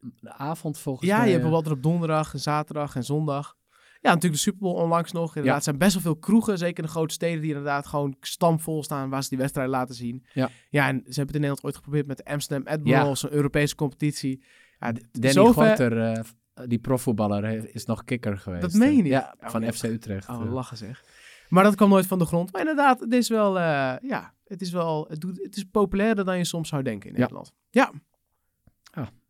Zaterdag, 0.00 0.20
zondagavond 0.30 0.78
volgens 0.78 1.08
Ja, 1.08 1.16
mij. 1.16 1.26
je 1.26 1.32
hebt 1.32 1.44
eh, 1.44 1.50
bijvoorbeeld 1.50 1.76
op 1.76 1.90
donderdag, 1.90 2.32
en 2.32 2.40
zaterdag 2.40 2.96
en 2.96 3.04
zondag. 3.04 3.56
Ja, 4.02 4.08
natuurlijk 4.08 4.34
de 4.34 4.38
Super 4.50 4.60
Bowl 4.60 4.74
onlangs 4.82 5.12
nog. 5.12 5.26
Inderdaad, 5.36 5.50
Ja. 5.50 5.56
er 5.56 5.62
zijn 5.62 5.78
best 5.78 5.92
wel 5.92 6.02
veel 6.02 6.16
kroegen, 6.16 6.58
zeker 6.58 6.78
in 6.78 6.84
de 6.84 6.90
grote 6.90 7.14
steden, 7.14 7.40
die 7.40 7.48
inderdaad 7.50 7.86
gewoon 7.86 8.16
stampvol 8.20 8.82
staan 8.82 9.10
waar 9.10 9.22
ze 9.22 9.28
die 9.28 9.38
wedstrijd 9.38 9.68
laten 9.68 9.94
zien. 9.94 10.24
Ja. 10.32 10.48
ja, 10.70 10.88
en 10.88 10.94
ze 10.96 11.02
hebben 11.04 11.16
het 11.26 11.34
in 11.34 11.40
Nederland 11.40 11.64
ooit 11.64 11.76
geprobeerd 11.76 12.06
met 12.06 12.16
de 12.16 12.24
Amsterdam 12.24 12.66
Admiral, 12.72 13.08
Ja. 13.08 13.14
zo'n 13.14 13.32
Europese 13.32 13.74
competitie. 13.74 14.44
Ja, 14.78 14.92
Danny 15.12 15.30
zover- 15.32 15.66
Gorter, 15.66 16.00
eh, 16.12 16.22
die 16.66 16.78
profvoetballer, 16.78 17.74
is 17.74 17.84
nog 17.84 18.04
kikker 18.04 18.38
geweest. 18.38 18.62
Dat 18.62 18.72
meen 18.72 18.90
je 18.90 18.96
eh. 18.96 19.02
niet? 19.02 19.12
Ja, 19.12 19.34
Oh, 19.40 19.48
van 19.50 19.62
ja. 19.62 19.72
FC 19.72 19.82
Utrecht. 19.82 20.28
Oh, 20.28 20.42
eh. 20.42 20.52
lachen 20.52 20.76
zeg. 20.76 21.04
Maar 21.48 21.64
dat 21.64 21.74
kwam 21.74 21.88
nooit 21.88 22.06
van 22.06 22.18
de 22.18 22.24
grond. 22.26 22.52
Maar 22.52 22.60
inderdaad, 22.60 23.00
het 23.00 23.12
is 23.12 23.28
wel, 23.28 23.58
eh, 23.58 23.94
ja, 24.02 24.34
het 24.44 24.60
is 24.60 24.70
wel, 24.70 25.06
het, 25.08 25.20
doet, 25.20 25.42
het 25.42 25.56
is 25.56 25.64
populairder 25.64 26.24
dan 26.24 26.36
je 26.38 26.44
soms 26.44 26.68
zou 26.68 26.82
denken 26.82 27.08
in 27.08 27.14
Ja. 27.14 27.20
Nederland. 27.20 27.52
Ja, 27.70 27.92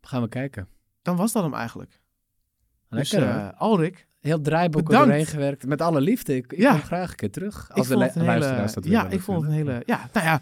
Gaan 0.00 0.22
we 0.22 0.28
kijken. 0.28 0.68
dan 1.02 1.16
was 1.16 1.32
dat 1.32 1.42
hem 1.42 1.54
eigenlijk. 1.54 2.00
Lekker 2.88 3.18
dus 3.20 3.28
hoor. 3.28 3.38
eh, 3.38 3.60
Alrik, 3.60 4.08
Heel 4.20 4.40
draaiboek 4.40 4.84
bedankt. 4.84 5.06
doorheen 5.06 5.26
gewerkt. 5.26 5.66
Met 5.66 5.80
alle 5.80 6.00
liefde. 6.00 6.36
Ik, 6.36 6.52
ik 6.52 6.58
Ja. 6.58 6.70
kom 6.72 6.80
graag 6.82 7.10
een 7.10 7.16
keer 7.16 7.30
terug. 7.30 7.54
Als 7.54 7.68
ik 7.68 7.74
de 7.76 7.82
vond 7.84 7.98
lu- 7.98 8.04
het 8.06 8.14
een 8.14 8.20
hele, 8.20 8.32
luisteraars 8.38 8.72
dat 8.72 8.84
ja, 8.84 9.08
ik 9.08 9.20
vond 9.20 9.40
het 9.40 9.50
een 9.50 9.56
hele, 9.56 9.82
ja, 9.86 10.08
nou 10.12 10.26
ja, 10.26 10.40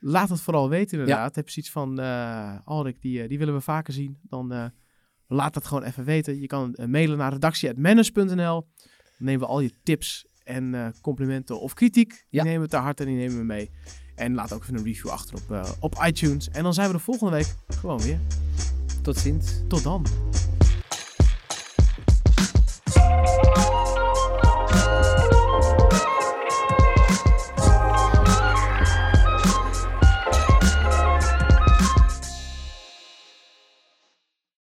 laat 0.00 0.28
het 0.28 0.40
vooral 0.40 0.68
weten 0.68 0.98
inderdaad. 0.98 1.34
Heb 1.36 1.46
je 1.46 1.52
zoiets 1.52 1.72
van, 1.72 2.00
eh 2.00 2.56
Alrik, 2.64 3.00
die, 3.00 3.22
eh, 3.22 3.28
die 3.28 3.38
willen 3.38 3.54
we 3.54 3.60
vaker 3.60 3.92
zien, 3.92 4.18
dan 4.22 4.72
laat 5.26 5.54
dat 5.54 5.66
gewoon 5.66 5.82
even 5.82 6.04
weten. 6.04 6.40
Je 6.40 6.46
kan 6.46 6.78
mailen 6.86 7.18
naar 7.18 7.32
redactie.manners.nl. 7.32 8.34
Dan 8.36 8.66
nemen 9.18 9.40
we 9.40 9.46
al 9.46 9.60
je 9.60 9.72
tips 9.82 10.26
en 10.44 10.94
complimenten 11.00 11.60
of 11.60 11.74
kritiek. 11.74 12.08
Die 12.10 12.24
Ja. 12.28 12.42
nemen 12.44 12.60
we 12.62 12.68
ter 12.68 12.80
harte 12.80 13.02
en 13.02 13.08
die 13.08 13.18
nemen 13.18 13.36
we 13.38 13.44
mee. 13.44 13.70
En 14.14 14.34
laat 14.34 14.52
ook 14.52 14.62
even 14.62 14.74
een 14.76 14.84
review 14.84 15.10
achter 15.10 15.34
op, 15.34 15.50
eh, 15.50 15.70
op 15.80 16.02
iTunes. 16.06 16.50
En 16.50 16.62
dan 16.62 16.74
zijn 16.74 16.86
we 16.86 16.92
de 16.92 16.98
volgende 17.02 17.32
week 17.32 17.54
gewoon 17.78 18.00
weer. 18.00 18.18
Tot 19.02 19.18
ziens. 19.18 19.52
Tot 19.68 19.82
dan. 19.82 20.06